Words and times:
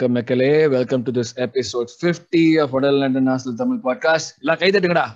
வணக்கம் 0.00 0.22
மக்களே. 0.22 0.66
Welcome 0.66 1.02
to 1.02 1.10
this 1.12 1.24
episode 1.34 1.88
50 2.00 2.62
of 2.62 2.70
வடல் 2.70 3.00
international 3.00 3.54
Tamil 3.56 3.80
podcast 3.84 4.38
எல்லாம் 4.40 4.56
கை 4.56 4.70
தட்டுங்கடா. 4.70 5.06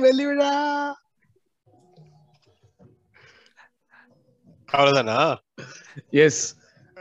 வெள்ளி 0.00 0.26
விழா 0.26 1.00
அவ்வளவுதானா? 4.72 5.34
எஸ் 6.10 6.56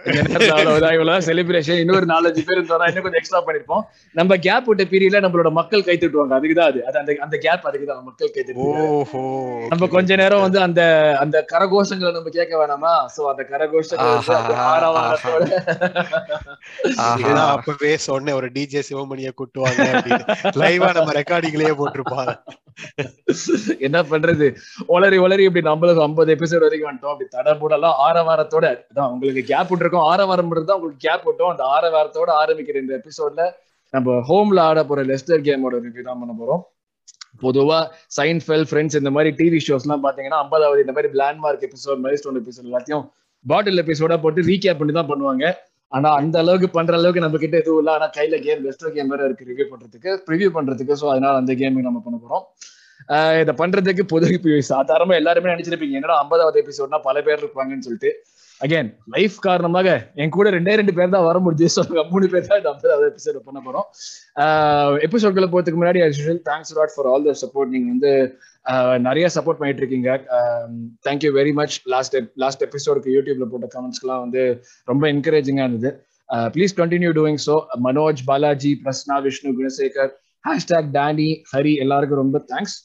இவ்வளவு 0.06 1.18
செலிப்ரேஷன் 1.18 1.80
இன்னொரு 1.80 2.06
நாலஞ்சு 2.06 2.42
பேர் 2.48 2.58
இருந்தா 2.58 2.86
இன்னும் 2.86 3.04
கொஞ்சம் 3.04 3.12
எக்ஸ்ட்ரா 3.12 3.46
பண்ணிருப்போம். 3.46 3.82
நம்ம 4.12 4.36
கேப் 4.36 4.66
விட்ட 4.66 4.84
பீரியட்ல 4.84 5.22
நம்மளோட 5.24 5.52
மக்கள் 5.52 5.84
கை 5.84 5.98
தட்டுவாங்க. 5.98 6.34
அதுக்குதான் 6.38 6.70
அது. 6.72 6.86
அந்த 6.86 7.16
அந்த 7.20 7.38
கேப் 7.38 7.68
அதுக்குதான். 7.68 8.04
மக்கள் 8.04 8.32
கை 8.32 8.44
ஓஹோ. 8.54 9.22
நம்ம 9.70 9.88
கொஞ்ச 9.88 10.16
நேரம் 10.16 10.42
வந்து 10.42 10.62
அந்த 10.62 10.82
அந்த 11.20 11.46
கரகோஷங்களை 11.54 12.12
நம்ம 12.12 12.30
கேட்க 12.30 12.66
வேணாமா? 12.66 13.06
சோ 13.16 13.22
அந்த 13.22 13.42
இதுதான் 17.18 17.56
அப்பவே 17.56 17.98
சொன்னேன் 17.98 18.36
ஒரு 18.36 18.48
டிஜே 18.48 18.82
சிவமணிய 18.90 19.30
கூட்டுவாங்க 19.40 19.82
லைவா 20.56 20.94
நம்ம 20.94 21.12
ரெக்கார்டிங்லயே 21.12 21.74
போட்டிருப்பாங்க. 21.80 22.34
என்ன 23.80 24.02
பண்றது? 24.02 24.56
ஒளரி 24.88 25.18
ஒளரி 25.26 25.40
இப்படி 25.40 25.68
நம்மளுக்கு 25.68 26.02
ஐம்பது 26.02 26.36
எபிசோட் 26.36 26.60
வரைக்கும் 26.60 26.92
வந்துட்டோம். 26.92 27.14
அப்படி 27.14 27.28
தடபுடலாம் 27.36 27.96
ஆரவாரத்தோட 28.08 28.84
அதான் 28.94 29.10
உங்களுக்கு 29.10 29.44
கேப் 29.44 29.74
விட்டுருக்கோம் 29.74 29.93
ஆரவாரம் 30.12 30.52
தான் 30.70 30.78
உங்களுக்கு 30.80 31.04
கேப் 31.08 31.26
விட்டோம். 31.30 31.52
அந்த 31.54 31.64
ஆரவாரத்தோட 31.76 32.30
ஆரம்பிக்கிற 32.44 32.78
இந்த 32.84 32.94
எபிசோட்ல 33.02 33.44
நம்ம 33.94 34.16
ஹோம்ல 34.30 34.60
ஆட 34.70 34.80
போற 34.90 35.02
லெஸ்டர் 35.10 35.44
கேமோட 35.48 35.76
ரிவ்யூ 35.86 36.04
தான் 36.10 36.22
பண்ண 36.22 36.36
போறோம். 36.42 36.62
பொதுவா 37.44 37.78
சைன்ஃபெல் 38.18 38.66
ஃப்ரெண்ட்ஸ் 38.70 38.98
இந்த 39.02 39.12
மாதிரி 39.16 39.30
டிவி 39.40 39.60
ஷோஸ் 39.68 39.86
எல்லாம் 39.86 40.04
பாத்தீங்கன்னா 40.06 40.40
ஐம்பதாவது 40.44 40.84
இந்த 40.86 40.94
மாதிரி 40.96 41.10
landmark 41.22 41.64
episode 41.68 42.02
mile 42.06 42.20
stone 42.22 42.40
episode 42.42 42.68
எல்லாத்தையும் 42.70 43.06
பாட்டில் 43.46 43.82
எபிசோட 43.84 44.16
போட்டு 44.24 44.42
ரீகேப் 44.50 44.80
பண்ணி 44.82 44.94
தான் 44.98 45.10
பண்ணுவாங்க. 45.12 45.46
ஆனா 45.92 46.10
அந்த 46.20 46.36
அளவுக்கு 46.44 46.68
பண்ற 46.76 46.94
அளவுக்கு 47.00 47.24
நம்ம 47.24 47.40
கிட்ட 47.42 47.56
எதுவும் 47.62 47.80
இல்ல. 47.82 47.92
ஆனா 47.98 48.08
கையில 48.18 48.36
கேம் 48.46 48.62
லெஸ்டர் 48.66 48.94
கேம் 48.98 49.12
வேற 49.14 49.24
இருக்கு 49.28 49.50
ரிவ்யூ 49.50 49.66
பண்றதுக்கு 49.72 50.12
ரிவ்யூ 50.34 50.50
பண்றதுக்கு. 50.58 50.94
சோ 51.02 51.08
அதனால 51.14 51.34
அந்த 51.42 51.54
கேமிங் 51.62 51.88
நம்ம 51.90 52.02
பண்ண 52.06 52.18
போறோம். 52.24 52.46
இதை 53.42 53.54
பண்றதுக்கு 53.62 54.04
பொது 54.14 54.28
சாதாரணமா 54.74 55.16
எல்லாருமே 55.22 55.52
நினைச்சிருப்பீங்க. 55.54 55.98
என்னடா 56.00 56.18
ஐம்பதாவது 56.24 56.62
எபிசோட்னா 56.64 57.00
பல 57.10 57.22
பேர் 57.28 57.42
இருப்பாங்கன்னு 57.44 57.86
சொல்லிட்டு. 57.88 58.12
அகைன் 58.64 58.90
லைஃப் 59.16 59.36
காரணமாக 59.46 59.88
என் 60.22 60.34
கூட 60.36 60.50
ரெண்டே 60.56 60.74
ரெண்டு 60.80 60.94
பேர் 60.98 61.14
தான் 61.16 61.26
வர 61.28 61.38
முடிஞ்சு 61.46 61.68
ஸோ 61.76 61.82
மூணு 62.12 62.28
பேர் 62.34 62.48
தான் 62.50 62.60
இந்த 62.62 62.72
எபிசோட் 63.10 63.40
பண்ண 63.48 63.60
போறோம். 63.66 63.88
எபிசோட்களை 65.08 65.48
போறதுக்கு 65.54 65.80
முன்னாடி 65.82 66.02
தேங்க்ஸ் 66.50 66.74
ராட் 66.80 66.94
ஃபார் 66.96 67.10
ஆல் 67.12 67.28
த 67.30 67.34
சப்போர்ட் 67.44 67.74
நீங்க 67.76 67.90
வந்து 67.94 68.14
நிறைய 69.08 69.26
சப்போர்ட் 69.36 69.60
பண்ணிட்டு 69.62 69.84
இருக்கீங்க 69.84 70.10
thank you 71.08 71.32
very 71.40 71.54
much 71.60 71.76
last 71.94 72.16
last 72.44 72.64
எபிசோடுக்கு 72.68 73.16
யூடியூப்ல 73.18 73.48
போட்ட 73.54 73.70
கமெண்ட்ஸ்லாம் 73.76 74.24
வந்து 74.26 74.44
ரொம்ப 74.88 75.04
என்கரேஜிங்கா 75.14 75.66
இருந்தது. 75.68 75.92
Please 76.56 76.74
continue 76.82 77.12
doing 77.20 77.42
so 77.48 77.56
Manoj 77.88 78.22
Balaji 78.30 78.72
Prasanna 78.84 79.18
Vishnu 79.26 79.52
Gunasekar 79.60 80.12
hashtag 80.44 80.90
Danny 80.98 81.30
Hari 81.54 81.74
எல்லாருக்கும் 81.84 82.22
ரொம்ப 82.24 82.38
தேங்க்ஸ் 82.52 82.78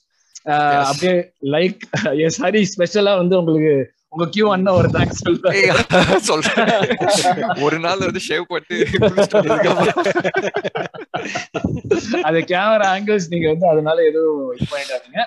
அப்படியே 0.82 1.14
லைக் 1.54 1.80
எஸ் 2.26 2.40
ஹரி 2.42 2.62
ஸ்பெஷலா 2.72 3.14
வந்து 3.18 3.38
உங்களுக்கு 3.40 3.72
உங்க 4.12 4.26
கியூ 4.34 4.46
அண்ணா 4.52 4.70
ஒரு 4.78 4.88
தேங்க்ஸ் 4.92 5.18
சொல்றேன். 6.28 6.68
ஒரு 7.64 7.78
நாள் 7.82 8.04
வந்து 8.04 8.22
ஷேவ் 8.26 8.44
பண்ணி 8.52 8.76
குளிச்சுட்டு 8.94 9.38
வந்ததுக்கப்புறம் 9.38 9.98
அது 12.28 12.38
கேமரா 12.52 12.86
ஆங்கிள்ஸ் 12.94 13.30
நீங்க 13.32 13.46
வந்து 13.52 13.66
அதனால 13.72 13.98
எதுவும் 14.10 14.48
இது 14.56 14.66
பண்ணிட்டாருங்க 14.72 15.20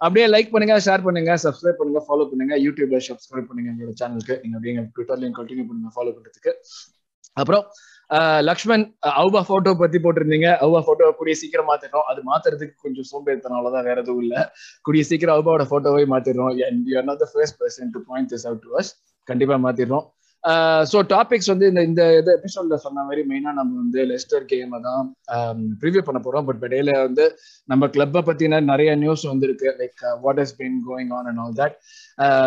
அப்படியே 0.00 0.26
லைக் 0.30 0.52
பண்ணுங்க 0.52 0.76
ஷேர் 0.86 1.04
பண்ணுங்க 1.06 1.32
சப்ஸ்கிரைப் 1.44 1.78
பண்ணுங்க 1.80 2.02
ஃபாலோ 2.06 2.26
பண்ணுங்க 2.30 2.54
யூடியூப்ல 2.64 3.00
சப்ஸ்கிரைப் 3.08 3.48
பண்ணுங்க 3.50 3.70
எங்களோட 3.72 3.94
சேனலுக்கு 4.00 4.36
நீங்க 4.42 4.56
அப்படியே 4.56 4.74
எங்க 4.74 4.86
ட்விட்டர்லயும் 4.94 5.36
கண்டினியூ 5.38 5.66
பண்ணுங்க 5.68 5.92
ஃபாலோ 5.96 6.12
பண்றதுக்கு. 6.16 6.52
அப்புறம் 7.36 7.64
லக்ஷ்மண் 8.48 8.84
அவ்வா 9.22 9.40
போட்டோ 9.50 9.74
பத்தி 9.82 9.98
போட்டிருந்தீங்க. 10.04 10.48
அவ்வா 10.64 10.80
போட்டோ 10.86 11.10
கூடிய 11.18 11.34
சீக்கிரம் 11.42 11.70
மாத்திடுறோம். 11.72 12.06
அது 12.12 12.22
மாத்துறதுக்கு 12.30 12.74
கொஞ்சம் 12.86 13.08
சோம்பேறித்தனாலதான் 13.12 13.86
வேற 13.88 13.98
எதுவும் 14.04 14.24
இல்ல. 14.24 14.36
கூடிய 14.86 15.04
சீக்கிரம் 15.10 15.36
அவுபாவோட 15.36 15.66
போட்டோவை 15.74 16.06
மாத்திடுறோம். 16.14 16.50
And 16.70 16.88
you 16.92 16.96
are 17.02 17.06
not 17.10 17.22
the 17.26 17.30
first 17.36 17.54
person 17.62 17.86
to 17.94 18.02
point 18.10 18.28
this 18.34 18.44
out 18.50 18.60
to 18.66 18.82
கண்டிப்பா 19.28 19.56
மாத்திடுறோம். 19.68 20.06
ஸோ 20.90 20.98
டாபிக்ஸ் 21.12 21.50
வந்து 21.50 21.66
இந்த 21.70 21.80
இந்த 21.88 22.02
இது 22.20 22.30
எபிசோட்ல 22.38 22.76
சொன்ன 22.84 23.02
மாதிரி 23.08 23.22
மெயினா 23.30 23.50
நம்ம 23.58 23.76
வந்து 23.82 24.00
லெஸ்டர் 24.10 24.46
கேம் 24.52 24.72
தான் 24.86 25.10
ரிவ்யூ 25.84 26.02
பண்ண 26.06 26.20
போறோம். 26.24 26.46
பட் 26.48 26.64
இடையில 26.68 26.90
வந்து 27.06 27.24
நம்ம 27.72 27.88
கிளப்பை 27.96 28.22
பத்தின 28.28 28.60
நிறைய 28.72 28.90
நியூஸ் 29.02 29.24
வந்திருக்கு. 29.32 29.68
Like 29.80 30.02
what 30.24 30.40
has 30.42 30.56
been 30.60 30.74
going 30.88 31.12
on 31.18 31.28
and 31.30 31.42
all 31.44 31.56
that 31.62 31.76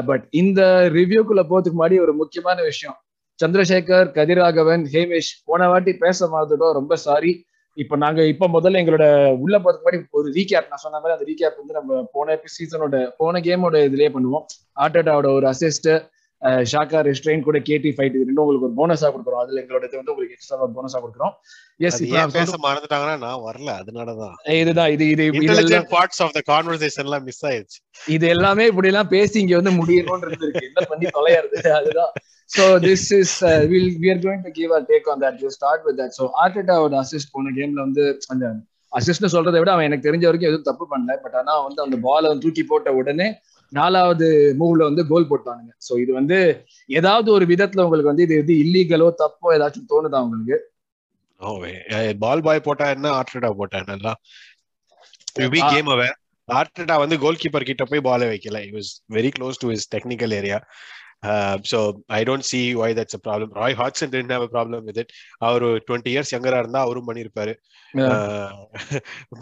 but 0.09 0.25
இந்த 0.41 0.61
ரிவ்யூக்குள்ள 0.99 1.43
போறதுக்கு 1.51 1.79
முன்னாடி 1.79 1.99
ஒரு 2.07 2.15
முக்கியமான 2.21 2.57
விஷயம். 2.71 2.97
சந்திரசேகர் 3.39 4.07
கதிராகவன் 4.17 4.85
ஹேமேஷ் 4.93 5.31
போன 5.45 5.67
வாட்டி 5.67 5.93
பேச 5.93 6.27
மறந்துட்டோம். 6.27 6.73
ரொம்ப 6.73 6.95
சாரி 6.95 7.33
இப்ப 7.77 7.95
நாங்க 7.95 8.21
இப்ப 8.25 8.47
முதல்ல 8.47 8.79
எங்களோட 8.81 9.05
உள்ள 9.35 9.55
போறதுக்கு 9.59 9.85
முன்னாடி 9.85 10.05
ஒரு 10.09 10.27
ரீகேப் 10.31 10.69
நான் 10.69 10.83
சொன்ன 10.83 10.99
மாதிரி 10.99 11.15
அந்த 11.15 11.25
ரீகேப் 11.31 11.57
வந்து 11.57 11.73
நம்ம 11.73 12.09
போன 12.11 12.37
சீசனோட 12.57 12.99
போன 13.17 13.39
கேமோட 13.39 13.81
இதுலயே 13.89 14.09
பண்ணுவோம். 14.15 14.45
ஆர்டடாவோட 14.83 15.29
ஒரு 15.37 15.47
அசிஸ்ட் 15.47 15.89
ஷாக்கா 16.71 16.99
ரெஸ்ட்ரெயின் 17.07 17.43
கூட 17.43 17.57
கேடி 17.59 17.89
ஃபைட் 17.95 18.15
இது 18.15 18.25
ரெண்டும் 18.29 18.43
உங்களுக்கு 18.43 18.67
ஒரு 18.67 18.75
போனஸா 18.79 19.07
கொடுக்குறோம். 19.13 19.41
அதுல 19.43 19.61
எங்களோட 19.61 19.83
இது 19.87 19.99
வந்து 19.99 20.11
உங்களுக்கு 20.13 20.35
எக்ஸ்ட்ரா 20.37 20.67
போனஸா 20.77 20.99
கொடுக்குறோம். 21.03 21.33
எஸ் 21.79 22.01
இப்போ 22.01 22.25
பேச 22.27 22.53
மறந்துட்டாங்கன்னா 22.65 23.15
நான் 23.17 23.43
வரல. 23.47 23.69
அதனாலதான். 23.81 24.35
இதுதான். 24.61 24.91
இது 24.91 25.07
இது 25.07 25.25
intelligent 25.39 25.89
parts 25.95 26.21
of 26.25 26.31
the 26.31 26.41
conversation 26.51 27.05
எல்லாம் 27.07 27.23
மிஸ் 27.23 27.45
ஆயிருச்சு. 27.45 27.79
இது 28.07 28.27
எல்லாமே 28.27 28.65
இப்படி 28.65 28.87
எல்லாம் 28.87 29.07
பேசி 29.07 29.39
இங்க 29.39 29.55
வந்து 29.61 29.73
முடியணும்னு 29.81 30.25
இருந்திருக்கு. 30.25 30.65
என்ன 30.69 30.85
பண்ணி 30.89 31.07
தொலையாது 31.19 31.71
அதுதான். 31.79 32.13
So 32.49 32.65
this 32.83 33.07
is 33.17 33.35
will 33.71 33.91
we 34.03 34.09
are 34.13 34.21
going 34.25 34.43
to 34.45 34.51
give 34.59 34.71
a 34.77 34.81
take 34.89 35.07
on 35.13 35.21
that 35.23 35.39
you 35.43 35.49
start 35.57 35.83
with 35.87 35.99
that 36.01 36.15
so 36.19 36.25
ஆர்டேட்டாவோட 36.43 36.95
அசிஸ்ட் 37.03 37.33
போன 37.33 37.53
கேம்ல 37.57 37.79
வந்து 37.87 38.03
அந்த 38.33 38.45
அசிஸ்ட்னு 38.91 39.33
சொல்றதை 39.33 39.59
விட 39.61 39.71
அவன் 39.73 39.87
எனக்கு 39.87 40.07
தெரிஞ்ச 40.07 40.25
வரைக்கும் 40.27 40.49
எதுவும் 40.49 40.69
தப்பு 40.69 40.85
பண்ணல. 40.91 41.13
பட் 41.23 41.35
ஆனா 41.39 41.53
வந்து 41.65 41.81
அந்த 41.85 41.97
பாலை 42.05 42.27
வந்து 42.31 42.45
தூக்கி 42.45 42.63
போட்ட 42.65 42.89
உடனே 42.99 43.27
நாலாவது 43.73 44.27
மூவ்ல 44.59 44.83
வந்து 44.89 45.03
கோல் 45.09 45.29
போட்டானுங்க. 45.31 45.71
சோ 45.87 45.93
இது 46.03 46.11
வந்து 46.19 46.37
ஏதாவது 46.89 47.29
ஒரு 47.31 47.45
விதத்துல 47.51 47.85
உங்களுக்கு 47.85 48.11
வந்து 48.11 48.25
இது 48.27 48.35
எது 48.43 48.53
இல்லீகலோ 48.63 49.07
தப்போ 49.21 49.47
ஏதாச்சும் 49.55 49.89
தோணுதா 49.91 50.19
உங்களுக்கு? 50.25 50.57
பால் 52.21 52.43
பாய் 52.43 52.65
போட்டா 52.67 52.85
என்ன? 52.95 53.07
ஆர்டா 53.19 53.49
போட்டா 53.59 53.79
ஆ. 55.61 55.69
கேம் 55.71 55.89
அவேர் 55.93 56.15
ஆர்டா 56.49 56.95
வந்து 57.03 57.15
கோல் 57.23 57.39
கீப்பர் 57.41 57.67
கிட்ட 57.69 57.83
போய் 57.85 58.05
பாலை 58.07 58.25
வைக்கல. 58.31 58.59
It 58.67 58.75
was 58.77 58.91
very 59.09 59.31
close 59.37 59.61
to 59.61 59.69
his 59.73 59.89
technical 59.95 60.35
area 60.39 60.59
so 61.71 61.79
I 62.11 62.21
don't 62.23 62.47
see 62.49 62.59
why 62.73 62.89
that's 62.93 63.17
a 63.17 63.21
problem 63.23 63.53
Roy 63.53 63.75
Hodgson 63.75 64.11
didn't 64.11 64.33
have 64.33 64.45
a 64.47 64.51
problem 64.55 64.83
with 64.83 64.99
it 65.03 65.13
அவர் 65.41 65.65
டுவெண்ட்டி 65.87 66.11
இயர்ஸ் 66.13 66.33
யங்கரா 66.35 66.59
இருந்தா 66.59 66.81
அவரும் 66.81 67.09
பண்ணிருப்பாரு 67.09 67.55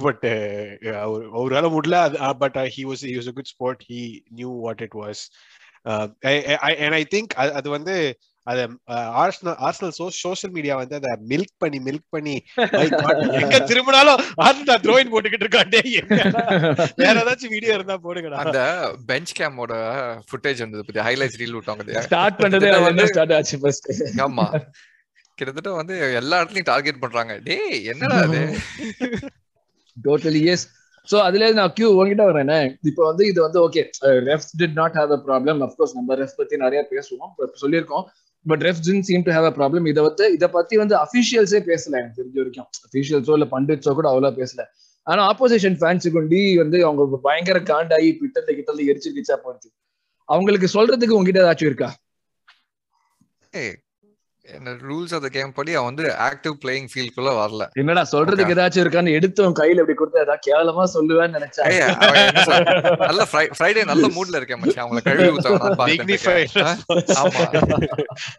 பட் 0.03 0.25
அவர் 1.03 1.23
அவரால 1.37 1.67
முடியல. 1.75 1.97
But 2.41 2.57
he 2.75 2.83
was 2.89 3.03
he 3.07 3.15
was 3.15 3.29
a 3.29 3.35
good 3.35 3.51
sport 3.53 3.83
he 3.89 4.01
knew 4.31 4.51
what 4.65 4.81
it 4.81 4.97
was 5.01 5.21
and 5.85 6.93
I 6.93 7.03
think 7.15 7.33
அது 7.53 7.69
வந்து 7.69 7.95
அத 8.47 8.61
ஆர்ஸ்னல் 9.21 9.57
ஆர்ஸ்னல் 9.65 9.93
சோஷியல் 10.21 10.53
மீடியா 10.55 10.73
வந்து 10.79 10.95
அத 10.99 11.09
மில்க் 11.31 11.53
பண்ணி 11.63 11.77
மில்க் 11.85 12.07
பண்ணி 12.15 12.33
எங்க 13.43 13.59
திரும்பினாலும் 13.69 14.21
ஆர்டா 14.47 14.75
த்ரோயின் 14.85 15.11
போட்டுக்கிட்டு 15.13 15.45
இருக்காண்டே 15.45 15.81
வேற 17.01 17.15
ஏதாச்சும் 17.23 17.53
வீடியோ 17.55 17.73
இருந்தா 17.77 17.97
போடுங்கடா. 18.05 18.39
அந்த 18.43 18.59
பெஞ்ச் 19.11 19.33
கேமோட 19.39 19.73
ஃபுட்டேஜ் 20.29 20.63
வந்தது 20.65 20.85
பத்தி 20.87 21.01
ஹைலைட்ஸ் 21.07 21.39
ரீல் 21.41 21.57
விட்டாங்க? 21.57 22.03
ஸ்டார்ட் 22.07 22.37
கிட்டத்தட்ட 22.41 22.79
வந்து 22.89 23.05
ஸ்டார்ட் 23.13 23.35
ஆச்சு 23.37 23.59
ஃபர்ஸ்ட் 23.63 23.87
ஆமா. 24.27 24.47
கிட்டத்தட்ட 25.37 25.69
வந்து 25.81 25.95
எல்லா 26.21 26.39
இடத்துலயும் 26.41 26.71
டார்கெட் 26.71 27.03
பண்றாங்க. 27.03 27.33
டேய் 27.47 27.77
என்னடா 27.93 28.17
அது 28.25 28.41
டோட்டலி 29.97 30.41
எஸ் 30.53 30.65
சோ 31.07 31.15
அதுல 31.27 31.47
நான் 31.59 31.73
கியூ 31.77 31.87
உங்ககிட்ட 31.93 32.25
வரேனே 32.29 32.59
இப்போ 32.89 33.01
வந்து 33.09 33.23
இது 33.31 33.39
வந்து 33.45 33.59
okay 33.65 33.81
refs 34.29 34.53
did 34.59 34.77
not 34.81 34.95
have 34.99 35.11
a 35.17 35.19
problem 35.25 35.59
of course 35.67 35.95
நம்ம 35.97 36.15
ரெஃப் 36.21 36.37
பத்தி 36.41 36.61
நிறைய 36.65 36.81
பேசுவோம் 36.91 37.33
சொல்லியிருக்கோம். 37.63 38.05
But 38.45 38.63
ref 38.63 38.81
Jin 38.81 39.03
seem 39.03 39.25
to 39.25 39.31
have 39.31 39.45
a 39.45 39.53
problem 39.57 39.85
இதை 39.87 40.01
வந்து 40.03 40.25
இதை 40.33 40.47
பத்தி 40.47 40.75
வந்து 40.77 40.95
அபிஷியல்ஸே 40.97 41.59
பேசல 41.69 41.99
எனக்கு 41.99 42.19
தெரிஞ்ச 42.21 42.37
வரைக்கும். 42.37 42.69
அபிஷியல்ஸோ 42.87 43.33
இல்ல 43.33 43.47
பண்டிட்ஸோ 43.51 43.93
கூட 43.93 44.07
அவ்வளவு 44.09 44.39
பேசல. 44.41 44.63
ஆனா 45.07 45.21
ஆப்போசிஷன் 45.29 45.77
ஃபேன்ஸுக்கு 45.79 46.17
கொண்டி 46.17 46.41
வந்து 46.57 46.77
அவங்க 46.85 47.19
பயங்கர 47.23 47.59
காண்டாகி 47.71 48.09
பிட்டல்ல 48.21 48.51
கிட்டல்ல 48.57 48.87
எரிச்சு 48.91 49.09
கிச்சா 49.17 49.37
போச்சு. 49.45 49.69
அவங்களுக்கு 50.29 50.67
சொல்றதுக்கு 50.75 51.17
உங்ககிட்ட 51.17 51.43
ஏதாச்சும் 51.43 51.69
இருக்கா? 51.71 51.89
ஏய், 53.53 53.75
ரூல்ஸ் 54.87 55.13
ஆஃப் 55.15 55.23
த 55.25 55.29
கேம் 55.35 55.51
படி 55.57 55.71
அவன் 55.77 55.89
வந்து 55.89 56.05
ஆக்டிவ் 56.25 56.55
பிளேயிங் 56.63 56.87
ஃபீல்டுக்குள்ள 56.91 57.31
வரல. 57.37 57.63
என்னடா 57.81 58.01
சொல்றதுக்கு 58.11 58.53
ஏதாச்சும் 58.55 58.83
இருக்கான்னு 58.83 59.13
எடுத்து 59.17 59.43
அவன் 59.43 59.55
கையில 59.59 59.81
இப்படி 59.83 59.95
கொடுத்து 59.99 60.19
ஏதாவது 60.23 60.43
கேவலமா 60.47 60.85
சொல்லுவேன்னு 60.95 61.37
நினைச்சேன் 61.37 61.69
என்ன? 61.75 62.97
நல்ல 63.07 63.21
ஃப்ரைடே 63.57 63.83
நல்ல 63.91 64.07
மூட்ல 64.15 64.39
இருக்கேன் 64.39 64.61
மச்சான். 64.63 64.83
அவங்கள 64.85 65.01
கழுவி 65.07 65.29
ஊத்தவனா. 65.35 65.69
ஆமா. 67.21 67.45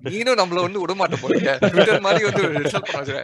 நீனும் 0.09 0.39
நம்மள 0.43 0.61
வந்து 0.67 0.83
விட 0.83 0.95
மாட்ட 1.01 1.19
போறீங்க 1.23 1.55
ட்விட்டர் 1.65 2.05
மாதிரி 2.09 2.25
வந்து 2.29 2.43
ரிசல்ட் 2.67 2.93
பண்ண 2.93 3.17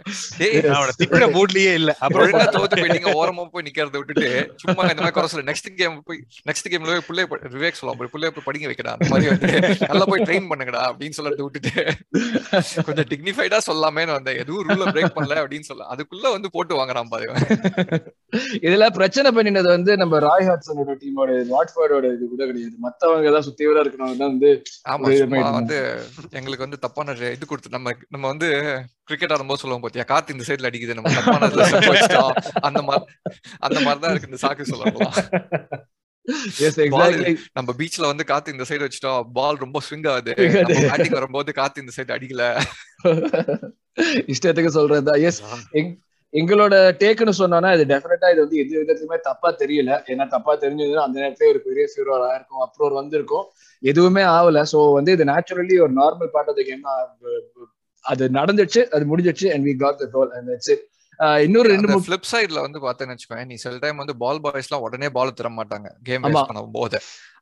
அவனோட 0.71 0.91
திட்ட 1.01 1.29
மூட்லயே 1.37 1.75
இல்ல. 1.81 1.91
அப்புறம் 2.03 2.25
ஒழுங்கா 2.25 2.47
தோத்து 2.57 2.81
போயிட்டீங்க 2.81 3.13
ஓரமா 3.21 3.45
போய் 3.53 3.67
நிக்கிறத 3.69 3.95
விட்டுட்டு 4.01 4.27
சும்மா 4.63 4.81
இந்த 4.89 5.01
மாதிரி 5.03 5.15
குறை 5.19 5.29
சொல்ல 5.33 5.47
நெக்ஸ்ட் 5.51 5.71
கேம் 5.79 6.01
போய் 6.09 6.19
நெக்ஸ்ட் 6.49 6.71
கேம்ல 6.73 6.89
போய் 6.93 7.05
புள்ளைய 7.09 7.25
விவேக் 7.55 7.79
சொல்லலாம் 7.79 8.01
போய் 8.01 8.11
புள்ளைய 8.15 8.31
போய் 8.35 8.47
படிக்க 8.49 8.65
வைக்கடா. 8.71 8.95
அந்த 8.97 9.09
மாதிரி 9.13 9.29
வந்து 9.33 9.51
நல்லா 9.91 10.07
போய் 10.11 10.25
ட்ரெயின் 10.27 10.49
பண்ணுங்கடா 10.51 10.83
அப்படின்னு 10.91 11.17
சொல்லிட்டு 11.19 11.45
விட்டுட்டு. 11.47 11.73
கொஞ்சம் 12.87 13.07
டிக்னிஃபைடா 13.11 13.57
சொல்லாமேன்னு 13.67 14.15
வந்தேன். 14.17 14.39
எதுவும் 14.43 14.65
ரூல 14.67 14.85
பிரேக் 14.93 15.15
பண்ணல 15.17 15.35
அப்படின்னு 15.41 15.69
சொல்ல 15.69 15.87
அதுக்குள்ள 15.93 16.27
வந்து 16.35 16.49
போட்டு 16.55 16.73
வாங்குறான் 16.79 17.11
பாரு. 17.13 17.27
இதுல 18.67 18.85
பிரச்சனை 18.97 19.29
பண்ணினது 19.37 19.69
வந்து 19.75 19.91
நம்ம 20.01 20.19
ராய் 20.27 20.47
ஹாட்சனோட 20.49 20.93
டீமோட 21.01 21.31
வாட்ஃபோர்டோட 21.53 22.05
இது 22.15 22.23
கூட 22.33 22.41
கிடையாது. 22.49 22.75
மத்தவங்க 22.85 23.31
தான் 23.35 23.47
சுத்திவரா 23.47 23.83
இருக்கணும் 23.83 24.21
தான் 24.23 24.33
வந்து 24.33 24.51
ஆமா 24.93 25.11
வந்து 25.59 25.77
எங்களுக்கு 26.39 26.65
வந்து 26.67 26.81
தப்பான 26.85 27.17
இது 27.37 27.45
கொடுத்து 27.45 27.75
நம்ம 27.77 27.95
நம்ம 28.15 28.25
வந்து 28.33 28.49
கிரிக்கெட் 29.09 29.33
ஆடும்போது 29.35 29.61
சொல்லுவோம் 29.63 29.85
பாத்தியா 29.85 30.05
காத்து 30.11 30.35
இந்த 30.35 30.45
சைடுல 30.49 30.69
அடிக்குது 30.71 30.97
நம்ம 30.99 31.15
தப்பான 31.19 31.49
அந்த 32.69 32.81
மாதிரி 32.89 33.05
அந்த 33.67 33.79
மாதிரி 33.85 33.99
தான் 34.03 34.13
இருக்கு 34.13 34.31
இந்த 34.31 34.41
சாக்கு 34.45 34.71
சொல்லலாம் 34.71 35.15
எஸ் 36.65 36.79
எக்ஸாக்ட்லி 36.85 37.31
நம்ம 37.57 37.73
பீச்ல 37.79 38.05
வந்து 38.11 38.25
காத்து 38.25 38.51
இந்த 38.51 38.65
சைடு 38.69 38.85
வச்சிட்டோம். 38.85 39.21
பால் 39.33 39.57
ரொம்ப 39.57 39.79
ஸ்விங் 39.85 40.07
ஆகுது. 40.11 40.33
பேட்டிங் 40.91 41.17
வரும்போது 41.17 41.51
காத்து 41.59 41.81
இந்த 41.81 41.93
சைடு 41.97 42.15
அடிக்கல. 42.17 42.43
இஷ்டத்துக்கு 44.33 44.71
சொல்றதா 44.77 45.15
எஸ் 45.29 45.41
எங்களோட 46.33 46.75
டேக்குன்னு 46.99 47.33
சொன்னோம்னா 47.39 47.71
இது 47.75 47.85
டெஃபினட்டா 47.93 48.27
இது 48.33 48.41
வந்து 48.43 48.57
எது 48.57 48.73
விதத்துலயுமே 48.81 49.17
தப்பா 49.21 49.49
தெரியல. 49.61 49.91
ஏன்னா 50.11 50.25
தப்பா 50.27 50.53
தெரிஞ்சதுன்னா 50.61 51.03
அந்த 51.07 51.17
நேரத்துல 51.21 51.49
ஒரு 51.53 51.61
பெரிய 51.65 51.85
ஃபீவர் 51.91 52.23
ஆயிருக்கும் 52.27 52.63
அப்ரோர் 52.65 52.99
வந்திருக்கும். 52.99 53.45
எதுவுமே 53.83 54.23
ஆகல. 54.37 54.63
சோ 54.73 54.79
வந்து 54.93 55.11
இது 55.11 55.25
நேச்சுரலி 55.25 55.77
ஒரு 55.85 55.93
normal 55.93 56.31
part 56.35 56.51
of 56.53 56.59
the 56.59 56.63
game 56.69 56.85
அது 58.05 58.23
நடந்துச்சு 58.29 58.81
அது 58.95 59.03
முடிஞ்சிச்சு 59.11 59.47
and 59.53 59.65
we 59.67 59.73
got 59.75 59.97
the 59.97 60.07
goal 60.13 60.31
and 60.37 60.47
that's 60.51 60.71
it 60.75 60.85
இன்னொரு 61.45 61.67
ரெண்டு 61.69 61.87
மூணு 61.87 62.03
ஃபிளிப் 62.05 62.29
சைடுல 62.31 62.61
வந்து 62.65 62.79
பார்த்தேன்னு 62.85 63.13
வச்சுக்கோங்க 63.13 63.43
நீ 63.49 63.55
சில 63.63 63.79
டைம் 63.81 64.01
வந்து 64.03 64.15
பால் 64.23 64.41
பாய்ஸ் 64.45 64.69
எல்லாம் 64.69 64.85
உடனே 64.87 65.09
பால் 65.17 65.37
தர 65.39 65.49
மாட்டாங்க. 65.57 65.89
கேம். 66.07 66.23
வேஸ்ட் 66.27 66.49
பண்ணும் 66.49 66.77
போது 66.77 66.99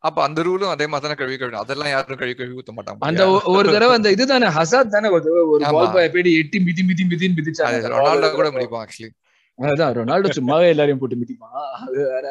அப்ப 0.08 0.18
அந்த 0.26 0.40
ரூலும் 0.42 0.74
அதே 0.74 0.86
மாதிரி 0.88 1.06
தானே 1.06 1.18
கழுவி 1.22 1.38
கழுவி 1.38 1.58
அதெல்லாம் 1.62 1.92
யாரும் 1.94 2.20
கழுவி 2.20 2.36
கழுவி 2.36 2.58
ஊத்த 2.60 2.74
மாட்டாங்க 2.76 3.08
அந்த 3.08 3.24
ஒரு 3.54 3.68
தடவை 3.76 3.96
அந்த 4.00 4.12
இதுதானே 4.16 4.50
ஹசாத் 4.58 4.94
தானே 4.96 5.10
ஒரு. 5.16 5.31
பால் 5.74 5.94
பாய் 5.96 6.12
போய் 6.14 6.38
எட்டி 6.42 6.60
மிதி 6.68 6.84
மிதி 6.90 7.06
மிதின்னு 7.12 7.38
மிதிச்சாங்க. 7.40 7.81
ரொனால்டோ 7.96 8.30
கூட 8.40 8.50
முடிப்பான் 8.56 8.84
ஆக்சுவலி 8.86 9.12
அதான் 9.60 9.96
ரொனால்டோ 9.98 10.30
சும்மாவே 10.38 10.68
எல்லாரையும் 10.74 11.02
போட்டு 11.02 11.22
மிதிப்பான். 11.24 11.56
அது 11.86 11.98
வேற. 12.14 12.28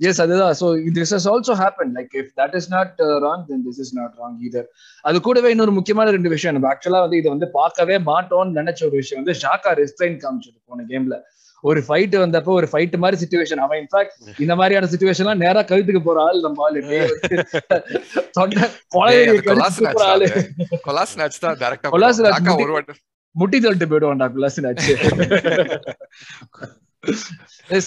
எஸ் 0.00 0.20
அதுதான். 0.20 0.54
So 0.60 0.66
this 0.96 1.12
has 1.14 1.28
also 1.32 1.54
happen 1.60 1.92
like 1.96 2.14
if 2.20 2.30
that 2.36 2.54
is 2.54 2.70
not 2.70 2.94
wrong 3.24 3.44
then 3.46 3.62
this 3.66 3.80
is 3.80 3.94
not 3.94 4.16
wrong 4.20 4.38
either 4.48 4.68
அது 5.04 5.20
கூடவே 5.20 5.50
இன்னொரு 5.50 5.72
முக்கியமான 5.72 6.10
ரெண்டு 6.10 6.28
விஷயம். 6.28 6.56
நம்ம 6.56 6.68
ஆக்சுவலா 6.72 7.00
வந்து 7.00 7.16
இதை 7.16 7.30
வந்து 7.30 7.48
பார்க்கவே 7.52 7.98
மாட்டோம்னு 8.10 8.58
நினைச்ச 8.60 8.82
ஒரு 8.84 8.96
விஷயம் 8.96 9.22
வந்து 9.22 9.36
ஷாக்கா 9.40 9.72
ரெஸ்ட்ரைன் 9.80 10.18
காமிச்சது 10.24 10.58
போன 10.66 10.86
கேம்ல 10.90 11.16
ஒரு 11.64 11.80
ஃபைட் 11.80 12.14
வந்தப்போ 12.16 12.52
ஒரு 12.52 12.68
ஃபைட் 12.72 12.96
மாதிரி 12.96 13.18
சுச்சுவேஷன் 13.22 13.62
அவன் 13.64 13.78
இன்ஃபேக்ட் 13.82 14.14
இந்த 14.38 14.54
மாதிரியான 14.56 14.88
சுச்சுவேஷன்லாம் 14.92 15.42
நேரா 15.44 15.60
கழுத்துக்கு 15.62 16.02
போற 16.02 16.20
ஆள் 16.22 16.40
நம்ம 16.40 16.64
ஆளு. 16.64 16.80
தொண்டை 18.36 18.66
கொலாஸ் 19.48 19.80
போற 19.88 20.04
ஆளு. 20.06 20.28
கொலாஸ் 20.86 21.16
தான் 21.40 21.58
கொலாஸ் 21.86 22.20
வாட்டி. 22.22 22.94
முட்டி 23.34 23.58
தள்ளிட்டு 23.58 23.88
போயிடுவான்டா 23.92 24.26
ஆச்சு 24.70 24.94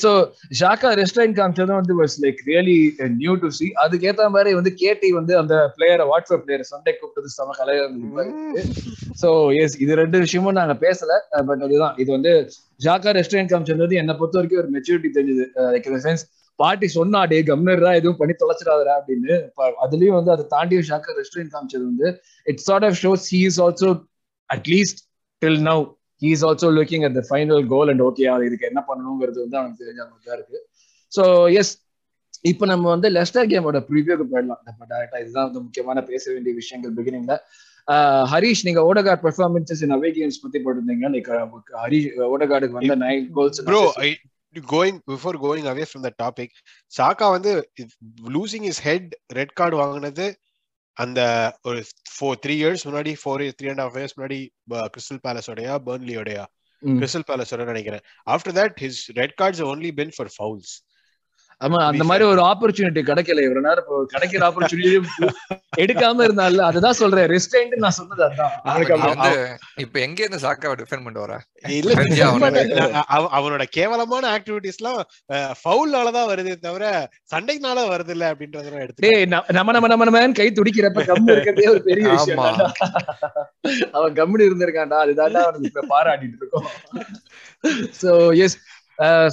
சோ 0.02 0.12
ஷாக்கா 0.60 0.90
ரெஸ்டாரண்ட் 1.00 1.36
காமிச்சதும் 1.40 1.80
வந்து 1.80 1.96
was 2.00 2.16
like 2.24 2.40
really 2.50 2.78
new 3.22 3.34
to 3.44 3.50
see 3.58 3.68
அதுக்கு 3.84 4.08
ஏத்த 4.12 4.30
மாதிரி 4.36 4.54
வந்து 4.60 4.72
கேடி 4.82 5.10
வந்து 5.18 5.34
அந்த 5.42 5.56
பிளேயரை 5.76 6.06
வாட்ஸ்அப் 6.12 6.44
பிளேயர் 6.46 6.70
சண்டே 6.72 6.94
கூப்பிட்டது 7.00 7.36
செம 7.36 7.56
கலையா 7.60 7.86
சோ 9.22 9.30
எஸ் 9.62 9.78
இது 9.84 10.00
ரெண்டு 10.02 10.20
விஷயமும் 10.26 10.58
நாங்க 10.60 10.76
பேசல 10.86 11.12
பட் 11.50 11.64
அதுதான். 11.68 11.96
இது 12.02 12.10
வந்து 12.18 12.34
ஷாக்கா 12.86 13.12
ரெஸ்டாரண்ட் 13.20 13.52
காமிச்சது 13.54 14.02
என்னை 14.02 14.16
பொறுத்த 14.20 14.38
வரைக்கும் 14.40 14.62
ஒரு 14.64 14.72
மெச்சூரிட்டி 14.76 15.12
தெரிஞ்சது. 15.18 15.46
லைக் 15.76 15.90
இந்த 15.92 16.02
சென்ஸ் 16.08 16.24
பாட்டி 16.60 16.88
சொன்னா 16.98 17.20
டே 17.32 17.40
கம்னர்ரா 17.50 17.92
எதுவும் 18.00 18.20
பண்ணி 18.20 18.34
தொலைச்சிடாதரா 18.42 18.94
அப்படின்னு. 19.00 19.36
அதுலயும் 19.86 20.18
வந்து 20.20 20.32
அதை 20.36 20.46
தாண்டியும் 20.54 20.88
ஷாக்கா 20.90 21.12
ரெஸ்டாரண்ட் 21.20 21.54
காமிச்சது 21.56 21.84
வந்து 21.92 22.08
it 22.52 22.64
sort 22.68 22.86
of 22.88 22.98
shows 23.04 23.28
he 23.34 23.42
is 23.50 23.60
also 23.66 23.90
at least 24.50 25.02
till 25.42 25.62
now 25.70 25.84
he 26.22 26.30
is 26.36 26.46
also 26.50 26.70
looking 26.78 27.06
at 27.08 27.18
the 27.20 27.24
final 27.30 27.64
goal 27.74 27.92
and 27.94 28.04
okay 28.08 28.24
இதுக்கு 28.48 28.70
என்ன 28.72 28.82
பண்ணணுங்கிறது 28.90 29.40
வந்து 29.46 29.60
அவனுக்கு 29.60 29.82
தெரிஞ்ச 29.84 30.00
மாதிரி 30.06 30.30
தான் 30.30 30.38
இருக்கு. 30.40 30.60
ஸோ 31.12 31.24
எஸ் 31.60 31.74
இப்போ 32.52 32.66
நம்ம 32.72 32.86
வந்து 32.96 33.08
லெஸ்டர் 33.18 33.50
கேமோட 33.52 33.78
ப்ரிவியூக்கு 33.90 34.26
போயிடலாம். 34.32 34.62
நம்ம 34.68 34.82
டேரக்டா 34.92 35.20
இதுதான் 35.24 35.48
வந்து 35.48 35.64
முக்கியமான 35.66 36.02
பேச 36.12 36.24
வேண்டிய 36.34 36.54
விஷயங்கள் 36.62 36.96
பிகினிங்ல 37.00 37.36
ஹரிஷ் 38.32 38.64
நீங்க 38.68 38.82
ஓடகார்ட் 38.90 39.22
பெர்ஃபார்மன்சஸ் 39.26 39.84
இன் 39.86 39.94
அவே 39.98 40.10
கேம்ஸ் 40.18 40.42
பத்தி 40.44 40.58
போட்டிருந்தீங்க 40.64 41.10
லைக் 41.14 41.30
ஹரிஷ் 41.84 42.10
ஓடகார்டுக்கு 42.34 42.80
வந்த 42.80 42.98
nine 43.06 43.24
goals 43.38 43.62
bro 43.70 43.84
going 44.56 45.00
before 45.12 45.38
going 45.46 45.68
away 45.72 45.86
from 45.88 46.06
the 46.08 46.12
topic 46.24 46.54
Saka 46.94 47.28
வந்து 47.36 47.52
losing 48.36 48.68
his 48.72 48.82
head 48.88 49.10
red 49.40 49.56
card 49.60 49.76
வாங்கினது 49.82 50.28
அந்த 51.04 51.22
ஒரு 51.64 51.80
ஃபோர் 52.14 52.40
த்ரீ 52.44 52.54
இயர்ஸ் 52.62 52.86
முன்னாடி 52.88 53.12
four 53.24 53.44
three 53.60 53.68
and 53.70 53.84
half 53.84 53.98
years 54.00 54.16
முன்னாடி 54.18 54.40
கிறிஸ்டல் 54.94 55.24
பேலஸோடயா 55.26 55.74
பர்ன்லியோடயா 55.88 56.46
கிறிஸ்டல் 56.84 57.28
பேலஸோட 57.30 57.64
நினைக்கிறேன். 57.66 58.04
After 58.30 58.56
that 58.60 58.76
his 58.84 59.02
red 59.20 59.36
cards 59.42 59.64
only 59.72 59.92
been 60.00 60.14
for 60.18 60.32
fouls 60.38 60.74
ஆமா 61.62 61.78
அந்த 61.90 62.04
மாதிரி 62.08 62.24
ஒரு 62.32 62.42
ஆப்பர்ச்சுனிட்டி 62.50 63.02
கிடைக்கல. 63.08 63.44
இவ்வளவு 63.46 63.66
நேரம் 63.68 63.84
இப்போ 63.84 63.96
கிடைக்கிற 64.12 64.42
ஆப்பர்ச்சுனிட்டி 64.48 64.92
எடுக்காம 65.84 66.26
இருந்தால 66.28 66.66
அதுதான் 66.70 66.98
சொல்றேன். 67.00 67.28
ரெஸ்டைன்ட் 67.34 67.74
நான் 67.86 67.96
சொன்னது 67.98 68.24
அதான் 68.26 69.40
இப்ப 69.84 69.96
எங்க 70.06 70.20
இருந்து 70.24 70.42
சாக்காவை 70.44 70.76
டிஃபெண்ட் 70.82 71.04
பண்ணிட்டு 71.06 71.24
வர 71.26 71.38
இல்ல 71.78 71.96
அவனோட 73.38 73.66
கேவலமான 73.78 74.24
ஆக்டிவிட்டிஸ் 74.38 74.80
எல்லாம் 74.82 75.00
ஃபவுல்னாலதான் 75.62 76.30
வருதே 76.32 76.56
தவிர 76.68 76.86
சண்டைக்குனால 77.34 77.88
வருது 77.94 78.14
இல்ல 78.18 78.32
அப்படின்றதெல்லாம் 78.34 78.86
எடுத்து 78.86 79.12
நம்ம 79.60 79.76
நம்ம 79.78 79.90
நம்ம 79.94 80.08
நம்ம 80.10 80.24
கை 80.42 80.50
துடிக்கிறப்ப 80.60 81.08
கம்மு 81.12 81.34
இருக்கிறதே 81.36 81.68
ஒரு 81.76 81.84
பெரிய 81.90 82.08
விஷயம். 82.16 82.44
அவன் 83.98 84.18
கம்முனு 84.20 84.48
இருந்திருக்கான்டா 84.50 85.00
அதுதான்டா 85.06 85.44
அவனுக்கு 85.46 85.72
இப்ப 85.72 85.88
பாராட்டிட்டு 85.94 86.42
இருக்கோம். 86.42 86.70
சோ 88.02 88.12
எஸ் 88.46 88.58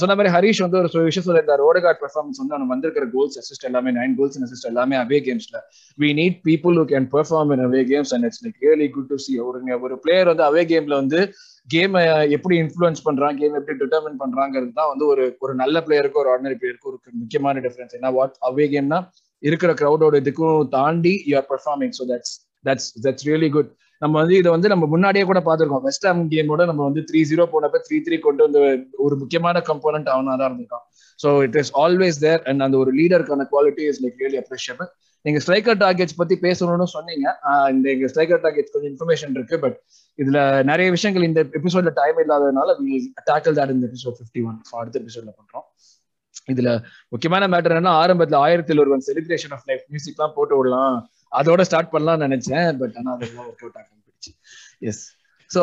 சொன்ன 0.00 0.14
மாதிரி 0.14 0.30
ஹரிஷ் 0.34 0.60
வந்து 0.64 0.78
ஒரு 0.78 1.04
விஷயம் 1.04 1.26
சொல்லியிருந்தார். 1.26 1.62
ஓடகார்ட் 1.68 2.00
பெர்ஃபார்மன்ஸ் 2.02 2.40
வந்து 2.40 2.54
அவன் 2.56 2.70
வந்திருக்கிற 2.72 3.04
கோல்ஸ் 3.14 3.36
அசிஸ்ட் 3.40 3.66
எல்லாமே 3.68 3.90
நைன் 3.98 4.14
கோல்ஸ் 4.18 4.38
அசிஸ்ட் 4.46 4.68
எல்லாமே 4.70 4.96
away 4.96 5.18
கேம்ஸ்ல 5.28 5.58
we 5.98 6.08
need 6.20 6.38
people 6.48 6.74
who 6.80 6.84
can 6.92 7.06
perform 7.14 7.52
in 7.56 7.64
away 7.66 7.82
games 7.92 8.12
and 8.14 8.26
it's 8.28 8.42
like 8.44 8.58
really 8.64 8.88
good 8.96 9.08
to 9.08 9.18
see 9.24 9.34
ஒரு 9.40 9.60
ஒரு 9.80 9.96
பிளேயர் 10.04 10.30
வந்து 10.32 10.44
அவே 10.44 10.64
கேம்ல 10.72 10.96
வந்து 11.02 11.20
கேம் 11.68 11.94
எப்படி 12.30 12.54
இன்ஃப்ளூயன்ஸ் 12.64 13.04
பண்றான் 13.06 13.36
கேம் 13.40 13.54
எப்படி 13.54 13.76
டிட்டர்மின் 13.82 14.20
பண்றாங்கிறது 14.22 14.72
தான் 14.72 14.90
வந்து 14.92 15.06
ஒரு 15.06 15.24
ஒரு 15.40 15.54
நல்ல 15.54 15.84
பிளேயருக்கு 15.86 16.22
ஒரு 16.22 16.30
ஆர்டினரி 16.34 16.58
பிளேயருக்கு 16.60 16.90
ஒரு 16.92 16.98
முக்கியமான 17.22 17.60
டிஃபரன்ஸ் 17.60 17.96
ஏன்னா 18.00 18.12
வாட் 18.12 18.36
அவே 18.42 18.66
கேம்னா 18.74 19.00
இருக்கிற 19.42 19.70
க்ரௌடோட 19.74 20.16
இதுக்கும் 20.20 20.60
தாண்டி 20.68 21.14
you 21.26 21.36
are 21.36 21.48
performing 21.52 21.94
so 21.98 22.04
that's 22.12 22.34
that's 22.64 22.90
that's 23.06 23.26
really 23.30 23.50
good 23.50 23.70
நம்ம 23.98 24.18
வந்து 24.20 24.34
இதை 24.36 24.50
வந்து 24.50 24.68
நம்ம 24.68 24.86
முன்னாடியே 24.86 25.24
கூட 25.24 25.40
பார்த்துருக்கோம். 25.40 25.82
வெஸ்ட் 25.82 26.06
ஹாம் 26.06 26.30
கேமோட 26.30 26.64
நம்ம 26.64 26.82
வந்து 26.82 27.04
த்ரீ 27.12 27.20
ஜீரோ 27.30 27.44
போனப்ப 27.52 27.80
த்ரீ 27.86 27.98
த்ரீ 28.06 28.18
கொண்டு 28.18 28.42
வந்து 28.42 28.88
ஒரு 28.96 29.16
முக்கியமான 29.16 29.62
கம்போனன்ட் 29.68 30.10
அவனா 30.14 30.34
தான் 30.34 30.50
இருந்திருக்கான். 30.50 30.84
So 31.22 31.40
it 31.40 31.54
is 31.54 31.76
always 31.76 32.18
there 32.20 32.42
and 32.42 32.60
அந்த 32.60 32.76
ஒரு 32.76 32.92
லீடருக்கான 32.94 33.46
quality 33.52 33.84
is 33.88 34.00
like 34.04 34.20
really 34.24 34.40
appreciable 34.42 34.90
நீங்க 35.22 35.40
ஸ்ட்ரைக்கர் 35.46 35.78
டார்கெட்ஸ் 35.84 36.16
பத்தி 36.16 36.34
பேசணும்னு 36.36 36.86
சொன்னீங்க. 36.94 37.38
ஆஹ் 37.50 37.68
இந்த 37.70 37.90
எங்க 37.90 38.06
ஸ்ட்ரைக்கர் 38.06 38.42
டார்கெட்ஸ் 38.46 38.72
கொஞ்சம் 38.72 38.90
இன்ஃபர்மேஷன் 38.94 39.30
இருக்கு. 39.30 39.58
பட் 39.58 39.76
இதுல 40.18 40.64
நிறைய 40.64 40.90
விஷயங்கள் 40.90 41.26
இந்த 41.28 41.40
எபிசோட்ல 41.44 41.92
டைம் 41.94 42.18
இல்லாததுனால 42.18 42.74
டேக்கிள் 43.30 43.56
தட் 43.60 43.70
இந்த 43.70 43.86
எபிசோட் 43.86 44.16
ஃபிஃப்டி 44.18 44.42
ஒன் 44.46 44.60
அடுத்த 44.70 45.00
எபிசோட்ல 45.00 45.32
பண்றோம் 45.40 45.66
இதுல 46.52 46.70
முக்கியமான 47.08 47.48
மேட்டர் 47.48 47.74
என்னன்னா 47.74 47.94
ஆரம்பத்துல 48.02 48.34
ஆயிரத்தில் 48.34 48.78
ஒருவன் 48.78 49.04
செலிப்ரேஷன் 49.06 49.54
ஆஃப் 49.56 49.66
லைஃப் 49.66 49.84
மியூசிக்லாம் 49.92 50.34
போட்டு 50.34 50.56
விடலாம். 50.56 50.96
அதோட 51.34 51.62
ஸ்டார்ட் 51.68 51.92
பண்ணலாம்னு 51.94 52.26
நினைச்சேன் 52.26 52.70
பட் 52.80 52.96
ஆனா 53.00 53.12
அதெல்லாம் 53.16 53.46
ஒர்க் 53.48 53.64
அவுட் 53.64 53.78
ஆகும் 53.80 54.02
போயிடுச்சு. 54.04 54.32
எஸ் 54.90 55.02
ஸோ 55.50 55.62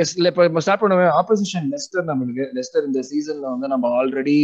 எஸ் 0.00 0.12
uh, 0.12 0.16
இல்லை 0.18 0.30
இப்போ 0.32 0.44
நம்ம 0.46 0.62
ஸ்டார்ட் 0.64 0.82
பண்ணுவேன் 0.82 1.12
ஆப்போசிஷன் 1.20 1.66
லெஸ்டர் 1.74 2.08
நம்மளுக்கு 2.08 2.44
லெஸ்டர் 2.56 2.86
இந்த 2.88 3.00
சீசன்ல 3.10 3.46
வந்து 3.54 3.68
நம்ம 3.68 3.88
ஆல்ரெடி 3.98 4.36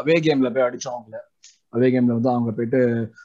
அவே 0.00 0.16
கேம்ல 0.26 0.50
போய் 0.56 0.66
அடிச்சோம் 0.66 0.96
அவங்கள. 0.96 1.18
அவே 1.72 1.88
கேம்ல 1.94 2.16
வந்து 2.18 2.30
அவங்க 2.32 2.50
போயிட்டு 2.52 2.80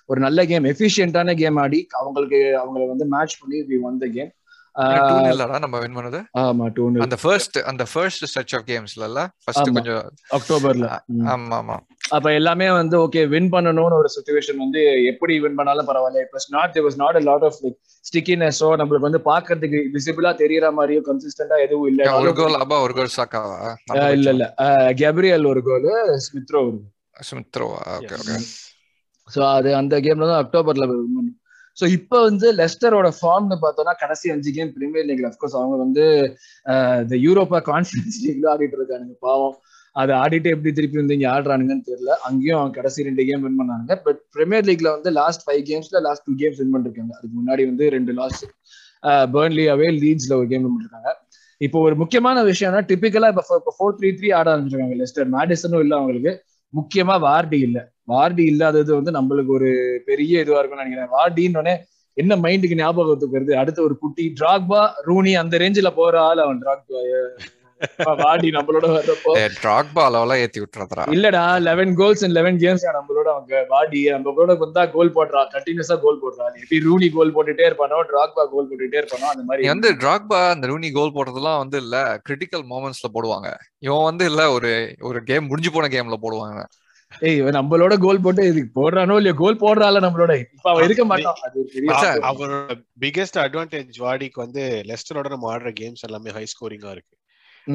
ஒரு 0.06 0.20
நல்ல 0.20 0.46
கேம் 0.46 0.66
எஃபிஷியன்டான 0.66 1.36
கேம் 1.42 1.60
ஆடி 1.64 1.80
அவங்களுக்கு 2.00 2.40
அவங்கள 2.62 2.86
வந்து 2.94 3.08
மேட்ச் 3.16 3.36
பண்ணி 3.42 3.60
வி 3.70 3.78
ஒன் 3.90 4.00
த 4.04 4.08
கேம் 4.18 4.32
நம்ம 4.76 5.80
வின் 5.80 5.96
பண்ணது? 5.96 6.20
ஆமா 6.42 6.66
டூ 6.76 6.84
அந்த 7.06 7.18
ஃபர்ஸ்ட் 7.22 7.58
அந்த 7.70 7.84
ஃபர்ஸ்ட் 7.92 8.24
ஸ்ட்ரெச் 8.30 8.54
ஆஃப் 8.58 8.66
கேம்ஸ்ல 8.68 9.08
ஃபர்ஸ்ட். 9.44 9.70
கொஞ்சம் 9.78 10.04
அக்டோபர்ல. 10.38 10.88
ஆமா 11.34 11.58
ஆமா 11.58 11.78
அப்ப 12.12 12.28
எல்லாமே 12.34 12.68
வந்து 12.72 12.96
ஓகே 12.98 13.22
வின் 13.34 13.50
பண்ணணும்னு 13.52 13.98
ஒரு 13.98 14.10
சுச்சுவேஷன் 14.16 14.58
வந்து 14.58 14.82
எப்படி 15.12 15.34
வின் 15.44 15.58
பண்ணாலும் 15.60 15.90
பரவாயில்ல. 15.90 16.24
It 16.26 16.34
was 16.38 16.48
not 16.56 16.80
was 16.86 16.98
not 16.98 17.18
a 17.18 17.24
lot 17.28 17.46
of 17.50 17.60
like 17.64 17.78
ஸ்டிக்கினஸோ 18.06 18.70
நம்மளுக்கு 18.80 19.08
வந்து 19.08 19.22
பாக்குறதுக்கு 19.28 19.82
விசிபிளா 19.96 20.32
தெரியற 20.40 20.70
மாதிரியோ 20.78 21.02
கன்சிஸ்டன்டா 21.08 21.60
எதுவும் 21.66 21.84
ஒரு 21.84 21.92
இல்ல 21.94 22.34
கோல் 22.40 22.62
அப்பா 22.62 22.80
ஒரு 22.86 22.94
கோல் 22.94 23.16
சாக்காவா? 23.18 23.60
இல்ல 24.16 24.30
இல்ல. 24.32 24.48
கேப்ரியல் 25.02 25.46
ஒரு 25.46 25.64
கோல் 25.64 25.90
ஸ்மித்ரோ 26.28 26.62
ஒரு 26.64 26.80
சுமித்ரோவா 27.30 27.80
ஓகே 27.96 28.16
ஓகே 28.18 28.38
சோ 29.28 29.42
அது 29.50 29.70
அந்த 29.76 29.96
கேம்ல 30.06 30.30
தான் 30.30 30.42
அக்டோபர்ல 30.44 30.86
ஸோ 31.82 31.88
இப்போ 31.98 32.18
வந்து 32.30 32.48
லெஸ்டரோட 32.58 33.10
ஃபார்ம்னு 33.20 33.58
பார்த்தோம்னா 33.64 33.94
கடைசி 34.02 34.28
அஞ்சு 34.34 34.50
கேம் 34.58 34.72
பிரீமியர் 34.78 35.06
லீக்ல 35.10 35.30
அஃப்கோர்ஸ் 35.30 35.56
அவங்க 35.60 35.76
வந்து 35.84 36.04
இந்த 37.04 37.16
யூரோப்பா 37.26 37.60
கான்ஃபரன்ஸ் 37.70 38.18
லீக்ல 38.26 38.48
ஆடிட்டு 38.54 38.78
இருக்கானுங்க 38.80 39.16
பாவம். 39.28 39.56
அதை 39.96 40.12
ஆடிட்டு 40.24 40.52
எப்படி 40.56 40.72
திருப்பி 40.76 40.98
வந்து 41.02 41.16
இங்கே 41.18 41.30
ஆடுறானுங்கன்னு 41.32 41.88
தெரியல. 41.88 42.12
அங்கேயும் 42.28 42.60
அவங்க 42.60 42.76
கடைசி 42.78 43.06
ரெண்டு 43.08 43.24
கேம் 43.30 43.42
வின் 43.46 43.58
பண்ணாங்க 43.62 43.96
பட் 44.06 44.20
பிரீமியர் 44.36 44.68
லீக்ல 44.70 44.92
வந்து 44.98 45.12
லாஸ்ட் 45.18 45.44
ஃபைவ் 45.48 45.64
கேம்ஸ்ல 45.70 46.02
லாஸ்ட் 46.08 46.26
டூ 46.28 46.36
கேம்ஸ் 46.42 46.60
வின் 46.62 46.74
பண்ணிருக்காங்க. 46.76 47.14
அதுக்கு 47.18 47.36
முன்னாடி 47.40 47.66
வந்து 47.72 47.88
ரெண்டு 47.96 48.14
லாஸ்ட் 48.20 48.46
பேர்ன்லி 49.36 49.66
அவே 49.74 49.90
லீட்ஸ்ல 50.04 50.34
ஒரு 50.42 50.48
கேம் 50.54 50.64
வின் 50.66 50.76
பண்ணிருக்காங்க. 50.76 51.12
இப்போ 51.62 51.80
ஒரு 51.88 51.96
முக்கியமான 52.04 52.44
விஷயம்னா 52.52 52.84
டிபிக்கலா 52.92 53.32
இப்போ 53.34 53.74
ஃபோர் 53.78 53.98
த்ரீ 53.98 54.12
த்ரீ 54.20 54.30
ஆட 54.40 54.48
ஆரம்பிச்சிருக்காங்க 54.54 54.98
லெஸ்டர். 55.02 55.28
மேடிசனும் 55.38 55.84
இல்ல 55.86 55.96
அவங்களுக்கு. 56.00 56.34
முக்கியமா 56.74 57.16
வார்டி 57.28 57.60
இல்ல. 57.68 57.80
வார்டி 58.14 58.46
இல்லாதது 58.52 58.92
வந்து 59.00 59.12
நம்மளுக்கு 59.18 59.54
ஒரு 59.60 59.72
பெரிய 60.10 60.44
இதுவா 60.44 60.60
இருக்கும்னு 60.60 60.86
நினைக்கிறேன். 60.86 61.16
வார்டின்னு 61.18 61.76
என்ன 62.18 62.36
மைண்டுக்கு 62.46 62.82
ஞாபகத்துக்கு 62.84 63.38
வருது? 63.38 63.54
அடுத்த 63.62 63.80
ஒரு 63.88 63.96
குட்டி 63.98 64.24
டிராக்பா 64.40 64.82
ரூனி 65.10 65.34
அந்த 65.44 65.58
ரேஞ்சில 65.64 65.92
போற 66.00 66.14
ஆள் 66.30 66.46
அவன் 66.46 66.62
டிராக்பா 66.64 67.00
வார்டி 68.22 68.50
நம்மளோட 68.56 68.88
வர்றப்போ. 68.96 69.32
ட்ராக்பா 69.62 70.02
அளவெல்லாம் 70.08 70.42
ஏத்தி 70.44 70.60
விட்டுறதுடா. 70.62 71.04
இல்லடா 71.16 71.44
eleven 71.68 71.94
goals 72.00 72.24
and 72.26 72.36
eleven 72.38 72.58
games 72.64 72.84
நம்மளோட 72.98 73.28
அவங்க. 73.34 73.54
வாடி 73.70 74.02
நம்மளோட 74.16 74.56
வந்தா 74.64 74.84
கோல் 74.96 75.14
போடுறா. 75.16 75.42
கண்டினியூஸா 75.56 75.96
கோல் 76.04 76.20
போடுறா. 76.24 76.48
எப்படி 76.64 76.80
ரூனி 76.90 77.08
கோல் 77.16 77.34
போட்டுட்டே 77.38 77.66
இருப்பானோ 77.70 78.02
டிராக்பா 78.12 78.44
கோல் 78.54 78.70
போட்டுட்டே 78.70 79.00
இருப்பானோ 79.02 79.30
அந்த 79.34 79.46
மாதிரி. 79.48 79.68
வந்து 79.74 79.92
டிராக்பா 80.04 80.42
அந்த 80.56 80.68
ரூனி 80.74 80.92
கோல் 80.98 81.16
போடுறதெல்லாம் 81.18 81.62
வந்து 81.64 81.80
இல்ல 81.86 81.98
கிரிட்டிக்கல் 82.30 82.66
மூமெண்ட்ஸ்ல 82.74 83.10
போடுவாங்க. 83.16 83.50
இவன் 83.88 84.08
வந்து 84.10 84.26
இல்ல 84.26 84.44
ஒரு 84.58 84.74
ஒரு 85.00 85.22
கேம் 85.32 85.50
முடிஞ்சு 85.54 85.74
போன 85.78 85.90
கேம்ல 85.96 86.20
போடுவாங்க. 86.26 86.62
ஏய் 87.20 87.42
நம்மளோட 87.42 87.98
கோல் 87.98 88.22
போட்டு 88.22 88.48
இதுக்கு 88.48 88.92
போடுறானோ 88.92 89.16
இல்லையோ? 89.16 89.34
கோல் 89.34 89.60
போடுறால 89.60 90.04
நம்மளோட. 90.04 90.44
இப்ப 90.56 90.70
அவன் 90.70 90.84
இருக்க 90.84 91.06
மாட்டான். 91.06 91.36
அவரோட 92.22 92.86
பிகெஸ்ட் 93.00 93.38
அட்வான்டேஜ் 93.38 93.90
வாடிக்கு 94.00 94.30
வந்து 94.34 94.84
லெஸ்டரோட 94.86 95.30
நம்ம 95.30 95.58
ஆடுற 95.58 95.74
கேம்ஸ் 95.80 96.08
எல்லாமே 96.08 96.32
ஹை 96.32 96.44
ஸ்கோரிங்கா 96.44 96.92
இருக்கு. 96.92 97.18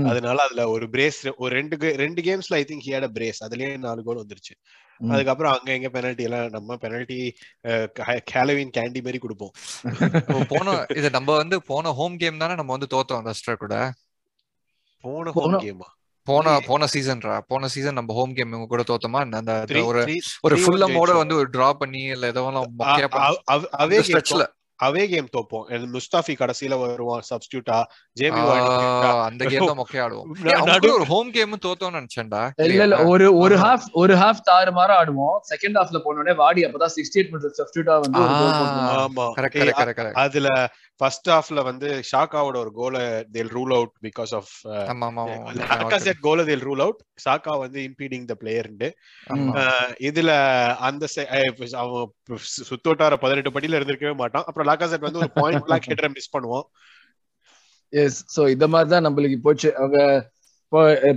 அதனால 0.07 0.43
அதுல 0.43 0.69
ஒரு 0.69 0.87
பிரேஸ் 0.93 1.35
ஒரு 1.37 1.55
ரெண்டு 1.55 1.97
ரெண்டு 1.97 2.23
கேம்ஸ்ல 2.23 2.55
ஐ 2.55 2.65
திங்க் 2.69 2.89
ஹியட் 2.89 3.09
பிரேஸ் 3.15 3.45
அதுலயே 3.51 3.79
நாலு 3.79 4.03
கோல் 4.03 4.27
வந்துருச்சு. 4.27 4.65
அதுக்கப்புறம் 5.11 5.53
அங்க 5.53 5.73
எங்க 5.73 6.01
பெனல்ட்டி 6.01 6.21
எல்லாம் 6.21 6.47
நம்ம 6.47 6.75
பெனல்ட்டி 6.75 7.31
ஹாலோவின் 8.33 8.71
கேண்டி 8.77 9.03
மாதிரி 9.03 9.19
கொடுப்போம். 9.19 9.51
போன 10.49 10.87
இது 10.89 11.11
நம்ம 11.11 11.37
வந்து 11.37 11.63
போன 11.63 11.93
ஹோம் 11.93 12.17
கேம் 12.17 12.39
தானே 12.39 12.55
நம்ம 12.55 12.77
வந்து 12.77 12.97
தோத்தோம் 12.97 13.31
லெஸ்டர் 13.31 13.57
கூட? 13.57 13.93
போன- 15.01 15.33
ஹோம் 15.33 15.53
கேமா 15.61 15.96
போன 16.27 16.61
போன 16.67 16.87
சீசன்ரா 16.93 17.35
போன 17.47 17.69
சீசன் 17.69 17.93
நம்ம 17.93 18.15
ஹோம் 18.15 18.35
கேம் 18.35 18.67
கூட 18.67 18.83
தோத்தோமா? 18.83 19.21
அந்த 19.33 19.53
ஒரு 19.85 20.01
ஒரு 20.41 20.57
ஃபுல்லமோட 20.57 21.11
ஜெயிச்சோம். 21.11 21.17
வந்து 21.17 21.37
ஒரு 21.37 21.49
டிரா 21.53 21.73
பண்ணி 21.73 22.03
இல்ல 22.15 22.27
ஏதோ 22.27 22.43
அவே 23.79 23.99
ஸ்ட்ரெச்ல 24.09 24.45
அவே 24.81 25.03
கேம் 25.09 25.29
தோப்போம். 25.33 25.65
முஸ்தாஃபி 25.93 26.35
கடைசியில 26.37 26.75
வருவான் 26.81 27.23
சப்ஸ்டியூட்டா 27.29 27.79
ஜேமி 28.17 28.41
அந்த 29.23 29.43
கேம் 29.47 29.67
தான் 29.67 29.79
மொக்கையா 29.79 30.03
ஆடுவோம் 30.03 30.31
நடு- 30.33 30.49
ஏய், 30.49 30.57
அவங்க 30.57 30.79
கூட 30.79 30.93
ஒரு 30.95 31.07
ஹோம் 31.07 31.31
கேம் 31.31 31.59
தோத்தோம்னு 31.59 31.99
நினைச்சேன்டா. 31.99 32.43
இல்ல 32.65 32.83
இல்ல 32.83 32.99
ஒரு 33.07 33.27
ஒரு. 33.39 33.57
ஹாஃப் 33.59 33.87
ஒரு 33.97 34.15
ஹாஃப் 34.17 34.43
தாறு 34.49 34.73
மாற 34.73 34.91
ஆடுவோம். 34.99 35.37
செகண்ட் 35.51 35.79
ஹாஃப்ல 35.79 36.01
போனோடனே 36.05 36.35
வாடி 36.37 36.65
அப்பதான் 36.65 36.95
சிக்ஸ்டி 36.97 37.19
எயிட் 37.19 37.31
மினிட்ஸ் 37.33 37.61
சப்ஸ்டியூட்டா 37.61 37.97
வந்து. 38.01 38.25
ஆமா. 38.99 39.27
கரெக்ட் 39.39 39.63
கரெக்ட் 39.81 40.19
அதுல 40.21 40.49
ஃபர்ஸ்ட் 41.01 41.29
ஹாஃப்ல 41.31 41.63
வந்து 41.63 41.89
ஷாக்காவோட 42.11 42.57
ஒரு 42.57 42.73
கோல 42.73 42.99
they'll 43.33 43.51
rule 43.51 43.75
out 43.75 43.93
because 44.03 44.35
of 44.35 44.53
ஆமா 44.85 45.09
ஆமா 45.09 45.25
ஆமா. 45.27 45.51
லாக்காசெட் 45.73 46.21
கோல 46.21 46.45
தேல் 46.45 46.65
ரூல் 46.65 46.81
அவுட் 46.81 47.01
சாக்கா 47.25 47.59
வந்து 47.59 47.81
இம்பீடிங் 47.83 48.25
த 48.25 48.37
பிளேயர்ண்டு. 48.41 48.89
இதுல 50.07 50.31
அந்த 50.83 51.05
அவன் 51.77 52.09
சுத்தோட்டார 52.69 53.15
பதினெட்டு 53.17 53.51
படியில 53.51 53.79
இருந்திருக்கவே 53.79 54.17
மாட்டான். 54.17 54.45
அப்புறம் 54.47 54.66
லாக்காசெட் 54.71 55.07
வந்து 55.07 55.23
ஒரு 55.25 55.33
பாயிண்ட் 55.41 55.65
பிளாக் 55.67 55.89
ஹெட்டரை 55.91 56.11
மிஸ் 56.17 56.33
பண்ணுவோம். 56.37 56.67
எஸ் 57.93 58.19
சோ 58.37 58.43
இந்த 58.55 58.67
மாதிரி 58.73 58.91
தான் 58.95 59.07
நம்மளுக்கு 59.07 59.39
போச்சு. 59.49 59.71
அவங்க 59.81 59.99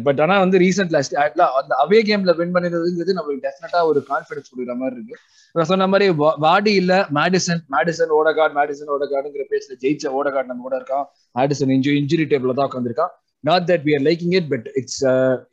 பட் 0.05 0.19
ஆனா 0.23 0.35
வந்து 0.41 0.57
ரீசெண்ட் 0.63 0.91
லாஸ்ட் 0.95 1.15
அந்த 1.59 1.73
அவே 1.83 1.99
கேம்ல 2.09 2.33
வின் 2.39 2.53
பண்ணிருந்தது 2.55 3.15
நம்மளுக்கு 3.17 3.45
டெஃபினட்டா 3.45 3.79
ஒரு 3.91 3.99
கான்பிடன்ஸ் 4.09 4.49
கொடுக்குற 4.51 4.75
மாதிரி 4.81 4.95
இருக்கு. 4.97 5.15
நான் 5.55 5.69
சொன்ன 5.71 5.87
மாதிரி 5.93 6.07
வாடி 6.45 6.73
இல்ல 6.81 6.93
மேடிசன் 7.17 7.61
மேடிசன் 7.75 8.11
ஓடகார்ட் 8.17 8.55
மேடிசன் 8.59 8.91
ஓடகார்டுங்கிற 8.95 9.45
பேஸ்ல 9.53 9.77
ஜெயிச்ச 9.83 10.11
ஓடகார்ட் 10.19 10.51
நம்ம 10.51 10.63
கூட 10.67 10.75
இருக்கான். 10.81 11.07
மேடிசன் 11.39 11.73
இன்ஜு 11.77 11.93
இன்ஜுரி 12.01 12.27
டேபிள் 12.33 12.57
தான் 12.59 12.69
உட்காந்துருக்கான் 12.71 13.11
not 13.43 13.65
that 13.71 13.83
we 13.87 13.95
are 13.97 14.05
liking 14.09 14.35
it 14.39 14.49
but 14.53 14.67
it's 14.81 15.01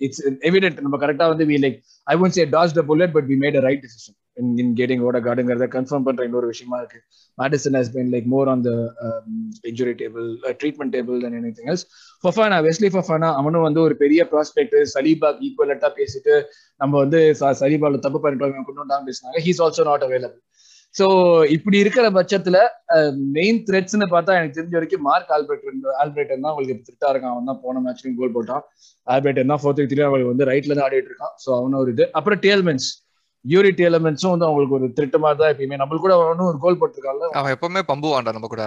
it's 0.07 0.23
evident 0.51 0.85
நம்ம 0.87 0.99
கரெக்டா 1.05 1.29
வந்து 1.33 1.47
we 1.53 1.59
like 1.65 1.79
I 2.13 2.17
won't 2.23 2.37
say 2.39 2.47
dodged 2.57 2.77
the 2.79 2.85
bullet 2.91 3.15
but 3.17 3.29
we 3.33 3.39
made 3.45 3.59
a 3.61 3.65
right 3.69 3.83
decision 3.87 4.17
in 4.37 4.51
in 4.63 4.73
getting 4.79 5.03
ஓடகார்டுங்கிறத 5.09 5.67
confirm 5.75 6.07
பண்ற 6.09 6.25
இன்னொரு 6.29 6.49
விஷயமா 6.53 6.79
இருக்கு. 6.81 6.99
Maddison 7.39 7.77
has 7.79 7.93
been 7.95 8.11
like 8.15 8.29
more 8.35 8.51
on 8.53 8.65
the 8.67 8.73
injury 9.71 9.95
table 10.03 10.27
treatment 10.61 10.95
table 10.97 11.21
and 11.27 11.39
any 11.41 11.53
thing 11.59 11.71
else 11.73 11.87
Fofana 12.25 12.59
Wesley 12.69 12.91
Fofana 12.95 13.31
அவனும் 13.41 13.67
வந்து 13.69 13.83
ஒரு 13.87 13.97
பெரிய 14.03 14.23
prospect 14.33 14.77
சலீபாக் 14.95 15.41
ஈக்குவலட்டா 15.49 15.91
பேசிட்டு 16.01 16.35
நம்ம 16.81 16.95
வந்து 17.05 17.21
ச- 17.41 17.57
சலீபால 17.63 18.03
தப்பு 18.07 18.21
பண்ணிட்டு 18.21 18.67
கொண்டு 18.69 18.85
வந்தாங்க 18.85 19.05
பேசினாங்க. 19.11 19.41
He's 19.47 19.63
also 19.67 19.87
not 19.91 20.07
available 20.09 20.43
so 20.95 21.07
இப்படி 21.55 21.77
இருக்கிற 21.83 22.07
பட்சத்துல 22.17 22.59
um, 22.97 23.17
மெயின் 23.35 23.59
த்ரெட்ஸ்னு 23.67 24.07
பார்த்தா 24.13 24.37
எனக்கு 24.39 24.57
தெரிஞ்ச 24.59 24.75
வரைக்கும் 24.79 25.05
மார்க் 25.09 25.33
ஆல்பர்ட் 25.37 25.65
ஆல்பர்டன் 26.03 26.45
தான் 26.45 26.53
அவங்களுக்கு 26.53 26.87
திருட்டா 26.87 27.09
இருக்கான். 27.13 27.35
அவன் 27.35 27.51
தான் 27.51 27.61
போன 27.65 27.83
மேட்ச்லையும் 27.87 28.19
கோல் 28.21 28.35
போட்டான். 28.37 28.63
ஆல்பர்டன் 29.07 29.53
தான் 29.53 29.61
ஃபோர்த்து 29.63 29.89
த்ரீ 29.91 30.03
அவங்களுக்கு 30.07 30.33
வந்து 30.33 30.49
ரைட்ல 30.51 30.77
தான் 30.79 30.87
ஆடிட்டு 30.89 31.11
இருக்கான். 31.13 31.35
ஸோ 31.45 31.51
அவனும் 31.59 31.81
ஒரு 31.83 31.93
இது. 31.97 32.07
அப்புறம் 32.19 32.41
டேல்மென்ஸ் 32.47 32.89
யூரி 33.45 33.71
டேலமென்ஸும் 33.81 34.33
வந்து 34.35 34.47
அவங்களுக்கு 34.49 34.77
ஒரு 34.79 34.87
த்ரெட் 34.97 35.17
மாதிரி 35.25 35.39
தான் 35.41 35.53
எப்பயுமே. 35.55 35.81
நம்மளுக்கு 35.83 36.05
கூட 36.07 36.15
அவனும் 36.21 36.47
ஒரு 36.47 36.59
கோல் 36.65 36.81
போட்டிருக்கான்ல. 36.81 37.27
அவன் 37.41 37.55
எப்பவுமே 37.57 37.83
பம்புவான்டா 37.93 38.33
நம்ம 38.37 38.51
கூட. 38.55 38.65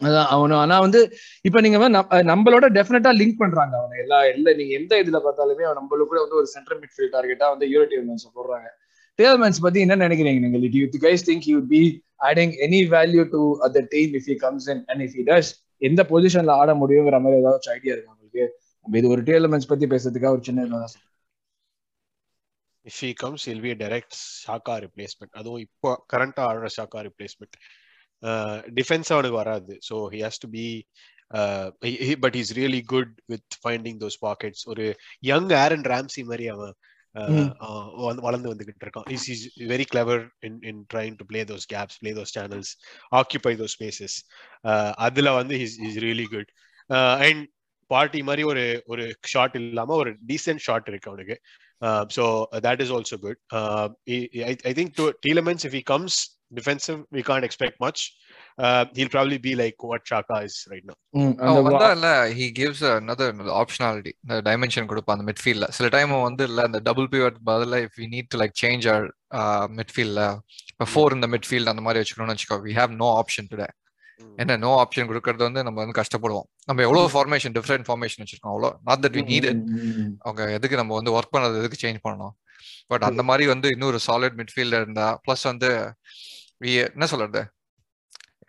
அதான் 0.00 0.28
அவனு 0.34 0.54
ஆனா 0.62 0.76
வந்து 0.84 1.00
இப்ப 1.42 1.60
நீங்க 1.60 1.78
நம்மளோட 2.32 2.66
டெஃபினட்டா 2.76 3.10
லிங்க் 3.20 3.40
பண்றாங்க 3.42 3.74
அவனை. 3.78 3.96
எல்லா 4.04 4.18
எல்லா 4.32 4.52
நீங்க 4.58 4.72
எந்த 4.80 4.92
இதுல 5.02 5.18
பார்த்தாலுமே 5.26 5.64
அவன் 5.68 5.78
நம்மளுக்கு 5.80 6.08
கூட 6.12 6.20
வந்து 6.24 6.40
ஒரு 6.40 6.46
சென்ட்ரல் 6.46 6.80
மிட்ஃபீல்ட் 6.82 7.14
டார்கெட்டா 7.16 7.46
வந்து 7.52 7.68
யூரோ 7.74 7.86
டேல்மென்ஸ் 7.92 8.26
போடுறாங்க. 8.36 8.68
டேல்மென்ஸ் 9.18 9.60
பத்தி 9.60 9.80
என்ன 9.80 9.96
நினைக்கிறீங்க 9.96 10.40
நீங்க? 10.44 10.58
You 10.78 10.86
guys 11.06 11.26
think 11.28 11.46
you 11.52 11.58
be 11.72 11.80
adding 12.24 12.52
any 12.66 12.80
value 12.94 13.22
to 13.30 13.40
அந்த 13.60 13.80
team 13.88 14.12
if 14.12 14.26
he 14.26 14.36
comes 14.36 14.68
in 14.68 14.82
and 14.86 15.02
if 15.02 15.16
he 15.18 15.24
does 15.30 15.50
எந்த 15.78 16.02
பொசிஷன்ல 16.10 16.52
ஆட 16.60 16.70
முடியுங்கிற 16.74 17.16
மாதிரி 17.22 17.40
ஏதாச்சும் 17.42 17.74
ஐடியா 17.76 17.92
இருக்கு 17.94 18.12
உங்களுக்கு? 18.12 18.44
இது 18.98 19.08
ஒரு 19.08 19.22
டேல்மென்ஸ் 19.22 19.70
பத்தி 19.72 19.86
பேசுறதுக்காக 19.86 20.34
ஒரு 20.36 20.42
சின்ன. 20.42 20.84
If 22.88 23.04
he 23.04 23.12
comes 23.14 23.48
he'll 23.48 23.60
be 23.60 23.70
direct 23.74 24.16
Xhaka 24.46 24.86
replacement 24.86 25.30
அதுவும் 25.30 25.60
இப்போ 25.60 26.06
கரண்டா 26.12 26.40
ஆடுற 26.40 26.66
ஷாக்கா 26.76 27.08
ரிப்ளேஸ்மெண்ட் 27.08 27.56
டிஃபென்ஸ் 28.74 29.08
அவனுக்கு 29.08 29.36
வராது. 29.36 29.78
So 29.90 29.96
he 29.96 30.22
has 30.22 30.40
to 30.40 30.48
be 30.48 30.86
but 32.20 32.34
is 32.34 32.58
really 32.58 32.80
good 32.84 33.20
with 33.26 33.58
finding 33.64 34.06
those 34.06 34.24
pockets 34.26 34.64
ஒரு 34.64 34.96
யங் 35.18 35.50
ஆரன் 35.50 35.80
ராம்சி 35.80 36.24
மாதிரி 36.24 36.48
அவன் 36.48 36.74
uh, 37.14 37.18
uh, 37.18 37.90
வளர்ந்து- 37.98 38.20
வளர்ந்து 38.20 38.54
வந்துகிட்டு 38.54 38.84
இருக்கான். 38.84 39.10
Is 39.10 39.28
is 39.28 39.60
very 39.60 39.84
clever 39.94 40.28
in 40.40 40.58
in 40.62 40.86
trying 40.94 41.14
to 41.16 41.24
play 41.24 41.44
those 41.44 41.66
gaps 41.72 41.98
play 41.98 42.12
those 42.12 42.32
channels 42.38 42.72
occupy 43.16 43.54
those 43.56 43.74
spaces 43.78 44.92
அதுல 44.92 45.32
வந்து 45.32 45.60
is 45.60 45.78
is 45.78 45.96
really 45.96 46.24
good 46.24 46.50
and 47.20 47.48
party 47.86 48.22
மாதிரி 48.22 48.42
ஒரு 48.42 48.82
ஒரு 48.86 49.16
ஷாட் 49.22 49.54
இல்லாம 49.54 49.94
ஒரு 49.94 50.16
டீசென்ட் 50.26 50.56
ஷாட் 50.56 50.84
இருக்கு 50.86 51.10
அவனுக்கு. 51.10 51.40
Uh, 51.82 52.06
so 52.08 52.24
uh, 52.46 52.60
that 52.60 52.80
is 52.80 52.90
also 52.90 53.16
good. 53.18 53.36
Uh, 53.52 53.88
he- 54.04 54.44
I, 54.44 54.56
I 54.64 54.72
think 54.72 54.94
to 54.96 55.12
Tielemans, 55.22 55.64
if 55.64 55.72
he 55.72 55.82
comes 55.84 56.12
defensive, 56.52 57.04
we 57.10 57.22
can't 57.22 57.44
expect 57.44 57.78
much. 57.78 58.00
Uh, 58.58 58.86
he'll 58.94 59.08
probably 59.08 59.36
be 59.38 59.54
like 59.54 59.82
what 59.82 60.04
Chaka 60.04 60.36
is 60.40 60.54
right 60.70 60.84
now. 60.84 60.96
அந்த 61.14 61.42
அவன் 61.48 61.56
வா- 61.58 61.64
வந்தா 61.68 61.88
இல்ல 61.96 62.08
he 62.38 62.46
gives 62.58 62.82
another 62.92 63.28
optionality 63.60 64.12
இந்த 64.22 64.36
dimension 64.48 64.88
கொடுப்பான் 64.92 65.16
அந்த 65.16 65.26
மிட்ஃபீல்ட்ல 65.30 65.68
சில 65.78 65.88
டைம் 65.96 66.14
வந்து 66.20 66.44
இல்ல 66.50 66.62
அந்த 66.68 66.80
டபுள் 66.88 67.08
பிவட் 67.14 67.38
பதிலா 67.50 67.80
if 67.86 67.98
we 68.02 68.08
need 68.14 68.30
to 68.34 68.40
like 68.42 68.56
change 68.62 68.86
our 68.92 69.06
மிட்ஃபீல்ட்ல 69.80 70.22
இப்போ 70.72 70.86
ஃபோர் 70.92 71.16
இந்த 71.18 71.28
மிட்ஃபீல்ட் 71.34 71.72
அந்த 71.72 71.84
மாதிரி 71.86 72.02
வச்சுக்கணும்னு 72.02 72.36
வச்சுக்கோ 72.36 72.58
we 72.66 72.74
have 72.80 72.94
no 73.02 73.10
option 73.22 73.50
today 73.52 73.68
என்ன 74.36 74.56
நோ 74.56 74.88
ஆப்ஷன் 74.88 74.98
கொடுக்கறது 74.98 75.36
வந்து 75.36 75.62
நம்ம 75.62 75.84
வந்து 75.84 76.02
கஷ்டப்படுவோம். 76.02 76.56
நம்ம 76.66 76.82
எவ்வளவு 76.82 77.08
ஃபார்மேஷன் 77.08 77.52
டிஃப்ரெண்ட் 77.52 77.84
ஃபார்மேஷன் 77.88 78.24
வச்சிருக்கோம் 78.24 78.50
அவ்வளோ. 78.50 78.76
Not 78.84 79.06
that 79.06 79.10
we 79.10 79.22
need. 79.22 79.60
அவங்க 80.18 80.50
எதுக்கு 80.50 80.76
நம்ம 80.76 80.94
வந்து 80.94 81.12
ஒர்க் 81.12 81.36
பண்ணது 81.36 81.64
எதுக்கு 81.64 81.88
சேஞ்ச் 81.88 82.10
பண்ணணும்? 82.10 82.30
பட் 82.86 83.02
அந்த 83.02 83.22
மாதிரி 83.22 83.46
வந்து 83.46 83.68
இன்னொரு 83.68 83.98
சாலிட் 84.06 84.40
மிட்ஃபீல்டர் 84.40 84.80
இருந்தா 84.80 85.20
ப்ளஸ் 85.28 85.36
வந்து 85.42 85.94
we- 86.64 86.90
என்ன 86.92 87.06
சொல்றது? 87.06 87.50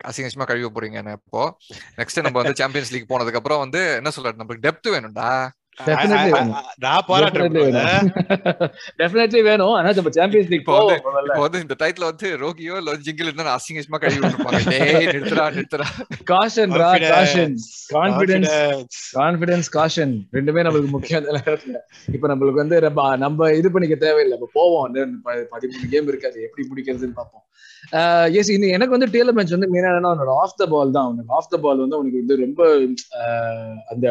அசிங்கமா 0.04 0.44
கழுவி 0.44 0.80
போறீங்க 0.80 1.12
இப்போ? 1.12 1.56
நெக்ஸ்ட் 1.96 2.22
நம்ம 2.22 2.40
வந்து 2.42 2.54
சாம்பியன்ஸ் 2.54 2.92
லீக் 2.92 3.10
போனதுக்கு 3.10 3.34
அப்புறம் 3.34 3.58
வந்து 3.58 3.94
என்ன 3.94 4.10
சொல்றது? 4.10 4.36
நமக்கு 4.36 4.68
டெப்த் 4.68 4.92
வேணும்டா. 4.92 5.48
டெஃபினெட்லி 8.98 9.42
வேணும். 9.42 9.72
ஆனா 9.72 9.90
நம்ம 9.92 10.10
சாம்பியன்ஸ் 10.10 10.50
லீக் 10.50 10.60
இப்போ 10.60 10.78
வந்து- 10.80 10.98
இப்போ 11.44 11.58
இந்த 11.58 11.76
டைட்டில் 11.78 12.04
வந்து 12.04 12.38
ரோகியோ 12.38 12.76
இல்ல 12.76 12.94
ஜிங்கிள் 12.94 13.22
இருந்தா 13.22 13.56
அசிங்கமா 13.56 13.98
கழுவி 13.98 14.18
விட்டுருப்பாங்க. 14.18 14.70
டேய் 14.70 15.06
நிறுத்துறா 15.06 15.46
நிறுத்துறா 15.50 15.86
காஷன் 16.24 16.72
ரா 16.72 16.86
Confidence. 16.88 17.10
Caution 17.10 17.54
confidence 17.92 18.52
Confidence. 18.54 18.86
Confidence 19.14 19.68
caution 19.72 20.14
ரெண்டுமே 20.32 20.62
நம்மளுக்கு 20.62 20.86
முக்கியம் 20.86 21.24
அந்த 21.24 21.40
நேரத்துல. 21.40 21.76
இப்ப 22.12 22.28
நம்மளுக்கு 22.28 22.52
வந்து 22.52 22.80
நம்ம 22.80 23.16
நம்ம 23.16 23.52
இது 23.52 23.70
பண்ணிக்க 23.70 23.96
தேவையில்லை. 23.96 24.38
நம்ம 24.38 24.50
போவோம். 24.52 24.94
பதிமூணு 25.52 25.88
கேம் 25.90 26.08
இருக்காது 26.08 26.42
எப்படி 26.42 26.68
முடிக்கிறதுன்னு 26.68 27.12
பார்ப்போம். 27.12 27.42
எஸ் 28.34 28.50
இது 28.50 28.68
எனக்கு 28.68 28.98
வந்து 28.98 29.06
டேலர் 29.06 29.32
மேட்ச் 29.32 29.50
வந்து 29.50 29.70
மெயினா 29.72 29.90
என்னன்னா 29.90 30.12
அவனோட 30.12 30.36
ஆஃப் 30.40 30.56
த 30.56 30.66
பால் 30.66 30.90
தான். 30.90 31.04
அவனுக்கு 31.04 31.34
ஆஃப் 31.34 31.50
த 31.50 31.56
பால் 31.56 31.78
வந்து 31.78 31.96
அவனுக்கு 31.96 32.18
வந்து 32.18 32.36
ரொம்ப 32.36 32.66
ஆஹ், 33.18 33.76
அந்த 33.88 34.06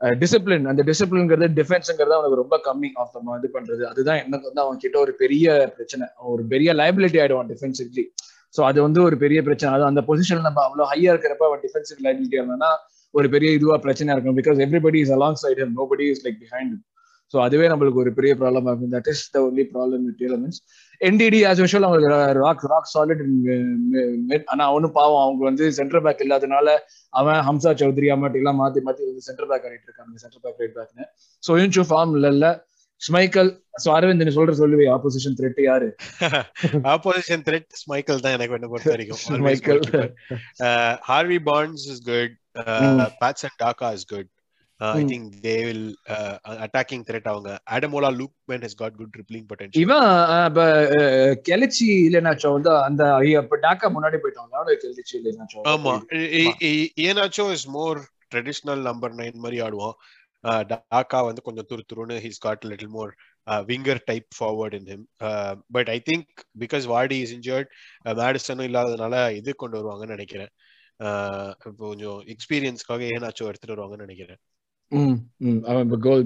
டிசிப்ளின் 0.00 0.66
அந்த 0.70 0.82
டிசிப்ளின்ங்கிறது 0.88 1.46
டிஃபென்ஸுங்கிறது 1.58 2.16
அவனுக்கு 2.16 2.40
ரொம்ப 2.42 2.56
கம்மி 2.66 2.88
ஆஃப் 3.02 3.12
த 3.14 3.36
இது 3.38 3.48
பண்றது. 3.56 3.82
அதுதான் 3.90 4.18
எனக்கு 4.22 4.48
வந்து 4.48 4.62
அவன் 4.64 4.80
கிட்ட 4.82 4.96
ஒரு 5.04 5.12
பெரிய 5.22 5.46
பிரச்சனை. 5.76 6.06
ஒரு 6.32 6.42
பெரிய 6.52 6.72
லைபிலிட்டி 6.80 7.20
ஆயிடுவான் 7.22 7.50
டிஃபென்சிவ்லி 7.52 8.04
ஸோ 8.54 8.62
அது 8.70 8.78
வந்து 8.86 9.00
ஒரு 9.06 9.16
பெரிய 9.22 9.38
பிரச்சனை. 9.46 9.70
அது 9.76 9.84
அந்த 9.90 10.02
பொசிஷன் 10.10 10.46
நம்ம 10.48 10.60
அவ்வளோ 10.66 10.84
ஹையா 10.92 11.10
இருக்கிறப்ப 11.14 11.44
அவன் 11.48 11.62
டிஃபென்சிவ் 11.64 11.98
லைபிலிட்டி 12.06 12.38
இருந்தானா 12.40 12.70
ஒரு 13.14 13.26
பெரிய 13.34 13.50
இதுவா 13.58 13.76
பிரச்சனையா 13.86 14.14
இருக்கும். 14.16 14.36
Because 14.40 14.58
everybody 14.66 15.00
is 15.04 15.14
alongside 15.42 15.62
nobody 15.80 16.06
is 16.14 16.22
like 16.26 16.38
behind 16.44 16.76
so 17.34 17.36
அதுவே 17.46 17.66
நம்மளுக்கு 17.72 18.02
ஒரு 18.04 18.10
பெரிய 18.18 18.32
ப்ராப்ளம் 18.42 18.68
ஆகும். 18.72 18.90
That 18.96 19.08
is 19.12 19.24
the 19.34 19.38
only 19.46 19.64
problem 19.74 20.02
with 20.08 20.22
elements 20.28 20.60
entity 21.00 21.40
as 21.50 21.60
usual 21.62 21.86
அவங்க 21.88 22.08
ராக் 22.40 22.64
ராக் 22.72 22.90
சாலிட் 22.92 23.22
ஆனா 24.52 24.62
அவனும் 24.70 24.94
பாவம் 24.98 25.22
அவங்க 25.24 25.44
வந்து 25.44 25.66
சென்டர் 25.78 26.04
பேக் 26.06 26.22
இல்லாதனால 26.26 26.68
அவன் 27.12 27.40
ஹம்சா 27.48 27.72
சௌத்ரி 27.82 28.10
அம்மாட்டி 28.14 28.40
எல்லாம் 28.42 28.60
மாத்தி 28.62 28.82
மாத்தி 28.86 29.10
வந்து 29.10 29.26
சென்டர் 29.28 29.50
பேக் 29.52 29.66
ஆடிட்டு 29.68 29.88
இருக்காங்க 29.90 30.22
சென்டர் 30.24 30.42
பேக் 30.46 30.60
ரைட் 30.62 30.78
பேக்னு 30.78 31.06
ஸோ 31.42 31.58
இன்ச்சு 31.62 31.84
ஃபார்ம் 31.90 32.14
இல்ல 32.20 32.48
ஸ்மைக்கல் 33.02 33.50
ஸோ 33.84 33.88
அரவிந்த் 33.96 34.26
நீ 34.26 34.32
சொல்ற 34.36 34.52
சொல்லுவே 34.60 34.86
ஆப்போசிஷன் 34.96 35.36
த்ரெட் 35.40 35.60
யாரு 35.62 35.88
Opposition 36.94 37.40
threat 37.48 37.66
Michael 37.92 38.18
தான் 38.24 38.34
எனக்கு 38.36 38.56
என்ன 38.58 38.68
பொறுத்த 38.68 38.90
வரைக்கும் 38.94 39.20
Always 39.28 39.60
Michael. 39.60 39.80
goalkeeper. 39.80 40.06
Uh, 40.60 40.92
Harvey 41.10 41.38
Barnes 41.48 41.84
is 41.86 42.00
good. 42.12 42.32
Uh, 42.56 42.80
Mm. 42.80 44.35
Uh, 44.80 44.92
I 44.92 45.02
Mm. 45.02 45.08
think 45.08 45.40
they 45.40 45.64
will 45.64 45.84
uh, 46.06 46.34
attacking 46.66 47.02
threat 47.04 47.26
அவங்க. 47.26 47.50
Adamola 47.70 48.10
Lookman 48.18 48.62
has 48.62 48.74
got 48.74 48.96
good 48.96 49.10
dribbling 49.10 49.46
potential. 49.46 49.80
இவன் 49.82 50.08
அஹ், 50.34 50.48
இப்ப 50.48 50.64
அஹ், 50.96 51.34
கெலிச்சி 51.48 51.86
இல்லைனாச்சோ 52.06 52.52
வந்து 52.52 52.70
அந்த 52.78 53.02
இப்ப 53.30 53.58
டாக்கா 53.62 53.88
முன்னாடி 53.94 54.18
கெலிச்சி 54.84 55.14
இல்லைனாச்சோ. 55.20 55.60
ஆமா. 55.64 55.94
Iheanacho 57.06 57.52
is 57.52 57.68
more 57.68 58.00
traditional 58.34 58.82
number 58.82 59.14
nine 59.14 59.42
மாதிரி 59.44 59.60
ஆடுவான். 59.60 59.96
டாக்கா 60.72 61.20
வந்து 61.26 61.42
கொஞ்சம் 61.42 61.68
துரு 61.70 61.82
துருன்னு 61.92 62.16
he's 62.24 62.38
got 62.38 62.64
little 62.64 62.88
more 62.88 63.12
winger 63.70 64.00
type 64.04 64.28
forward 64.38 64.74
in 64.74 64.88
him 64.92 65.06
but 65.70 65.88
I 65.88 66.02
think 66.10 66.28
because 66.58 66.84
Vardy 66.84 67.18
is 67.18 67.34
injured 67.34 67.70
மேடிசனும் 68.20 68.68
இல்லாததுனால 68.70 69.32
இது 69.34 69.54
கொண்டு 69.54 69.78
வருவாங்கன்னு 69.78 70.16
நினைக்கிறேன். 70.18 70.52
Uh, 71.00 71.48
இப்போ 71.66 71.86
கொஞ்சம் 71.88 72.20
எக்ஸ்பீரியன்ஸ்க்காக 72.34 73.02
ஏனாச்சோ 73.14 73.48
எடுத்துட்டு 73.50 73.74
வருவாங்கன்னு 73.74 74.06
நினைக்கிறேன். 74.06 74.40
அவன் 75.70 76.00
கோல் 76.06 76.24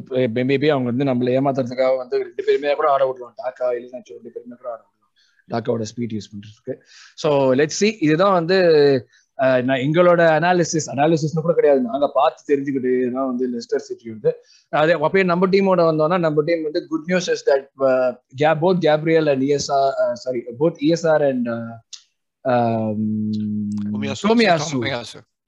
மேபி 0.50 0.68
அவங்க 0.72 0.88
வந்து 0.92 1.08
நம்மள 1.10 1.34
ஏமாத்துறதுக்காக 1.38 1.94
வந்து 2.02 2.16
ரெண்டு 2.24 2.42
பேருமே 2.46 2.74
கூட 2.80 2.88
ஆட 2.94 3.02
விடலாம். 3.08 3.34
டாக்கா 3.42 3.68
இல்லைனாச்சோ 3.78 4.16
ரெண்டு 4.18 4.32
பேருமே 4.34 4.56
கூட 4.60 4.68
ஆட 4.74 4.80
விடலாம். 4.80 5.12
டாக்காவோட 5.48 5.86
ஸ்பீட் 5.92 6.14
யூஸ் 6.16 6.30
பண்றதுக்கு. 6.32 6.74
ஸோ 7.22 7.30
லெட் 7.60 7.78
சி 7.80 7.88
இதுதான் 8.06 8.36
வந்து 8.40 8.58
நான் 9.68 9.82
எங்களோட 9.84 10.22
அனாலிசிஸ் 10.38 10.88
அனாலிசிஸ்னு 10.94 11.44
கூட 11.44 11.54
கிடையாது. 11.58 11.80
நாங்க 11.86 12.06
பார்த்து 12.16 12.48
தெரிஞ்சுக்கிட்டு 12.50 12.90
இதுதான் 13.02 13.30
வந்து 13.30 13.44
லெஸ்டர் 13.54 13.84
சிட்டி 13.86 14.06
வந்து 14.14 14.30
அதே 14.72 14.96
அப்பயே 15.06 15.24
நம்ம 15.32 15.46
டீமோட 15.54 15.84
வந்தோம்னா 15.90 16.18
நம்ம 16.26 16.42
டீம் 16.48 16.66
வந்து 16.68 16.82
good 16.90 17.08
news 17.12 17.28
is 17.34 17.46
that 17.50 17.66
Gab 18.36 18.60
both 18.64 18.82
Gabriel 18.88 19.30
and 19.34 19.44
ESR 19.48 19.94
sorry 20.24 20.42
both 20.62 20.82
ESR 20.88 21.24
and 21.30 21.48
Tomiyasu. 24.22 24.78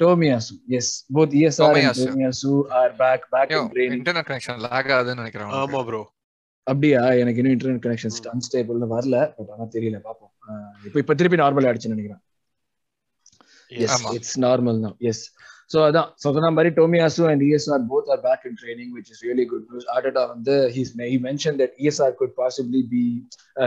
Tomiyasu 0.03 0.55
yes 0.79 0.93
both 1.17 1.35
ESR 1.41 1.79
and. 1.81 2.01
Tomiyasu 2.03 2.51
are 2.81 2.95
back 3.03 3.25
back 3.35 3.53
in 3.57 3.95
internet 3.99 4.29
connection 4.31 4.61
lag 4.67 4.91
ஆகுதுன்னு 4.97 5.23
நினைக்கிறேன். 5.23 5.55
ஆமா 5.63 5.83
ப்ரோ 5.89 6.03
அப்படியா? 6.67 7.03
எனக்கு 7.21 7.41
இன்னும் 7.41 7.55
இன்டர்நெட் 7.57 7.85
கனெக்ஷன் 7.87 8.13
அன்ஸ்டேபிள்னு 8.35 8.89
வரல 8.93 9.17
but 9.39 9.53
ஆனா 9.55 9.65
தெரியல 9.77 9.99
பாப்போம். 10.05 10.33
இப்போ 10.89 10.99
இப்போ 11.03 11.15
திருப்பி 11.21 11.39
நார்மல் 11.41 11.67
ஆயிடுச்சுன்னு 11.69 11.97
நினைக்கிறேன். 11.97 12.23
எஸ். 13.71 14.03
இட்ஸ் 14.17 14.37
நார்மல் 14.45 14.83
தான் 14.85 14.97
எஸ் 15.11 15.23
ஸோ 15.71 15.79
அதான். 15.89 16.09
ஸோ 16.23 16.29
சொன்ன 16.37 16.51
மாதிரி 16.57 16.71
Tomiyasu 16.79 17.23
and 17.29 17.43
ESR 17.47 17.85
both 17.93 18.09
are 18.15 18.23
back 18.27 18.43
in 18.49 18.57
training 18.61 18.91
which 18.97 19.11
is 19.13 19.23
really 19.27 19.45
good 19.53 19.65
news 19.71 19.87
Arteta 19.95 20.23
வந்து 20.33 20.55
he's 20.75 20.91
he 21.05 21.19
mention 21.27 21.57
that 21.61 21.75
ESR 21.83 22.15
could 22.21 22.35
possibly 22.41 22.83
be 22.93 23.03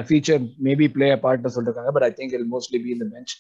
feature 0.10 0.44
maybe 0.68 0.88
play 0.96 1.08
a 1.12 1.20
பார்ட்னு 1.26 1.54
சொல்லிருக்காங்க 1.56 1.94
but 1.98 2.08
I 2.10 2.12
think 2.20 2.36
he'll 2.40 2.48
mostly 2.54 2.82
be 2.86 2.92
இந்த 2.98 3.08
bench 3.16 3.34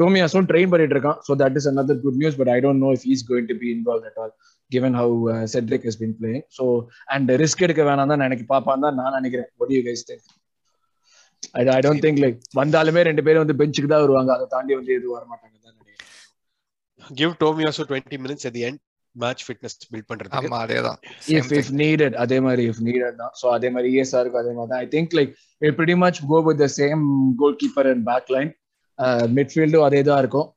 டோமியாஸும் 0.00 0.48
train 0.50 0.72
பண்ணிட்டு 0.72 0.94
இருக்கான் 0.96 1.18
so 1.26 1.34
that 1.42 1.56
is 1.60 1.68
another 1.72 1.96
good 2.04 2.18
news 2.22 2.38
but 2.40 2.52
I 2.56 2.58
don't 2.66 2.82
know 2.86 2.90
if 2.98 3.06
is 3.14 3.24
going 3.30 3.48
to 3.52 3.56
be 3.64 3.70
involve 3.76 4.06
at 4.10 4.18
all 4.22 4.34
given 4.70 4.92
how 4.94 5.08
uh, 5.32 5.46
Cedric 5.52 5.82
has 5.88 5.96
been 6.02 6.14
playing. 6.20 6.44
So, 6.58 6.64
and 7.14 7.30
risk 7.42 7.58
எடுக்க 7.64 7.82
வேணாம் 7.88 8.10
தான் 8.12 8.24
எனக்கு 8.28 8.44
பாப்பான் 8.52 8.84
தான் 8.84 8.96
நான் 9.00 9.16
நினைக்கிறேன். 9.18 9.48
What 9.58 9.68
do 9.70 9.74
you 9.78 9.84
guys 9.88 10.02
think? 10.10 10.22
I, 11.58 11.62
I 11.78 11.80
don't 11.86 12.00
think 12.04 12.18
like 12.24 12.38
வந்தாலுமே 12.60 13.02
ரெண்டு 13.08 13.22
பேரும் 13.26 13.44
வந்து 13.44 13.56
பெஞ்சுக்கு 13.60 13.90
தான் 13.92 14.04
வருவாங்க. 14.04 14.30
அதை 14.36 14.46
தாண்டி 14.54 14.72
வந்து 14.78 14.94
எதுவும் 14.98 15.16
வர 15.16 15.24
மாட்டாங்க 15.32 15.56
தான் 15.66 15.74
நினைக்கிறேன். 15.74 16.08
Give 17.20 17.34
Tomiyasu 17.44 17.84
twenty 17.90 18.18
minutes 18.24 18.48
at 18.50 18.54
the 18.58 18.64
end 18.70 18.80
match 19.16 19.44
fitness 19.46 19.76
build 19.92 20.08
பண்றதுக்கு. 20.10 20.50
ஆமா 20.50 20.60
அதேதான். 20.64 20.98
Thing. 21.28 21.52
if 21.60 21.70
needed 21.82 22.12
அதே 22.24 22.38
மாதிரி 22.46 22.64
if 22.72 22.80
needed 22.88 23.14
தான். 23.22 23.32
So 23.40 23.46
அதே 23.56 23.70
மாதிரி 23.76 23.90
ESR 23.96 24.24
க்கு 24.28 24.40
அதே 24.42 24.52
மாதிரி 24.58 24.70
தான். 24.72 24.82
I 24.86 24.90
think 24.94 25.08
like 25.20 25.32
it 25.62 25.74
pretty 25.80 25.96
much 26.04 26.18
go 26.32 26.40
with 26.48 26.60
the 26.64 26.70
same 26.80 27.02
goalkeeper 27.42 27.86
and 27.92 28.02
back 28.10 28.26
line. 28.36 28.52
Midfield 29.36 29.74
அதே 29.86 30.00
தான் 30.08 30.20
இருக்கும். 30.22 30.48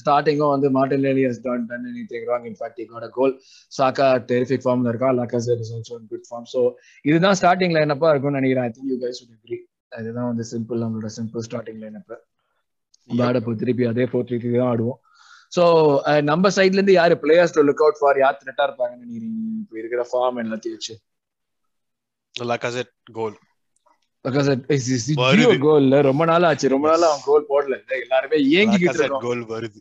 ஸ்டார்டிங்கும் 0.00 0.52
வந்து 0.54 0.68
Martinelli 1.06 1.22
not 1.28 1.62
done 1.70 1.84
anything 1.92 2.22
wrong 2.28 2.44
in 2.50 2.54
fact 2.60 2.76
he 2.80 2.86
got 2.92 3.04
a 3.08 3.10
goal. 3.18 3.32
Saka 3.78 4.06
terrific 4.30 4.60
ஃபார்ம்ல 4.66 4.92
இருக்கா? 4.92 5.10
Lacazette 5.20 5.62
is 5.66 5.70
also 5.76 5.94
in 6.00 6.04
good 6.12 6.24
form. 6.30 6.44
So 6.54 6.62
இதுதான் 7.10 7.38
starting 7.40 7.74
லைனப்பா 7.78 8.10
இருக்கும்னு 8.12 8.40
நினைக்கிறேன். 8.40 8.68
I 8.70 8.72
think 8.76 8.88
you 8.94 8.98
guys 9.04 9.18
would 9.22 9.34
agree. 9.38 9.62
அதுதான் 9.98 10.28
வந்து 10.32 10.44
சிம்பிள் 10.52 10.82
நம்மளோட 10.84 11.08
சிம்பிள் 11.18 11.44
ஸ்டார்டிங் 11.48 11.80
லைனப் 11.84 12.12
ஆடப்போ 13.28 13.52
திருப்பி 13.60 13.84
அதே 13.92 14.04
ஃபோர் 14.10 14.26
த்ரீ 14.28 14.36
த்ரீ 14.42 14.52
தான் 14.58 14.70
ஆடுவோம். 14.72 14.98
ஸோ 15.56 15.62
நம்ம 16.30 16.50
சைட்ல 16.56 16.78
இருந்து 16.78 16.94
யாரு 17.00 17.14
players 17.24 17.56
to 17.56 17.62
look 17.68 17.82
out 17.84 17.98
for 18.00 18.20
யார் 18.24 18.38
த்ரெட்டா 18.42 18.64
இருப்பாங்கன்னு 18.68 19.04
நினைக்கிறீங்க? 19.04 19.40
இப்போ 19.62 19.76
இருக்கிற 19.80 20.02
ஃபார்ம் 20.10 20.38
எல்லாத்தையும் 20.44 20.76
வச்சு. 20.76 20.94
லகாசெட் 22.34 22.92
கோல். 23.18 23.36
கோல்ல 25.64 26.00
ரொம்ப 26.02 26.24
நாள் 26.24 26.42
ஆச்சு 26.42 26.68
ரொம்ப 26.68 26.88
நாள் 26.88 27.06
அவன் 27.08 27.24
கோல் 27.24 27.48
போடல. 27.48 27.76
எல்லாருமே 28.02 28.38
ஏங்கிக்கிட்டு 28.58 29.08
கோல் 29.26 29.46
வருது. 29.46 29.80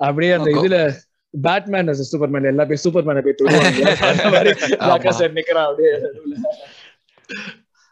அப்படியே 0.00 0.32
அந்த 0.32 0.50
இதுல 0.50 0.76
பேட்மேன் 1.34 1.94
சூப்பர்மேன் 2.10 2.50
எல்லா 2.50 2.64
பேர் 2.64 2.84
சூப்பர்மேனை 2.84 3.22
போய் 3.24 3.38
தொடுவாங்க. 3.38 3.80
நிக்கிறான் 5.38 5.68
அப்படியே. 5.68 5.92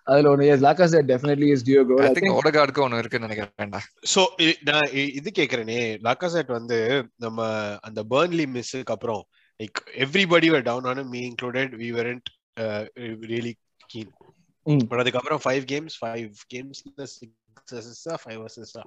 அதுல 0.07 0.31
ஒண்ணு 0.33 0.45
yes 0.47 0.63
Lacazette 0.65 1.09
definitely 1.11 1.49
is 1.53 1.65
due 1.69 1.81
goal 1.89 2.05
I 2.07 2.11
think 2.11 2.37
ஓடகார்டுக்கு 2.41 2.85
ஒன்னு 2.85 2.99
இருக்குன்னு 2.99 3.27
நினைக்கிறேன்டா 3.27 3.81
சோ 4.15 4.23
நான் 4.63 4.89
இது 5.19 5.31
கேக்குறேனே. 5.39 5.81
லக்காசெட் 6.09 6.53
வந்து 6.59 6.79
நம்ம 7.17 7.49
அந்த 7.81 8.03
பர்ன்லி 8.11 8.47
மிஸ்ஸுக்கு 8.55 8.95
அப்புறம் 8.97 9.23
like 9.61 9.81
everybody 10.05 10.51
were 10.51 10.63
down 10.63 10.85
on 10.85 11.09
me 11.09 11.23
included 11.31 11.75
we 11.83 11.91
weren't 11.99 12.29
really 13.31 13.53
keen. 13.87 14.13
But 14.91 15.03
அதுக்கப்புறம் 15.03 15.43
ஃபைவ் 15.45 15.65
கேம்ஸ் 15.73 15.97
ஃபைவ் 16.03 16.31
கேம்ஸ்ல 16.55 17.09
six 17.17 18.05
five 18.25 18.43
அசிஸ்டா 18.49 18.85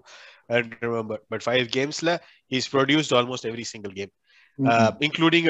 remember 0.86 1.22
but 1.34 1.46
five 1.48 1.68
கேம்ஸ்ல 1.78 2.13
is 2.60 2.70
produced 2.76 3.15
almost 3.20 3.50
every 3.52 3.68
single 3.74 3.96
game 4.00 4.13
including 5.08 5.50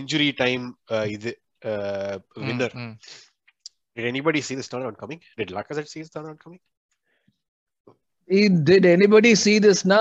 injury 0.00 0.30
time 0.44 0.66
இது 1.16 1.32
winner. 2.48 2.76
Did 3.98 4.06
anybody 4.10 4.40
see 4.46 4.56
this 4.58 4.68
turnaround 4.72 4.96
coming? 5.00 5.18
Did 5.38 5.48
Lacazette 5.54 5.88
see 5.92 6.00
this 6.02 6.10
turnaround 6.12 6.38
coming? 6.42 6.60
did 8.68 8.84
anybody 8.92 9.32
see 9.42 9.54
this 9.64 9.80
னா 9.92 9.98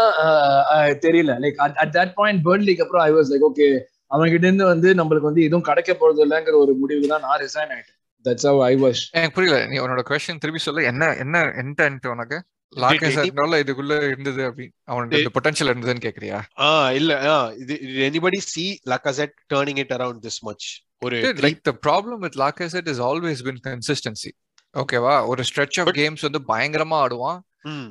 தெரியல. 1.06 1.32
Like 1.44 1.58
at 1.84 1.92
that 1.98 2.10
point 2.20 2.38
பர்ன்லிக்கு 2.48 2.84
அப்புறம் 2.86 3.04
I 3.08 3.12
was 3.18 3.32
like 3.32 3.46
okay 3.50 3.68
அவங்க 4.12 4.28
கிட்ட 4.34 4.46
இருந்து 4.50 4.68
வந்து 4.74 4.90
நம்மளுக்கு 5.00 5.30
வந்து 5.30 5.46
எதுவும் 5.48 5.66
கிடைக்க 5.70 5.94
போறது 6.02 6.22
இல்லைங்கிற 6.26 6.56
ஒரு 6.66 6.76
முடிவுக்கு 6.82 7.12
தான் 7.14 7.26
நான் 7.28 7.42
ரிசைன் 7.46 7.74
ஆயிட்டேன். 7.76 7.99
தட்ஸ் 8.24 8.44
how 8.44 8.64
ஐ 8.64 8.76
வாஸ் 8.76 8.96
எனக்கு 9.12 9.32
புரியல. 9.32 9.68
நீ 9.68 9.78
உன்னோட 9.78 10.06
கொஸ்டின் 10.10 10.38
திருப்பி 10.38 10.58
சொல்ல. 10.58 10.84
என்ன 10.84 11.16
என்ன 11.16 11.42
இன்டென்ட் 11.42 12.08
உனக்கு? 12.08 12.44
லாக்கேசட்னால 12.76 13.60
இதுக்குள்ள 13.60 14.08
இருந்தது 14.08 14.46
அப்படி. 14.46 14.72
அவனுக்கு 14.84 15.18
இந்த 15.18 15.30
பொட்டன்ஷியல் 15.34 15.74
இருந்ததுன்னு 15.74 16.08
கேக்குறியா? 16.08 16.42
Ah, 16.58 16.92
இல்ல 16.92 17.22
ah, 17.22 17.58
இது 17.58 17.80
did 17.82 18.14
anybody 18.14 18.40
see 18.58 18.76
Lacazette 18.86 19.54
turning 19.54 19.80
it 19.80 19.92
around 19.92 20.24
this 20.24 20.46
much? 20.46 20.88
ஒரு 21.00 21.18
like 21.18 21.60
the 21.62 21.78
problem 21.88 22.18
with 22.18 22.36
Lacazette 22.36 22.88
is 22.88 23.02
always 23.02 23.44
been 23.44 23.60
consistency 23.68 24.32
ஓகேவா 24.74 25.28
ஒரு 25.28 25.44
ஸ்ட்ரெச் 25.54 25.80
ஆஃப் 25.80 25.88
கேம்ஸ் 25.88 26.30
வந்து 26.30 26.42
பயங்கரமா 26.48 26.94
ஆடுவான். 26.94 27.42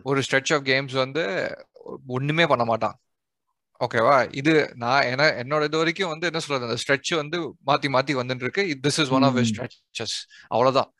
ஒரு 0.03 0.23
ஸ்ட்ரெச் 0.31 0.55
ஆஃப் 0.55 0.63
கேம்ஸ் 0.65 0.93
வந்து 0.93 1.55
ஒண்ணுமே 2.07 2.47
பண்ண 2.47 2.65
மாட்டான். 2.65 2.99
ஓகேவா 3.81 4.29
இது 4.31 4.73
நான் 4.75 5.03
என்ன 5.03 5.25
என்னோட 5.43 5.65
இது 5.65 5.77
வரைக்கும் 5.77 6.09
வந்து 6.09 6.27
என்ன 6.27 6.39
சொல்றது? 6.39 6.67
அந்த 6.69 6.79
ஸ்ட்ரெச் 6.83 7.15
வந்து 7.15 7.39
மாத்தி 7.67 7.89
மாத்தி 7.97 8.15
வந்துட்டு 8.21 8.43
இருக்கு 8.43 8.63
this 8.87 9.01
is 9.01 9.09
one 9.09 9.23
off. 9.23 9.39
Stretches 9.51 10.17
அவ்வளவுதான். 10.47 10.91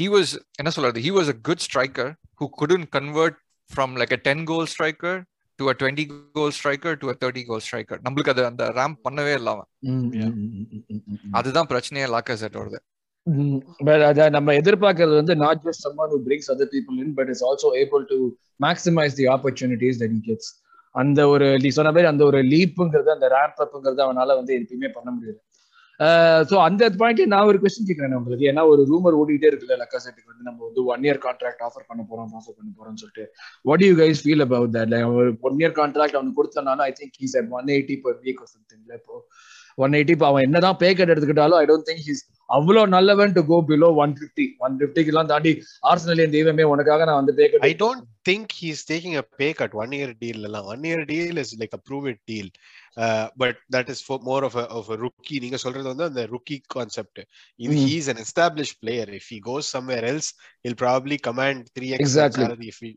ஹி 0.00 0.06
வாஸ் 0.08 0.40
என்ன 0.56 0.70
சொல்றது? 0.70 1.00
He 1.00 1.12
was 1.18 1.28
a 1.28 1.36
good 1.42 1.64
striker 1.68 2.12
who 2.40 2.48
couldn't 2.50 2.88
convert 2.88 3.38
from 3.70 3.94
like 3.96 4.12
a 4.12 4.20
ten 4.28 4.44
goal 4.44 4.66
striker 4.66 5.18
to 5.58 5.68
a 5.68 5.74
twenty 5.78 6.04
goal 6.32 6.52
striker 6.58 6.94
to 6.94 7.08
a 7.08 7.16
thirty 7.20 7.44
goal 7.44 7.60
striker 7.70 8.00
நம்மளுக்கு 8.02 8.28
அது 8.28 8.44
அந்த 8.44 8.64
ramp 8.70 9.00
பண்ணவே 9.08 9.34
இல்லை 9.34 9.52
அவன். 9.52 9.68
ம், 9.78 10.10
Yeah. 10.12 10.30
ம், 10.30 10.50
ம், 10.52 10.68
ம், 10.70 10.84
ம், 10.88 11.02
ம், 11.06 11.20
ம். 11.24 11.32
அதுதான் 11.32 11.66
பிரச்சனையே 11.66 12.08
லாக்கசெட்டோடது 12.16 12.80
Mm, 13.26 13.60
but 13.84 14.00
அத 14.02 14.28
நம்ம 14.30 14.52
எதிர்பார்க்கறது 14.52 15.14
வந்து 15.14 15.34
not 15.34 15.54
just 15.64 15.80
someone 15.86 16.08
who 16.08 16.18
brings 16.28 16.46
other 16.48 16.66
people 16.66 16.94
in 17.02 17.14
but 17.14 17.28
is 17.28 17.42
also 17.42 17.68
able 17.74 18.04
to 18.04 18.16
maximize 18.60 19.14
the 19.16 19.26
opportunities 19.26 19.98
that 19.98 20.10
he 20.10 20.20
gets. 20.30 20.46
அந்த 20.94 21.20
ஒரு 21.32 21.46
நீ 21.62 21.68
சொன்ன 21.76 21.90
மாதிரி 21.94 22.08
அந்த 22.12 22.24
ஒரு 22.30 22.38
லீப்புங்கிறது 22.52 23.10
அந்த 23.16 23.26
ரேப் 23.36 23.60
அப்ங்கிறது 23.64 24.02
அவனால 24.06 24.36
வந்து 24.40 24.52
எப்பயுமே 24.60 24.90
பண்ண 24.96 25.10
முடியாது. 25.16 25.40
ஸோ 26.50 26.54
அந்த 26.66 26.82
பாயிண்ட்ல 27.00 27.24
நான் 27.32 27.48
ஒரு 27.50 27.58
கொஸ்டின் 27.62 27.88
கேட்கிறேன் 27.88 28.18
உங்களுக்கு. 28.18 28.44
ஏன்னா 28.50 28.62
ஒரு 28.72 28.82
ரூமர் 28.90 29.16
ஓடிட்டே 29.20 29.48
இருக்குல்ல 29.50 29.76
லக்கா 29.82 29.98
செட்டுக்கு 30.04 30.30
வந்து 30.32 30.46
நம்ம 30.48 30.60
வந்து 30.68 30.82
ஒன் 30.92 31.02
இயர் 31.06 31.20
கான்ட்ராக்ட் 31.26 31.62
ஆஃபர் 31.66 31.84
பண்ண 31.90 32.02
போறோம் 32.10 32.30
ஆஃபர் 32.38 32.56
பண்ண 32.58 32.70
போறோம்னு 32.78 33.00
சொல்லிட்டு. 33.02 33.24
What 33.70 33.84
you 33.86 33.92
guys 34.00 34.22
feel 34.24 34.44
about 34.46 34.72
that 34.78 34.94
ஒரு 35.18 35.30
ஒன் 35.48 35.58
இயர் 35.62 35.76
கான்ட்ராக்ட் 35.80 36.16
அவனுக்கு 36.18 36.38
கொடுத்தனாலும் 36.40 36.84
I 36.88 36.92
think 37.00 37.18
he's 37.22 37.36
one 37.58 37.70
eighty 37.76 37.96
per 38.06 38.18
week 38.26 38.42
சம்திங்ல 38.54 38.94
இப்போ. 39.00 39.16
ஒன் 39.84 39.96
எயிட்டி 39.98 40.14
இப்போ 40.16 40.28
அவன் 40.32 40.46
என்னதான் 40.48 40.78
பே 40.84 40.90
கட் 40.98 41.12
எடுத்துக்கிட்டாலும் 41.14 41.60
ஐ 41.62 41.66
டோன்ட் 41.72 41.88
திங்க் 41.90 42.04
ஹீஸ் 42.08 42.22
அவ்வளோ 42.48 42.82
நல்லவன் 42.94 43.34
to 43.36 43.42
go 43.50 43.56
below 43.68 43.88
one 44.04 44.14
fifty 44.20 44.46
one 44.66 44.76
ஃபிஃப்டிக்கெல்லாம் 44.80 45.28
தாண்டி 45.32 45.52
ஆர்சனலியன் 45.92 46.34
தெய்வமே 46.36 46.64
உனக்காக 46.74 47.04
நான் 47.10 47.20
வந்து 47.22 47.34
pay 47.40 47.46
cut 47.52 47.66
I 47.70 47.74
don't 47.84 48.04
think 48.28 48.46
he's 48.60 48.80
taking 48.90 49.14
a 49.16 49.24
pay 49.40 49.50
cut. 49.58 49.72
One 49.82 49.92
year 49.98 50.10
deal. 50.22 50.38
எல்லாம். 50.48 50.66
One 50.72 50.82
year 50.88 51.02
deal 51.12 51.36
is 51.42 51.50
like 51.62 51.74
a 51.78 51.82
prove 51.88 52.06
it 52.12 52.18
deal. 52.32 52.48
Uh, 52.96 53.26
but 53.42 53.56
that 53.74 53.88
is 53.92 54.00
for 54.08 54.18
more 54.20 54.42
of 54.48 54.56
a 54.56 54.66
of 54.78 54.86
a 54.94 54.98
rookie. 55.04 55.38
நீங்க 55.44 55.58
சொல்றது 55.64 55.86
வந்து 55.92 56.06
அந்த 56.08 56.22
rookie 56.34 56.60
concept. 56.76 57.16
If 57.58 57.70
Mm. 57.70 57.80
he's 57.84 58.08
an 58.14 58.18
established 58.26 58.76
player, 58.84 59.06
if 59.20 59.26
he 59.32 59.38
goes 59.50 59.66
somewhere 59.76 60.04
else, 60.12 60.28
he'll 60.62 60.80
probably 60.84 61.18
command 61.28 61.60
3x 61.78 62.00
Exactly. 62.06 62.44
salary 62.44 62.68
if 62.74 62.78
we 62.84 62.90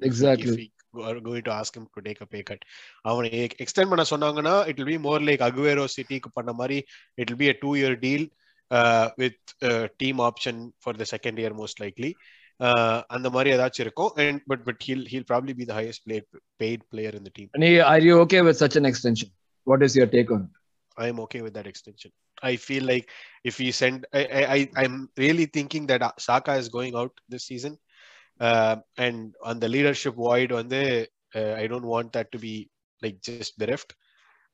Exactly. 0.95 1.12
if 1.12 1.15
we 1.15 1.19
are 1.19 1.21
going 1.21 1.43
to 1.43 1.51
ask 1.51 1.75
him 1.75 1.88
to 1.95 2.01
take 2.01 2.21
a 2.21 2.25
pay 2.25 2.43
cut. 2.43 2.60
அவனை 3.01 3.49
extend 3.60 3.89
பண்ண 3.91 4.03
சொன்னாங்கன்னா 4.12 4.67
it 4.67 4.77
will 4.77 4.86
be 4.86 4.97
more 4.97 5.19
like 5.19 5.39
Aguero 5.39 5.86
Cityக்கு 5.97 6.29
பண்ண 6.34 6.53
மாதிரி 6.53 6.86
it 7.17 7.29
will 7.29 7.38
be 7.38 7.49
a 7.49 7.53
two 7.53 7.75
year 7.75 7.95
deal 7.95 8.25
uh, 8.71 9.10
with 9.17 9.39
uh, 9.62 9.88
team 9.99 10.19
option 10.19 10.73
for 10.79 10.93
the 10.93 11.06
second 11.06 11.38
year 11.38 11.53
most 11.53 11.79
likely. 11.79 12.15
Uh, 12.60 13.03
அந்த 13.15 13.29
மாதிரி 13.29 13.49
ஏதாச்சும் 13.56 13.86
இருக்கும் 13.86 14.12
and 14.17 14.41
but 14.47 14.60
but 14.65 14.84
he'll 14.86 15.06
he'll 15.12 15.29
probably 15.32 15.53
be 15.53 15.65
the 15.65 15.73
highest 15.73 16.01
paid 16.08 16.25
paid 16.62 16.82
player 16.89 17.10
in 17.10 17.23
the 17.23 17.34
team. 17.39 17.49
நீ 17.63 17.77
are 17.91 18.03
you 18.08 18.15
okay 18.25 18.41
with 18.49 18.60
such 18.63 18.77
an 18.82 18.89
extension 18.91 19.32
what 19.63 19.84
is 19.84 19.97
your 19.99 20.13
take 20.17 20.34
on 20.38 20.45
I 20.95 21.08
am 21.08 21.19
okay 21.21 21.41
with 21.41 21.53
that 21.56 21.65
extension. 21.65 22.12
I 22.43 22.56
feel 22.56 22.84
like 22.84 23.10
if 23.43 23.58
we 23.58 23.71
send, 23.71 24.06
I, 24.13 24.25
I, 24.25 24.43
I 24.56 24.69
I'm 24.82 25.10
really 25.17 25.45
thinking 25.45 25.88
that 25.88 26.21
Saka 26.25 26.53
is 26.53 26.69
going 26.69 26.95
out 26.95 27.13
this 27.27 27.45
season, 27.45 27.79
uh, 28.39 28.78
and 28.98 29.34
on 29.43 29.60
the 29.60 29.67
leadership 29.67 30.15
void, 30.15 30.52
on 30.52 30.67
the 30.67 31.08
uh, 31.36 31.54
I 31.54 31.67
don't 31.67 31.86
want 31.86 32.13
that 32.13 32.32
to 32.32 32.39
be 32.39 32.69
like 33.02 33.22
just 33.22 33.58
bereft. 33.58 33.96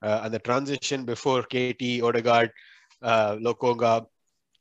Uh, 0.02 0.22
and 0.24 0.34
the 0.34 0.40
transition 0.40 1.04
before 1.06 1.44
KT, 1.44 2.02
Odegaard, 2.02 2.52
uh, 3.02 3.36
Lokonga, 3.36 4.06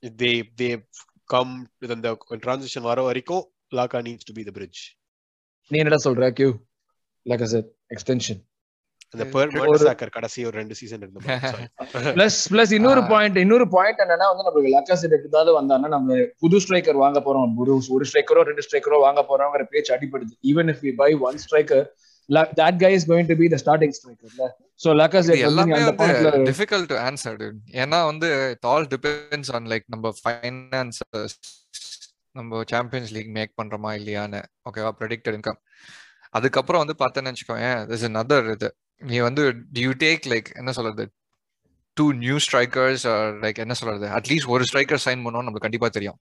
they 0.03 0.49
they've 0.55 0.83
come 1.29 1.67
then 1.81 2.01
the 2.01 2.15
transition 2.41 2.83
வர 2.83 3.01
வரைக்கும் 3.01 3.45
Laka 3.71 3.99
needs 4.03 4.23
to 4.23 4.33
be 4.33 4.43
the 4.43 4.55
bridge. 4.57 4.81
நீ 5.71 5.77
என்னடா 5.81 5.99
சொல்ற 6.05 6.27
Q 6.37 6.49
like 7.25 7.43
a 7.45 7.49
set 7.53 7.67
extension 7.93 8.39
அந்த 9.13 9.25
Mertesacker 9.35 10.07
கடைசி 10.15 10.39
ஒரு 10.47 10.55
ரெண்டு 10.59 10.75
season 10.79 11.03
இருந்த 11.03 11.19
பிளஸ் 12.17 12.37
பிளஸ் 12.53 12.73
இன்னொரு. 12.77 13.01
பாயிண்ட் 13.13 13.37
இன்னொரு 13.43 13.65
பாயிண்ட் 13.75 14.01
என்னன்னா 14.05 14.27
வந்து 14.31 14.45
நம்மளுக்கு 14.47 14.73
லக்கா 14.75 14.95
செட் 15.01 15.15
எப்படினாலும் 15.17 15.57
வந்தாங்கன்னா 15.59 15.93
நம்ம 15.95 16.17
புது 16.43 16.59
ஸ்ட்ரைக்கர் 16.65 16.99
வாங்க 17.05 17.21
போறோம். 17.27 17.55
ஒரு 17.63 17.73
ஒரு 17.95 18.05
ஸ்ட்ரைக்கரோ 18.09 18.43
ரெண்டு 18.49 18.65
ஸ்ட்ரைக்கரோ 18.65 18.99
வாங்க 19.07 19.21
போறோங்கிற 19.31 19.65
பேச்சு 19.73 19.93
அடிபடுது. 19.95 20.33
Even 20.51 20.69
if 20.73 20.83
we 20.87 20.93
buy 21.01 21.09
one 21.29 21.39
striker 21.45 21.87
that 22.59 22.75
guy 22.81 22.89
is 22.95 23.03
going 23.11 23.27
to 23.29 23.35
be 23.39 23.45
the 23.53 23.59
starting 23.61 23.91
striker 23.97 24.27
so 24.83 24.89
laka 24.99 25.19
இது 25.21 25.29
said 25.29 25.45
எல்லாமே 25.47 25.73
அந்த 25.77 25.85
வந்து 25.85 25.95
பாயிண்ட்ல 26.01 26.31
டிஃபிகல்ட் 26.49 26.89
டு 26.91 26.97
ஆன்சர் 27.05 27.39
ஏன்னா 27.83 27.99
வந்து 28.09 28.27
it 28.55 28.67
all 28.71 28.85
depends 28.91 29.49
on 29.57 29.69
like 29.71 29.85
நம்ம 29.93 30.11
ஃபைனான்சஸ் 30.19 31.35
நம்ம 32.39 32.61
சாம்பியன்ஸ் 32.73 33.13
லீக் 33.15 33.31
மேக் 33.37 33.53
பண்றோமா 33.61 33.93
இல்லையான்னு 33.99 34.41
ஓகேவா 34.69 34.91
ப்ரெடிக்டட் 34.99 35.37
இன்கம் 35.37 35.59
அதுக்கப்புறம் 36.39 36.83
வந்து 36.83 36.95
பார்த்தேன்னு 37.01 37.31
வச்சுக்கோங்க 37.31 37.71
திஸ் 37.91 38.05
another 38.11 38.39
இது. 38.55 38.69
நீ 39.01 39.17
வந்து 39.27 39.43
டியூ 39.75 39.91
டேக் 40.03 40.25
லைக் 40.33 40.49
என்ன 40.61 40.71
சொல்றது? 40.77 41.03
டூ 41.97 42.05
நியூ 42.23 42.35
ஸ்ட்ரைக்கர்ஸ் 42.45 43.05
லைக் 43.43 43.57
என்ன 43.63 43.73
சொல்றது? 43.79 44.05
அட்லீஸ்ட் 44.17 44.51
ஒரு 44.55 44.63
ஸ்ட்ரைக்கர் 44.69 45.03
சைன் 45.07 45.23
பண்ணோம் 45.25 45.47
நமக்கு 45.47 45.65
கண்டிப்பா 45.67 45.89
தெரியும். 45.97 46.19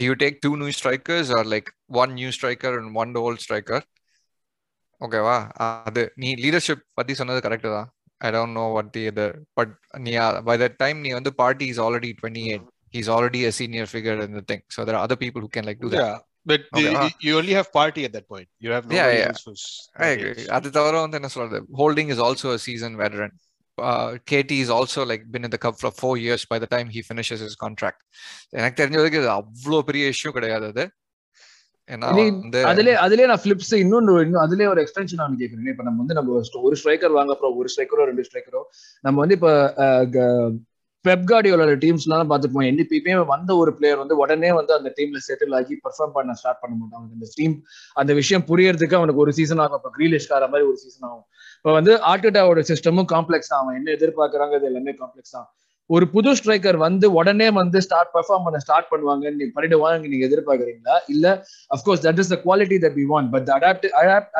do 0.00 0.04
you 0.08 0.14
take 0.22 0.36
two 0.44 0.54
new 0.60 0.70
strikers 0.78 1.26
or 1.36 1.42
like 1.54 1.68
one 2.02 2.12
new 2.20 2.30
striker 2.36 2.70
and 2.78 2.88
one 3.00 3.10
old 3.24 3.38
striker? 3.44 3.80
ஓகேவா 5.00 5.36
அது 5.88 6.02
நீ 6.22 6.28
லீடர்ஷிப் 6.44 6.82
பத்தி 6.98 7.12
சொன்னது 7.20 7.40
கரெக்ட் 7.46 7.68
தான். 7.76 7.88
I 8.26 8.28
don't 8.36 8.56
know 8.58 8.64
what 8.76 8.90
the 8.96 9.02
other 9.10 9.34
but 9.58 9.72
நீ 10.04 10.12
பை 10.48 10.56
தட் 10.62 10.76
டைம் 10.82 10.98
நீ 11.04 11.10
வந்து 11.18 11.32
Partey 11.42 11.66
is 11.72 11.80
already 11.86 12.10
twenty 12.20 12.44
eight 12.52 12.66
he's 12.96 13.10
already 13.16 13.40
a 13.48 13.52
senior 13.60 13.88
figure 13.92 14.20
in 14.26 14.36
the 14.40 14.42
thing 14.52 14.64
so 14.74 14.80
there 14.86 14.96
are 14.98 15.04
other 15.06 15.18
people 15.22 15.42
who 15.44 15.50
can 15.56 15.66
like 15.70 15.80
do 15.84 15.90
that. 15.94 16.04
Yeah, 16.04 16.18
but 16.46 16.62
Okay, 16.68 16.82
you, 16.84 16.96
ah. 16.98 17.10
you 17.20 17.32
only 17.36 17.54
have 17.54 17.68
party 17.72 18.02
at 18.04 18.12
that 18.12 18.26
point. 18.28 18.48
You 18.60 18.70
have 18.70 18.86
no 18.86 18.94
Yeah, 18.94 19.06
one 19.06 19.16
yeah. 19.16 19.28
else 19.28 19.44
who's 19.44 19.64
I 19.96 20.06
that 20.06 20.14
agree. 20.16 20.32
age. 20.36 20.48
அது 20.56 20.70
தவிர 20.70 20.94
வந்து 21.00 21.18
என்ன 21.20 21.30
சொல்றது 21.34 21.60
Holding 21.78 22.10
is 22.14 22.22
also 22.26 22.48
a 22.52 22.60
season 22.64 22.96
veteran 23.00 23.34
KT 24.30 24.58
is 24.64 24.72
also 24.74 25.04
like 25.10 25.24
been 25.32 25.46
இந்த 25.48 25.58
club 25.62 25.78
for 25.80 25.96
four 25.98 26.18
years 26.24 26.44
by 26.50 26.58
the 26.58 26.68
time 26.74 26.90
he 26.96 27.02
finishes 27.08 27.44
his 27.46 27.56
contract 27.62 28.02
எனக்கு 28.58 28.78
தெரிஞ்ச 28.82 28.98
வரைக்கும் 29.00 29.22
இது 29.22 29.32
அவ்வளோ 29.36 29.80
பெரிய 29.88 30.12
இஷ்யூ 30.14 30.32
கிடையாது 30.36 30.68
அது 30.68 30.84
வந்து 32.36 32.60
அதுலயே 32.68 32.94
அதுலயே 33.00 33.26
நான் 33.26 33.42
பிளிப்ஸ் 33.42 33.72
இன்னொன்னு 33.80 34.12
இன்னும் 34.22 34.42
அதுலயே 34.44 34.68
ஒரு 34.74 34.82
எக்ஸ்டென்ஷன் 34.84 35.20
நான் 35.22 35.40
கேட்கிறேன் 35.40 35.72
இப்ப 35.72 35.84
நம்ம 35.88 35.98
வந்து 36.02 36.14
நம்ம 36.14 36.30
ஒரு- 36.36 36.62
ஒரு 36.68 36.76
ஸ்ட்ரைக்கர் 36.80 37.16
வாங்க 37.18 37.34
போறோம் 37.34 37.58
ஒரு 37.62 37.70
ஸ்ட்ரைக்கரோ 37.72 38.06
ரெண்டு 38.10 38.26
ஸ்ட்ரைக்கரோ 38.28 38.62
நம்ம 39.04 39.16
வந்து 39.20 39.36
இப்ப 39.38 39.50
பெப்கார்டியோட 41.06 41.62
டீம்ஸ்லாம் 41.84 42.30
பார்த்துருப்போம். 42.30 42.30
பார்த்துப்போம் 42.32 42.68
என்டிபியுமே 42.70 43.14
வந்த 43.32 43.50
ஒரு 43.62 43.70
பிளேயர் 43.78 44.00
வந்து 44.02 44.14
உடனே 44.22 44.50
வந்து 44.58 44.72
அந்த 44.76 44.88
டீம்ல 44.96 45.18
செட்டில் 45.26 45.54
ஆகி 45.58 45.74
பெர்ஃபார்ம் 45.84 46.14
பண்ண 46.16 46.34
ஸ்டார்ட் 46.40 46.60
பண்ண 46.62 46.74
மாட்டாங்க 46.80 47.06
அந்த 47.16 47.28
டீம் 47.38 47.54
அந்த 48.00 48.12
விஷயம் 48.20 48.44
புரியறதுக்கு 48.50 48.98
அவனுக்கு 49.00 49.22
ஒரு 49.24 49.32
சீசன் 49.38 49.62
ஆகும். 49.64 49.80
இப்போ 49.80 49.92
கிரீலிஷ் 49.96 50.30
கார 50.32 50.46
மாதிரி 50.52 50.66
ஒரு 50.70 50.78
சீசன் 50.84 51.06
ஆகும். 51.08 51.26
இப்போ 51.58 51.72
வந்து 51.78 51.92
ஆர்டிட்டாவோட 52.12 52.62
சிஸ்டமும் 52.70 53.08
காம்ப்ளெக்ஸ் 53.14 53.52
தான். 53.52 53.62
அவன் 53.64 53.76
என்ன 53.80 53.90
எதிர்பார்க்கறாங்க 53.98 54.54
இது 54.60 54.68
எல்லாமே 54.70 54.94
காம்ப்ளெக்ஸ் 55.02 55.36
தான். 55.36 55.48
ஒரு 55.90 56.04
புது 56.12 56.30
ஸ்ட்ரைக்கர் 56.38 56.78
வந்து 56.84 57.06
உடனே 57.18 57.48
வந்து 57.60 57.78
ஸ்டார்ட் 57.86 58.12
பெர்ஃபார்ம் 58.14 58.44
பண்ண 58.46 58.58
ஸ்டார்ட் 58.64 58.88
பண்ணுவாங்க 58.92 59.32
நீ 59.38 59.46
பண்ணிடுவாங்க 59.56 60.08
நீங்க 60.12 60.24
எதிர்பார்க்குறீங்களா? 60.28 60.94
இல்ல 61.14 61.26
of course 61.76 62.04
that 62.06 62.20
is 62.22 62.32
the 62.34 62.38
quality 62.46 62.76
that 62.84 62.96
we 63.00 63.04
want 63.12 63.30
but 63.34 63.50
adapt 63.56 63.86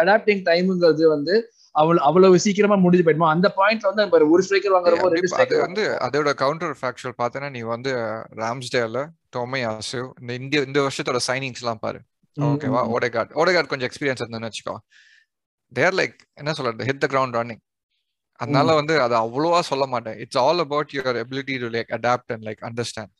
adapting 0.02 0.42
டைமுங்கிறது 0.48 1.04
வந்து 1.16 1.34
அவ்வளவு 1.74 2.04
அவ்வளவு 2.08 2.36
சீக்கிரமா 2.44 2.76
முடிஞ்சு 2.82 3.04
போயிடுமா? 3.06 3.28
அந்த 3.34 3.48
பாயிண்ட்ல 3.58 3.88
வந்து 3.90 4.04
நம்ம 4.04 4.30
ஒரு 4.34 4.42
ஸ்ட்ரைக்கர் 4.46 4.74
வாங்குறப்போ 4.74 5.08
ரெண்டு 5.14 5.30
ஸ்ட்ரைக்கர் 5.32 5.64
வந்து 5.66 5.84
அதோட 6.06 6.32
கவுண்டர் 6.42 6.74
ஃபேக்சுவல் 6.80 7.16
பார்த்தேன்னா 7.20 7.48
நீ 7.56 7.60
வந்து 7.74 7.92
ராம்ஸ்டேல 8.42 9.00
டொமையாசு 9.36 10.00
இந்த 10.20 10.32
இந்திய 10.40 10.60
இந்த 10.68 10.80
வருஷத்தோட 10.86 11.20
சைனிங்ஸ் 11.28 11.62
எல்லாம் 11.64 11.82
பாரு 11.84 12.00
ஓகேவா 12.36 12.82
ஓடேகார்ட் 12.96 13.32
ஓடேகார்ட் 13.40 13.70
கொஞ்சம் 13.72 13.88
எக்ஸ்பீரியன்ஸ் 13.90 14.22
இருந்ததுன்னு 14.22 14.50
வச்சுக்கோ. 14.50 14.76
தேர் 15.72 15.96
லைக் 16.00 16.16
என்ன 16.40 16.54
சொல்றது? 16.58 16.86
ஹிட் 16.90 17.02
த 17.04 17.08
கிரவுண்ட் 17.12 17.36
ரன்னிங் 17.38 17.62
அதனால 18.40 18.74
வந்து 18.80 18.94
அது 19.02 19.14
அவ்வளவா 19.24 19.60
சொல்ல 19.70 19.84
மாட்டேன். 19.92 20.16
It's 20.22 20.40
all 20.44 20.62
about 20.64 20.94
your 20.96 21.18
ability 21.24 21.56
to 21.62 21.68
like 21.76 21.90
adapt 21.98 22.32
and 22.34 22.46
like 22.48 22.62
understand 22.68 23.12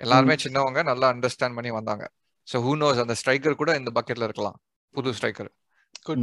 எல்லாருமே 0.00 0.34
சின்னவங்க 0.44 0.80
நல்லா 0.90 1.06
அண்டர்ஸ்டாண்ட் 1.14 1.56
பண்ணி 1.58 1.70
வந்தாங்க. 1.78 2.04
ஸோ 2.48 2.58
ஹூ 2.66 2.72
நோஸ் 2.82 3.02
அந்த 3.04 3.16
ஸ்ட்ரைக்கர் 3.20 3.60
கூட 3.62 3.70
இந்த 3.82 3.92
பக்கெட்ல 3.98 4.28
இருக்கலாம். 4.30 4.58
புது 4.94 5.16
striker 5.18 5.50
Could 6.08 6.22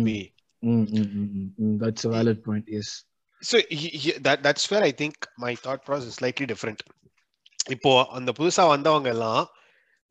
Mm. 0.64 0.85
be. 0.92 1.66
That's 1.83 2.07
valid 2.14 2.42
point 2.49 2.71
yes 2.81 2.94
So 3.40 3.57
he, 3.71 3.88
he, 4.03 4.11
that 4.27 4.38
that's 4.42 4.64
where 4.71 4.83
I 4.83 4.92
think 5.01 5.14
my 5.37 5.51
thought 5.55 5.83
process 5.85 6.09
is 6.09 6.14
slightly 6.14 6.47
different. 6.53 6.81
இப்போ 7.71 7.90
அந்த 8.18 8.31
புதுசா 8.38 8.64
வந்தவங்க 8.68 9.09
எல்லாம் 9.09 9.42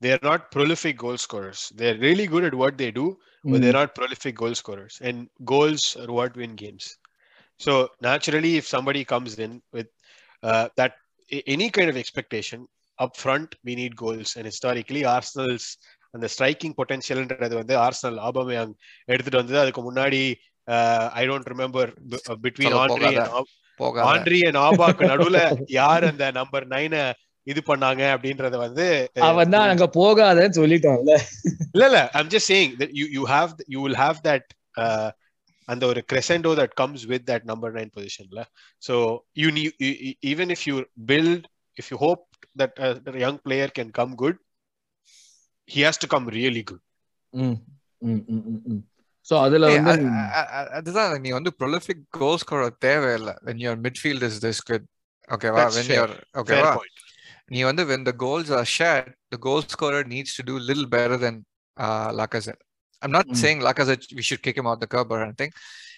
they 0.02 0.12
are 0.16 0.24
not 0.24 0.42
prolific 0.52 0.96
goal 0.98 1.18
scorers. 1.18 1.62
They're 1.76 1.98
really 1.98 2.28
good 2.28 2.44
at 2.44 2.54
what 2.54 2.78
they 2.78 2.92
do, 2.92 3.06
but 3.44 3.62
they're 3.62 3.78
not 3.80 3.96
prolific 3.96 4.36
goal 4.36 4.54
scorers. 4.54 4.96
And 5.02 5.18
goals 5.44 5.96
are 6.02 6.12
what 6.18 6.36
win 6.36 6.54
games. 6.56 6.98
So 7.60 7.90
naturally, 8.00 8.52
if 8.58 8.68
somebody 8.68 9.04
comes 9.04 9.40
in 9.46 9.62
with 9.72 9.88
uh, 10.44 10.66
that 10.76 10.94
a- 11.32 11.44
any 11.48 11.70
kind 11.70 11.90
of 11.90 11.98
expectation 11.98 12.68
up 13.00 13.18
front, 13.18 13.56
we 13.64 13.76
need 13.76 13.96
goals. 13.96 14.36
And 14.36 14.46
historically, 14.46 15.04
Arsenal's 15.06 15.78
அந்த 16.15 16.29
striking 16.39 16.75
பொட்டன்ஷியல்ன்றது 16.79 17.55
வந்து 17.55 17.79
Arsenal 17.79 18.19
ஆபமேயாங் 18.29 18.73
எடுத்துட்டு 19.05 19.39
வந்தது. 19.39 19.59
அதுக்கு 19.59 19.93
முன்னாடி 19.93 20.35
I 21.13 21.29
don't 21.29 21.49
remember 21.53 21.91
between 22.43 22.75
Andrei 22.83 23.15
Andrei 24.11 24.41
and 24.49 24.57
ஆபாக்கு 24.57 25.09
நடுவுல 25.13 25.39
யார் 25.67 26.05
அந்த 26.05 26.31
number 26.31 26.69
நைன 26.69 27.13
இது 27.43 27.63
பண்ணாங்க 27.67 28.03
அப்படின்றத 28.15 28.57
வந்து 28.57 29.11
அவன் 29.21 29.51
தான் 29.51 29.69
அங்க 29.69 29.91
போகாதன்னு 29.95 30.59
சொல்லிட்டான்ல. 30.61 31.13
இல்ல 31.73 31.85
இல்ல 31.85 32.11
I'm 32.11 32.29
just 32.29 32.49
saying 32.49 32.73
that 32.79 32.91
you 32.93 33.07
you 33.17 33.25
have 33.27 33.51
you 33.69 33.81
will 33.81 33.95
have 33.95 34.17
that 34.23 34.45
uh, 34.81 35.11
அந்த 35.65 35.87
ஒரு 35.87 36.05
crescendo 36.13 36.55
that 36.55 36.71
comes 36.81 37.07
with 37.07 37.23
that 37.27 37.43
number 37.45 37.71
9 37.73 37.91
positionல 37.97 38.45
so 38.79 38.95
you 39.41 39.51
need 39.51 39.71
you, 39.79 39.93
you- 40.07 40.17
even 40.23 40.51
if 40.51 40.63
you 40.67 40.77
build 41.07 41.41
if 41.77 41.87
you 41.91 41.97
hope 41.97 42.25
that 42.59 42.73
uh, 42.79 42.95
that 43.05 44.35
he 45.69 45.81
has 45.87 45.97
to 46.03 46.07
come 46.15 46.25
really 46.39 46.63
good 46.69 46.83
so 49.29 49.35
அதுல 49.47 49.67
ஏய், 49.73 49.77
வந்து 49.89 50.07
அ- 50.21 50.31
அ- 50.41 50.49
அ- 50.61 50.71
அதுதான் 50.79 51.13
நீ 51.25 51.31
வந்து 51.39 51.51
prolific 51.61 51.99
goal 52.21 52.37
scorer 52.43 52.71
தேவையில்லை 52.87 53.35
when 53.49 53.59
your 53.65 53.75
midfield 53.85 54.23
is 54.29 54.37
this 54.47 54.59
good 54.71 54.85
ஓகேவா 55.35 55.59
That's 55.61 55.77
when 55.79 55.87
fair. 55.91 55.97
you're 55.99 56.15
fair 56.15 56.39
ஓகேவா 56.41 56.73
point 56.79 56.97
நீ 57.55 57.61
வந்து 57.69 57.83
when 57.91 58.03
the 58.09 58.15
goals 58.25 58.49
are 58.59 58.67
shared 58.79 59.09
the 59.35 59.41
goal 59.47 59.63
scorer 59.75 60.03
needs 60.15 60.33
to 60.39 60.43
do 60.51 60.57
little 60.71 60.89
better 60.97 61.19
than 61.25 61.37
uh, 61.77 62.09
Lacazette 62.21 62.63
I'm 63.03 63.15
not 63.19 63.29
Mm. 63.31 63.39
saying 63.43 63.59
Lacazette 63.69 64.05
we 64.19 64.25
should 64.29 64.43
kick 64.47 64.57
him 64.61 64.67
out 64.71 64.81
the 64.85 64.91
club 64.95 65.09
or 65.15 65.21
anything 65.27 65.53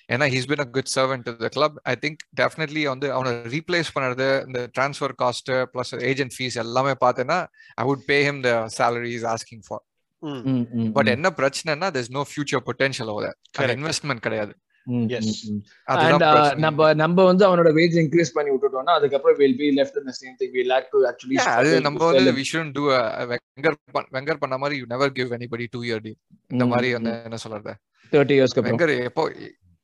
ஏன்னா 0.08 0.26
he's 0.28 0.46
been 0.46 0.60
a 0.60 0.68
good 0.76 0.88
servant 0.88 1.24
to 1.24 1.32
the 1.38 1.48
club. 1.48 1.72
I 1.84 1.94
think 1.94 2.16
definitely 2.34 2.82
வந்து 2.84 3.12
அவனை 3.12 3.32
replace 3.54 3.90
பண்ணுறது 3.94 4.26
இந்த 4.46 4.60
transfer 4.78 5.14
cost 5.22 5.50
plus 5.72 5.92
agent 6.02 6.34
fees 6.38 6.56
எல்லாமே 6.56 6.94
பார்த்தேன்னா 7.00 7.38
I 7.76 7.84
would 7.84 8.04
pay 8.06 8.20
him 8.24 8.38
the 8.42 8.56
salary 8.74 9.10
he's 9.14 9.26
asking 9.34 9.62
for. 9.62 9.80
Mm, 10.22 10.42
ம், 10.50 10.66
ம், 10.74 10.90
but 10.92 11.08
என்ன 11.08 11.28
பிரச்சனைனா 11.30 11.88
there's 11.90 12.10
no 12.10 12.24
future 12.26 12.60
potential 12.62 13.08
over 13.10 13.22
there. 13.22 13.36
அந்த 13.38 13.58
Correct. 13.58 13.78
இன்வெஸ்ட்மெண்ட் 13.78 14.20
கிடையாது. 14.20 14.52
uh. 14.86 16.54
நம்ம 16.56 16.94
நம்ம 16.94 17.24
வந்து 17.24 17.44
அவனோட 17.48 17.70
வேஜ் 17.72 17.96
இன்க்ரீஸ் 18.02 18.32
பண்ணி 18.32 18.50
விட்டுட்டோம்னா 18.50 18.94
அதுக்கப்புறம் 18.94 19.36
will 19.38 19.56
be 19.56 19.68
left 19.70 19.98
in 20.00 20.08
the 20.10 20.14
same 20.22 20.36
thing 20.40 20.52
we 20.56 20.64
lag 20.72 20.88
to 20.90 20.98
actually 21.10 21.36
Yeah, 21.38 21.54
அது 21.54 21.80
நம்ம 21.80 22.04
வந்து 22.10 22.32
we 22.32 22.44
shouldn't 22.50 22.74
do 22.80 22.84
a 22.90 23.02
a 23.22 23.26
Wenger 23.32 23.76
பண்- 23.96 24.10
வெங்கர் 24.12 24.40
பண்ண 24.42 24.58
மாதிரி 24.58 24.78
you 24.80 24.88
never 24.94 25.08
give 25.18 25.30
anybody 25.38 25.68
two 25.76 25.84
year 25.90 26.00
deal. 26.06 26.16
இந்த 26.50 26.66
மாதிரி 26.66 26.90
வந்து 26.92 27.12
என்ன 27.24 27.36
சொல்றது? 27.36 27.74
30 28.12 28.34
இயர்ஸ்க்கு 28.38 28.60
அப்புறம். 28.62 28.70
வெங்கர் 28.72 28.94
எப்போ 29.04 29.24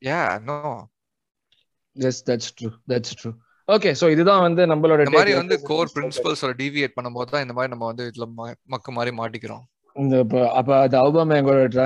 yeah 0.03 0.27
no. 0.51 0.59
Yes 1.97 2.21
that's 2.29 2.51
true 2.59 2.69
that's 2.91 3.15
true 3.21 3.31
okay 3.69 3.91
so 4.01 4.07
இதுதான் 4.13 4.43
வந்து 4.45 4.63
நம்மளோட 4.71 5.01
இந்த 5.05 5.15
மாதிரி. 5.17 5.33
வந்து 5.41 5.57
கோர் 5.69 5.91
பிரின்சிபல்ஸ் 5.95 6.43
டிவியேட் 6.61 6.95
பண்ணும்போது 6.97 7.31
தான் 7.33 7.45
இந்த 7.45 7.55
மாதிரி 7.57 7.71
நம்ம 7.73 7.87
வந்து 7.91 8.05
இதுல 8.11 8.27
மக்கு 8.75 8.91
மாதிரி 8.99 9.13
மாட்டிக்கிறோம். 9.21 9.65
இந்த 9.97 10.17
அப்ப 10.59 10.71
அது 10.85 10.97
அவுபாமா 11.01 11.37
எங்களோட 11.41 11.85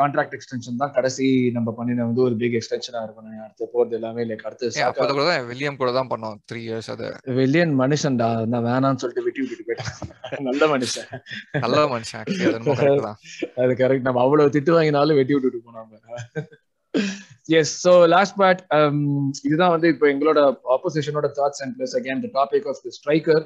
கான்ட்ராக்ட் 0.00 0.34
எக்ஸ்டென்ஷன் 0.36 0.80
தான் 0.82 0.92
கடைசி 0.96 1.26
நம்ம 1.56 1.72
பண்ணின 1.78 2.04
வந்து 2.08 2.22
ஒரு 2.26 2.34
பிக் 2.42 2.56
எக்ஸ்டென்ஷனா 2.58 3.00
இருக்கும். 3.06 3.30
அடுத்து 3.46 3.70
போறது 3.74 3.96
எல்லாமே 3.98 4.26
லைக் 4.30 4.44
அடுத்து 4.48 5.14
கூட 5.16 5.24
தான் 5.30 5.48
வில்லியம் 5.50 5.80
கூட 5.80 5.92
தான் 5.98 6.10
பண்ணோம் 6.12 6.36
த்ரீ 6.50 6.60
இயர்ஸ் 6.68 6.90
அது. 6.94 7.08
வில்லியன் 7.40 7.74
மனுஷன்டா 7.82 8.28
நான் 8.52 8.66
வேணாம்னு 8.70 9.02
சொல்லிட்டு 9.04 9.24
விட்டு 9.26 9.42
விட்டுட்டு 9.44 9.66
போயிட்டான். 9.70 10.44
நல்ல 10.50 10.68
மனுஷன். 10.74 11.08
நல்ல 11.64 11.80
மனுஷன் 11.94 13.08
அது 13.64 13.72
கரெக்ட் 13.82 14.08
நம்ம 14.10 14.22
அவ்வளவு 14.26 14.54
திட்டு 14.58 14.76
வாங்கினாலும் 14.78 15.20
வெட்டி 15.20 15.36
விட்டுட்டு 15.36 15.66
போனாங்க 15.68 15.94
எஸ் 17.48 17.86
சோ 17.86 18.06
லாஸ்ட் 18.06 18.36
பார்ட் 18.36 18.62
இதுதான் 19.42 19.70
வந்து 19.70 19.88
இப்போ 19.88 20.06
எங்களோட 20.12 20.38
ஆப்போசிஷனோட 20.76 21.28
thoughts 21.38 21.62
and 21.62 21.74
plus 21.78 21.94
again 22.00 22.22
the 22.24 22.30
topic 22.38 22.66
of 22.68 22.80
the 22.82 22.92
striker 22.98 23.44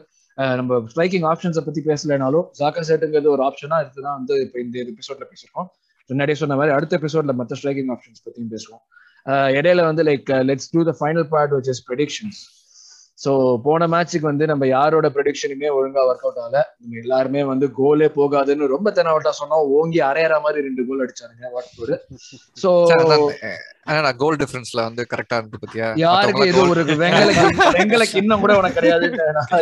நம்ம 0.56 0.78
ஸ்ட்ரைக்கிங் 0.92 1.26
ஆப்ஷன்ஸை 1.32 1.64
பத்தி 1.64 1.80
பேசலைனாலும் 1.80 2.46
ஜாக்கர் 2.60 2.88
செட்டுங்கிறது 2.90 3.30
ஒரு 3.30 3.42
ஆப்ஷனாக 3.48 3.88
இதுதான் 3.88 4.18
வந்து 4.20 4.40
இப்போ 4.42 4.58
இந்த 4.60 4.76
எபிசோட்ல 4.84 5.26
பேசிருக்கோம். 5.32 5.68
முன்னாடியே 6.10 6.34
சொன்ன 6.34 6.56
மாதிரி 6.56 6.74
அடுத்த 6.76 6.98
எபிசோட்ல 6.98 7.32
மற்ற 7.32 7.56
ஸ்ட்ரைக்கிங் 7.56 7.90
ஆப்ஷன்ஸ் 7.96 8.24
பற்றியும் 8.24 8.52
பேசுவோம். 8.56 8.82
Uh, 9.26 9.48
இடையில 9.58 9.80
வந்து 9.84 10.02
like 10.02 10.30
let's 10.48 10.70
do 10.72 10.84
the 10.84 10.92
final 11.00 11.26
part 11.28 11.52
which 11.52 11.68
is 11.68 11.82
predictions 11.88 12.38
so 13.20 13.30
போன 13.64 13.86
மேட்ச்சுக்கு 13.92 14.28
வந்து 14.28 14.44
நம்ம 14.50 14.66
யாரோட 14.68 15.06
ப்ரெடிக்ஷனுமே 15.14 15.70
ஒழுங்கா 15.78 16.02
ஒர்க் 16.08 16.24
அவுட் 16.26 16.40
ஆகல. 16.44 16.60
நம்ம 16.80 17.00
எல்லாருமே 17.02 17.42
வந்து 17.50 17.66
கோலே 17.78 18.08
போகாதுன்னு 18.16 18.72
ரொம்ப 18.74 18.88
தெனாவட்டா 18.98 19.32
சொன்னோம். 19.40 19.66
ஓங்கி 19.78 20.00
அரையற 20.08 20.36
மாதிரி 20.44 20.66
ரெண்டு 20.68 20.84
கோல் 20.88 21.04
அடிச்சானுங்க 21.04 21.50
வாட்ஃபோர்டு 21.56 21.96
ஸோ 22.62 22.70
கோல் 24.20 24.36
டிஃபரன்ஸ்ல 24.40 24.80
வந்து 24.86 25.02
கரெக்டா 25.12 25.36
இருந்து 25.38 25.58
பத்தியா? 25.62 25.86
யாருக்கு 26.02 26.42
எதுவும் 26.50 26.72
ஒரு 26.74 26.82
வெங்கல 27.02 27.30
வெங்கல 27.76 28.04
கிண்ணம் 28.12 28.42
கூட 28.42 28.52
உனக்கு 28.60 28.78
கிடையாது. 28.78 29.06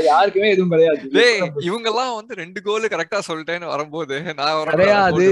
யாருக்குமே 0.09 0.49
எதுவும் 0.55 0.73
கிடையாது. 0.75 1.03
டேய் 1.17 1.39
இவங்க 1.69 1.89
எல்லாம் 1.93 2.15
வந்து 2.19 2.33
ரெண்டு 2.41 2.61
கோல் 2.67 2.87
கரெக்டா 2.95 3.21
சொல்லிட்டேன்னு 3.29 3.73
வரும்போது 3.75 4.17
நான் 4.41 4.73
கிடையாது. 4.73 5.27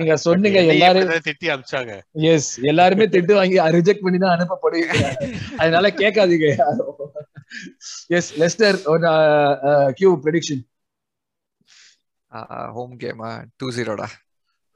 நீங்க 0.00 0.16
சொன்னீங்க 0.26 0.60
எல்லாரும் 0.74 1.24
திட்டி 1.28 1.48
அமிச்சாங்க 1.54 1.94
எஸ் 2.32 2.50
எல்லாருமே 2.72 3.08
திட்டு 3.14 3.34
வாங்கி 3.40 3.58
ரிஜெக்ட் 3.78 4.04
பண்ணி 4.06 4.20
தான் 4.24 4.34
அனுப்பப்படுவீங்க. 4.36 4.92
அதனால 5.62 5.90
கேட்காதீங்க. 6.02 6.48
Yes 8.16 8.30
Leicester 8.40 8.78
Q 9.98 10.10
prediction 10.24 10.62
home 12.74 12.94
game 12.98 13.22
two 13.60 13.68
ஜீரோடா 13.76 14.08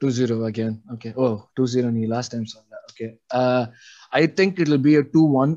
two 0.01 0.09
zero 0.15 0.35
again 0.47 0.75
okay 0.93 1.09
oh 1.17 1.25
two 1.57 1.65
zero 1.73 1.89
நீ 1.91 2.03
லாஸ்ட் 2.13 2.33
டைம் 2.33 2.47
சொன்ன. 2.53 2.79
Okay 2.89 3.07
I 4.13 4.23
think 4.37 4.57
it 4.57 4.69
will 4.69 4.85
be 4.87 4.95
a 4.97 5.05
two 5.13 5.23
one 5.41 5.53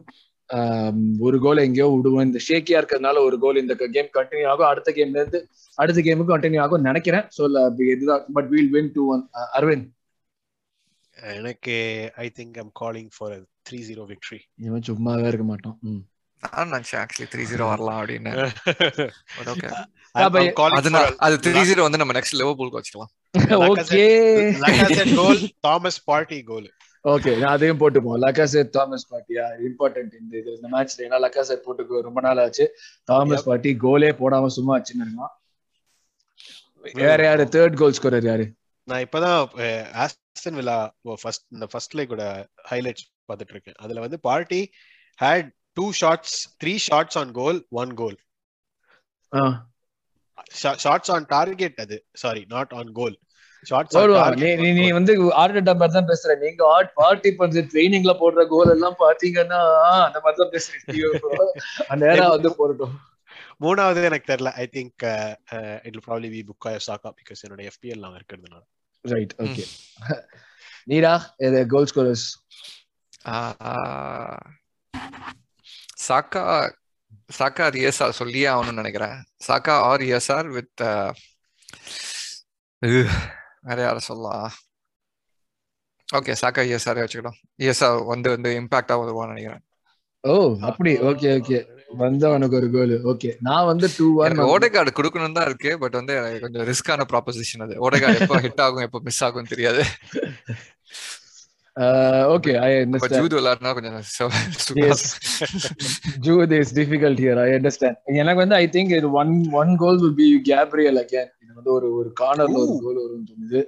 ஒரு 1.21 1.37
கோல் 1.45 1.63
எங்கேயோ 1.63 1.87
விடுவோம் 1.93 2.27
இந்த 2.27 2.41
ஷேக்கியா 2.47 2.79
இருக்கிறதுனால 2.81 3.23
ஒரு 3.25 3.37
கோல் 3.41 3.61
இந்த 3.63 3.75
கேம் 3.93 4.11
கண்டினியூ 4.17 4.49
ஆகும் 4.53 4.69
அடுத்த 4.69 4.91
கேம்ல 4.97 5.21
இருந்து 5.21 5.41
அடுத்த 5.79 6.01
கேமுக்கு 6.07 6.35
கண்டினியூ 6.35 6.61
ஆகும் 6.65 6.87
நினைக்கிறேன் 6.87 7.25
ஸோ 7.37 7.45
இதுதான் 7.89 8.25
but 8.37 8.51
we'll 8.53 8.73
win 8.77 8.93
two 8.95 9.05
one 9.15 9.25
Aravind 9.57 9.89
எனக்கு 11.33 11.75
I 12.19 12.29
think 12.37 12.59
I'm 12.59 12.73
calling 12.81 13.11
for 13.17 13.35
three 13.67 13.79
zero 13.87 14.05
victory 14.11 14.41
இவன் 14.67 14.87
சும்மாவே 14.89 15.29
இருக்க 15.31 15.47
மாட்டோம் 15.47 15.77
ம். 15.87 16.03
த்ரீ 17.33 17.45
ஜீரோ 17.51 17.65
வரலாம் 17.73 17.99
அப்படின்னு. 18.01 18.33
ஓகே 19.53 19.69
அது 21.25 21.37
த்ரீ 21.47 21.61
ஜீரோ 21.69 21.81
வந்து 21.87 22.01
நம்ம 22.03 22.15
நெக்ஸ்ட் 22.19 22.39
லிவர்பூலுக்கு 22.41 22.79
வச்சுக்கலாம். 22.81 23.13
Okay 23.71 24.05
goal 25.19 25.43
Thomas 25.67 26.01
Partey 26.11 26.39
goal 26.51 26.69
okay 27.05 27.33
நான் 27.41 27.55
அதையும் 27.57 27.81
போட்டுப்போம் 27.81 28.21
லக்காசெட் 28.25 28.71
தாமஸ் 28.77 29.07
பாட்டியா 29.13 29.45
இம்பார்ட்டன்ட் 29.67 30.15
இந்த 30.21 30.33
இது 30.41 30.51
இந்த 30.59 30.69
மேட்ச்ல 30.75 31.05
ஏன்னா 31.07 31.19
லக்காசெட் 31.25 31.65
போட்டு 31.67 32.03
ரொம்ப 32.09 32.21
நாள் 32.27 32.41
ஆச்சு. 32.45 32.65
தாமஸ் 33.09 33.47
பாட்டி 33.49 33.73
கோலே 33.85 34.11
போடாம 34.23 34.51
சும்மா 34.57 34.73
வச்சுன்னு 34.79 35.05
இருக்கான். 35.07 35.35
வேற 37.03 37.19
யாரு? 37.29 37.45
தேர்ட் 37.57 37.79
கோல் 37.81 37.97
ஸ்கோரர் 37.99 38.29
யாரு? 38.31 38.47
நான் 38.89 39.05
இப்பதான் 39.07 39.39
ஆஸ்டன் 40.05 40.59
வில்லா 40.61 40.77
ஃபர்ஸ்ட் 41.23 41.47
இந்த 41.55 41.67
ஃபர்ஸ்ட் 41.73 41.97
லைக்கோட 41.99 42.25
ஹைலைட்ஸ் 42.71 43.07
பார்த்துட்டு 43.29 43.55
இருக்கேன். 43.55 43.79
அதுல 43.85 44.01
வந்து 44.05 44.19
Partey 44.29 44.61
had 45.19 45.49
two 45.77 45.87
shots 46.01 46.37
three 46.63 46.75
shots 46.89 47.19
on 47.23 47.33
goal 47.41 47.61
one 47.83 47.93
goal 48.01 48.19
shots 50.85 51.13
on 51.15 51.27
target 51.37 51.79
அது. 51.85 51.97
சாரி 52.25 52.43
நாட் 52.55 52.75
ஆன் 52.81 52.93
கோல் 53.01 53.17
நீ 54.79 54.87
வந்து 54.97 55.13
ஆர்டர் 55.43 55.67
டம்பர் 55.69 55.95
தான் 55.97 56.09
பேசுற. 56.11 56.31
நீங்க 56.43 56.63
ஆட் 56.75 56.91
பார்ட்டி 57.01 57.31
பண்ற 57.39 57.63
ட்ரைனிங்ல 57.73 58.13
போடுற 58.23 58.43
கோல் 58.53 58.73
எல்லாம் 58.75 58.99
பாத்தீங்கன்னா 59.05 59.61
அந்த 60.07 60.19
மாதிரி 60.25 60.39
தான் 60.43 60.53
பேசுறீங்க 60.55 60.93
அந்த 61.91 62.03
நேரம் 62.11 62.35
வந்து 62.35 62.51
போடட்டும். 62.59 62.95
மூணாவது 63.65 64.09
எனக்கு 64.11 64.31
தெரியல. 64.33 64.51
I 64.63 64.67
think 64.77 65.05
it 65.89 65.99
probably 66.07 66.31
be 66.35 66.43
Bukayo 66.51 66.69
Saka 66.89 67.11
because 67.21 67.43
என்னோட 67.47 67.65
எஃபிஎல் 67.73 68.05
நாங்க 68.05 68.19
இருக்கிறதுனால. 68.21 68.63
ரைட் 69.05 69.35
ஓகே 69.45 69.65
நீரா 70.91 71.15
இது 71.47 71.61
கோல் 71.73 71.89
ஸ்கோரர்ஸ் 71.91 72.27
சாக்கா 75.97 76.43
சாக்கா 77.39 77.63
அது 77.69 77.79
எஸ்ஆர் 77.89 78.19
சொல்லியே 78.21 78.47
ஆகணும்னு 78.53 78.81
நினைக்கிறேன். 78.83 79.17
சாக்கா 79.47 79.75
ஆர் 79.91 80.03
எஸ்ஆர் 80.17 80.49
வித் 80.57 80.83
வேற 83.69 83.79
யார 83.85 83.99
சொல்லலாம்? 84.09 84.51
ஓகே 86.09 86.33
சாக்கா 86.41 86.63
இஎஸ்ஆர் 86.71 87.01
வச்சுக்கிட்டோம். 87.03 87.39
இஎஸ்ஆர் 87.63 87.97
வந்து 88.11 88.29
வந்து 88.35 88.51
இம்பாக்டா 88.59 88.95
வருவான்னு 89.01 89.33
நினைக்கிறேன். 89.35 89.63
ஓ 90.25 90.35
அப்படி. 90.69 90.93
ஓகே 91.09 91.31
ஓகே 91.39 91.59
வந்தவனுக்கு 92.03 92.57
ஒரு 92.61 92.69
கோல் 92.75 92.95
ஓகே 93.11 93.31
நான் 93.49 93.69
வந்து 93.71 93.87
டூ 93.97 94.07
ஒன் 94.23 94.41
ஓடைகார்டு 94.53 94.93
கொடுக்கணும் 94.99 95.37
தான் 95.39 95.49
இருக்கு 95.51 95.73
பட் 95.83 95.97
வந்து 95.99 96.15
கொஞ்சம் 96.45 96.67
ரிஸ்கான 96.71 97.07
ப்ராப்போசிஷன் 97.13 97.65
அது. 97.67 97.75
ஓடைகார்டு 97.87 98.21
எப்போ 98.25 98.39
ஹிட் 98.47 98.63
ஆகும் 98.67 98.87
எப்போ 98.87 99.01
மிஸ் 99.09 99.23
ஆகும் 99.27 99.51
தெரியாது. 99.53 99.83
ஓகே 102.31 102.53
ஐ 102.59 102.69
இப்ப 102.73 102.83
அண்டர்ஸ்டாண்ட் 102.85 103.19
ஜூது 103.19 103.37
விளையாடுனா 103.39 103.73
கொஞ்சம் 103.75 103.97
Yes. 104.79 105.01
Jude 106.27 106.53
is 106.55 106.69
difficult 106.73 107.19
here. 107.19 107.37
I 107.41 107.53
understand. 107.53 107.97
எனக்கு 108.15 108.41
வந்து 108.43 108.57
ஐ 108.57 108.67
திங்க் 108.75 108.93
இது 108.99 109.09
one 109.21 109.33
one 109.61 109.73
goal 109.83 109.99
will 110.03 110.17
be 110.17 110.29
Gabriel 110.49 111.01
again 111.03 111.29
இது 111.43 111.53
வந்து 111.55 111.73
ஒரு 111.75 111.89
ஒரு 111.99 112.11
கார்னர்ல 112.21 112.57
ஒரு 112.65 112.77
கோல் 112.81 113.01
வரும்னு 113.03 113.29
தோணுது. 113.31 113.61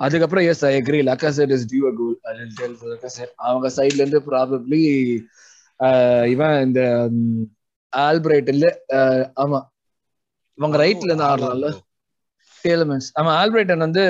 அதுக்கப்புறம் 0.00 0.46
yes 0.50 0.64
I 0.64 0.74
agree 0.76 1.00
Lacazette 1.08 1.52
is 1.56 1.66
due 1.70 1.84
a 1.88 1.94
goal 1.96 2.16
Lacazette 2.92 3.32
அவங்க 3.46 3.68
சைடுல 3.76 4.02
இருந்து 4.02 4.22
ப்ராபப்ளி 4.28 4.82
இவன் 6.32 6.56
இந்த 6.66 6.80
ஆல்பிரைட் 7.92 8.50
இல்ல 8.54 8.66
அஹ், 8.96 9.26
ஆமா. 9.38 9.60
இவங்க 10.58 10.76
ரைட்ல 10.78 11.10
இருந்து 11.10 11.28
ஆடலாம்ல 11.28 11.68
டேலமென்ஸ் 12.64 13.08
ஆமா. 13.18 13.30
ஆல்பிரைட்டன் 13.40 13.86
வந்து 13.86 14.04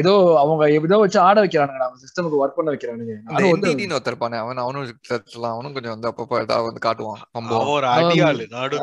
ஏதோ 0.00 0.12
அவங்க 0.40 0.62
ஏதோ 0.78 0.98
வச்சு 1.02 1.18
ஆட 1.26 1.36
வைக்கிறானுங்க 1.44 1.80
நம்ம 1.82 1.98
சிஸ்டமுக்கு 2.02 2.40
ஒர்க் 2.42 2.56
பண்ண 2.58 2.70
வைக்கிறானுங்க. 2.72 3.14
இந்த 3.20 3.34
அது 3.36 3.46
வந்து 3.46 3.68
என்டிடின்னு 3.70 3.96
ஒருத்தர் 3.96 4.12
இருப்பானே 4.12 4.38
அவன் 4.42 4.62
அவனும் 4.64 4.84
இருக்கலாம் 5.08 5.54
அவனும் 5.54 5.74
கொஞ்சம் 5.76 5.94
வந்து 5.94 6.10
அப்பப்போ 6.10 6.40
ஏதாவது 6.44 6.68
வந்து 6.68 6.84
காட்டுவான். 6.86 7.22
அடியாளு 7.94 8.44
நடு. 8.54 8.76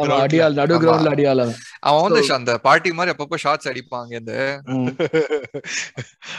கிரவுண்ட்ல 0.84 1.14
அடியால் 1.16 1.44
அவன். 1.84 2.04
வந்து 2.08 2.22
அந்த 2.38 2.54
பார்ட்டி 2.68 2.92
மாதிரி 2.98 3.14
அப்பப்போ 3.14 3.40
ஷார்ட்ஸ் 3.46 3.70
அடிப்பாங்க 3.72 4.14
இந்த. 4.22 4.34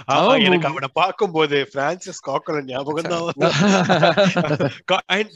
ஆமா, 0.09 0.19
அவன் 0.19 0.45
எனக்கு 0.49 0.69
அவனை 0.71 0.91
பார்க்கும்போது 0.95 1.59
பிரான்சிஸ் 1.75 2.23
காக்லன் 2.29 2.69
ஞாபகம் 2.71 3.12
தான் 3.14 3.27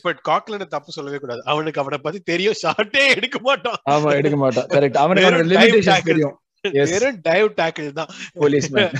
பட் 0.07 0.21
காக்லன் 0.29 0.67
தப்பு 0.77 0.91
சொல்லவே 0.97 1.19
கூடாது. 1.19 1.43
அவனுக்கு 1.47 1.83
அவனை 1.83 1.99
பத்தி 1.99 2.21
தெரியும் 2.33 2.59
ஷார்ட்டே 2.63 3.05
எடுக்க 3.17 3.39
மாட்டான். 3.43 3.79
ஆமா 3.93 4.11
எடுக்க 4.21 4.37
மாட்டான். 4.37 4.69
கரெக்ட் 4.75 5.03
அவனுக்கு 5.05 5.51
லிமிடேஷன். 5.53 6.09
தெரியும். 6.11 6.37
வெறும் 6.93 7.19
டைவ் 7.29 7.47
டேக்கிள் 7.61 7.89
தான். 7.99 8.11
போலீஸ்மேன் 8.43 8.93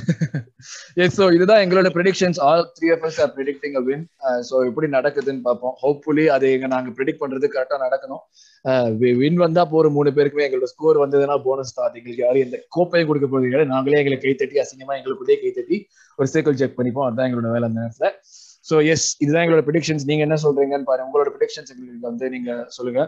எஸ் 1.03 1.17
ஸோ 1.19 1.27
இதுதான் 1.37 1.61
எங்களோட 1.65 1.89
predictions 1.97 2.39
all 2.47 2.65
three 2.77 2.89
of 2.95 3.05
us 3.09 3.19
are 3.25 3.31
predicting 3.37 3.77
a 3.81 3.83
win 3.89 4.05
so 4.49 4.55
எப்படி 4.69 4.89
நடக்குதுன்னு 4.97 5.43
பார்ப்போம். 5.49 5.75
ஹோப்ஃபுல்லி 5.83 6.25
அது 6.37 6.47
எங்க 6.57 6.69
நாங்க 6.75 6.93
ப்ரெடிக்ட் 6.99 7.23
பண்றது 7.23 7.53
கரெக்டா 7.55 7.79
நடக்கணும். 7.87 8.23
வின் 9.23 9.41
வந்தா 9.45 9.65
போற 9.75 9.89
மூணு 9.97 10.13
பேருக்குமே. 10.19 10.47
எங்களோட 10.49 10.71
ஸ்கோர் 10.75 11.03
வந்ததுன்னா 11.05 11.37
போனஸ் 11.49 11.75
தான் 11.79 11.99
எங்களுக்கு 12.01 12.25
யாரும் 12.27 12.45
எந்த 12.47 12.59
கோப்பையும் 12.77 13.11
கொடுக்க 13.11 13.29
போறது 13.33 13.51
கிடையாது. 13.53 13.75
நாங்களே 13.75 14.01
எங்களை 14.03 14.19
கை 14.27 14.35
தட்டி 14.43 14.63
அசிங்கமா 14.65 14.97
எங்களுக்குள்ளேயே 15.01 15.41
கை 15.43 15.53
தட்டி 15.59 15.79
ஒரு 16.19 16.29
சைக்கிள் 16.35 16.61
செக் 16.63 16.79
பண்ணிப்போம். 16.79 17.07
அதுதான் 17.09 17.29
எங்களோட 17.29 17.51
வேலை 17.57 17.69
அந்த 17.71 17.81
நேரத்துல. 17.83 18.11
ஸோ 18.71 18.75
எஸ் 18.93 19.07
இதுதான் 19.25 19.45
எங்களோட 19.45 19.65
ப்ரெடிக்ஷன்ஸ் 19.69 20.07
நீங்க 20.11 20.23
என்ன 20.29 20.39
சொல்றீங்கன்னு 20.47 20.89
பாருங்க. 20.91 21.09
உங்களோட 21.11 21.31
ப்ரெடிக்ஷன்ஸ் 21.37 21.73
எங்களுக்கு 21.75 22.09
வந்து 22.11 22.29
நீங்க 22.35 22.51
சொல்லுங்க. 22.79 23.03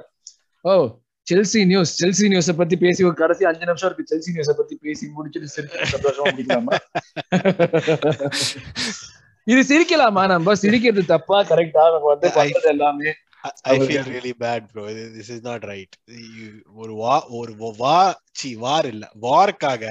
ஓ 0.64 0.73
செல்சி 1.27 1.61
நியூஸ் 1.67 1.93
செல்சி 1.99 2.27
நியூஸ 2.31 2.53
பத்தி 2.57 2.77
பேசி 2.81 3.05
ஒரு 3.09 3.17
கடைசி 3.21 3.45
அஞ்சு 3.51 3.65
நிமிஷம் 3.65 3.89
இருக்கு. 3.89 4.11
செல்சி 4.11 4.31
நியூஸ 4.35 4.53
பத்தி 4.59 4.75
பேசி 4.83 5.05
முடிச்சுட்டு 5.15 5.49
சிரிச்சு 5.55 5.93
சந்தோஷமா 5.93 6.27
முடிக்கலாமா? 6.31 6.73
இது 9.47 9.63
சிரிக்கலாமா 9.69 10.23
நம்ம? 10.29 10.55
சிரிக்கிறது 10.61 11.03
தப்பா 11.09 11.39
கரெக்டா 11.49 11.83
நம்ம 11.95 12.07
வந்து 12.13 12.29
பண்றது 12.37 12.69
எல்லாமே 12.71 13.11
I 13.67 13.75
feel 13.79 14.07
really 14.09 14.33
bad 14.39 14.69
bro 14.71 14.85
this 15.17 15.33
is 15.35 15.43
not 15.47 15.65
right 15.71 15.97
ஒரு 16.83 16.93
வா 17.01 17.17
ஒரு 17.39 17.53
வா 17.81 17.97
சி 18.35 18.51
வார் 18.63 18.87
இல்ல. 18.93 19.05
வார்க்காக 19.25 19.85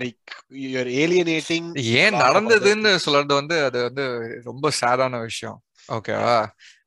லைக் 0.00 0.32
யூஆர் 0.64 0.90
ஏலியனேட்டிங் 1.00 1.68
ஏன் 2.00 2.18
நடந்ததுன்னு 2.22 2.92
சொல்றது 3.04 3.34
வந்து 3.40 3.56
அது 3.68 3.78
வந்து 3.88 4.04
ரொம்ப 4.48 4.72
சேடான 4.80 5.20
விஷயம். 5.24 5.58
ஓகேவா 5.88 6.36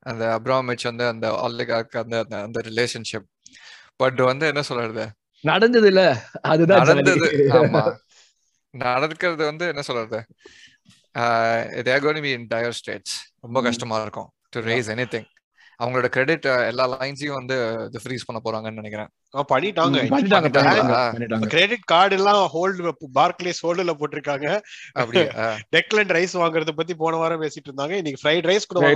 அந்த 0.03 0.39
அப்ராமிச் 0.39 0.83
வந்து 0.83 1.07
அந்த 1.07 1.29
ஆல்லிகாக்கு 1.31 1.97
அந்த 2.03 2.25
அந்த- 2.29 2.61
ரிலேஷன்ஷிப் 2.61 3.27
பட் 3.95 4.15
வந்து 4.15 4.47
என்ன 4.47 4.61
சொல்றது? 4.61 5.11
நடந்தது 5.41 5.87
இல்ல 5.87 6.25
அதுதான் 6.41 6.85
நடந்தது. 6.85 7.25
ஆமா. 7.49 7.95
நடக்கிறது 8.69 9.45
வந்து 9.45 9.67
என்ன 9.67 9.81
சொல்றது? 9.81 10.25
They're 11.83 12.03
going 12.03 12.21
be 12.21 12.29
in 12.29 12.47
dire 12.47 12.73
straits 12.73 13.31
ரொம்ப. 13.41 13.61
கஷ்டமா 13.61 14.01
இருக்கும். 14.01 14.31
டு 14.49 14.61
ரேஸ் 14.61 14.89
எனிதிங் 14.89 15.25
அவங்களோட 15.83 16.05
கிரெடிட் 16.05 16.45
எல்லா 16.45 16.99
லைன்ஸையும் 16.99 17.33
வந்து 17.33 17.89
ஃப்ரீஸ் 18.03 18.19
பண்ண 18.25 18.41
போறாங்கன்னு 18.43 18.73
நினைக்கிறேன். 18.73 19.09
பண்ணிட்டாங்க. 20.09 20.49
கிரெடிட் 21.47 21.83
கார்டு 21.83 22.15
எல்லாம் 22.15 22.49
ஹோல்டு 22.53 22.91
பார்க்லேஸ் 23.13 23.65
ஹோல்டுல 23.65 23.91
போட்டிருக்காங்க. 23.99 24.47
அப்படி 24.91 25.19
டெக்லண்ட் 25.75 26.13
ரைஸ் 26.17 26.33
வாங்குறத 26.33 26.71
பத்தி 26.75 26.93
போன 26.93 27.15
வாரம் 27.15 27.41
பேசிட்டு 27.41 27.69
இருந்தாங்க. 27.69 27.91
இன்னைக்கு 27.91 28.21
ஃப்ரைட் 28.23 28.49
ரைஸ் 28.49 28.67
கூட 28.67 28.91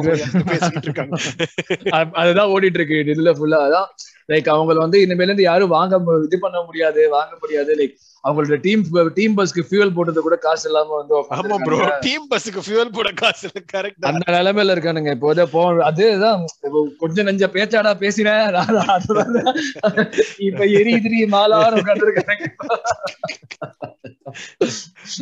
பேசிட்டு 0.51 0.81
இருக்காங்க. 0.81 1.15
அது- 1.97 2.11
அதுதான் 2.11 2.47
ஓடிட்டு 2.47 2.79
இருக்கு 2.79 3.03
இதுல 3.05 3.33
ஃபுல்லா 3.33 3.59
அதான் 3.67 3.89
லைக் 4.27 4.49
அவங்க 4.49 4.73
வந்து 4.73 4.99
இனிமேல 4.99 5.21
இருந்து 5.21 5.43
யாரும் 5.43 5.69
வாங்க 5.69 6.01
இது 6.23 6.39
பண்ண 6.39 6.61
முடியாது 6.61 7.09
வாங்க 7.09 7.37
முடியாது. 7.39 7.75
லைக் 7.75 7.93
அவங்களோட 8.23 8.59
டீம் 8.61 8.83
டீம் 9.13 9.37
பஸ்க்கு 9.37 9.63
ஃபியூல் 9.69 9.93
போட்டது 9.93 10.21
கூட 10.21 10.35
காசு 10.35 10.69
இல்லாம 10.69 10.95
வந்து 10.95 11.15
ஆமா 11.35 11.63
ப்ரோ. 11.63 11.97
டீம் 11.99 12.27
பஸ்ஸுக்கு 12.29 12.59
ஃபியூல் 12.67 12.89
போட 12.91 13.11
காசு 13.11 13.49
கரெக்ட் 13.73 13.93
அந்த 13.99 14.31
நிலைமையில 14.31 14.73
இருக்கானுங்க. 14.75 15.11
இப்போ 15.11 15.45
போ 15.45 15.83
அதுதான் 15.83 16.45
கொஞ்சம் 16.99 17.25
நெஞ்ச 17.25 17.47
பேச்சாடா 17.47 17.93
பேசினேன். 17.93 18.53
நான் 20.25 20.41
எரி 20.41 20.47
இப்ப 20.49 20.63
எரியுதிரி 20.79 21.19
மாலான்னு 21.35 21.81
உட்காந்துருக்காங்க 21.81 22.43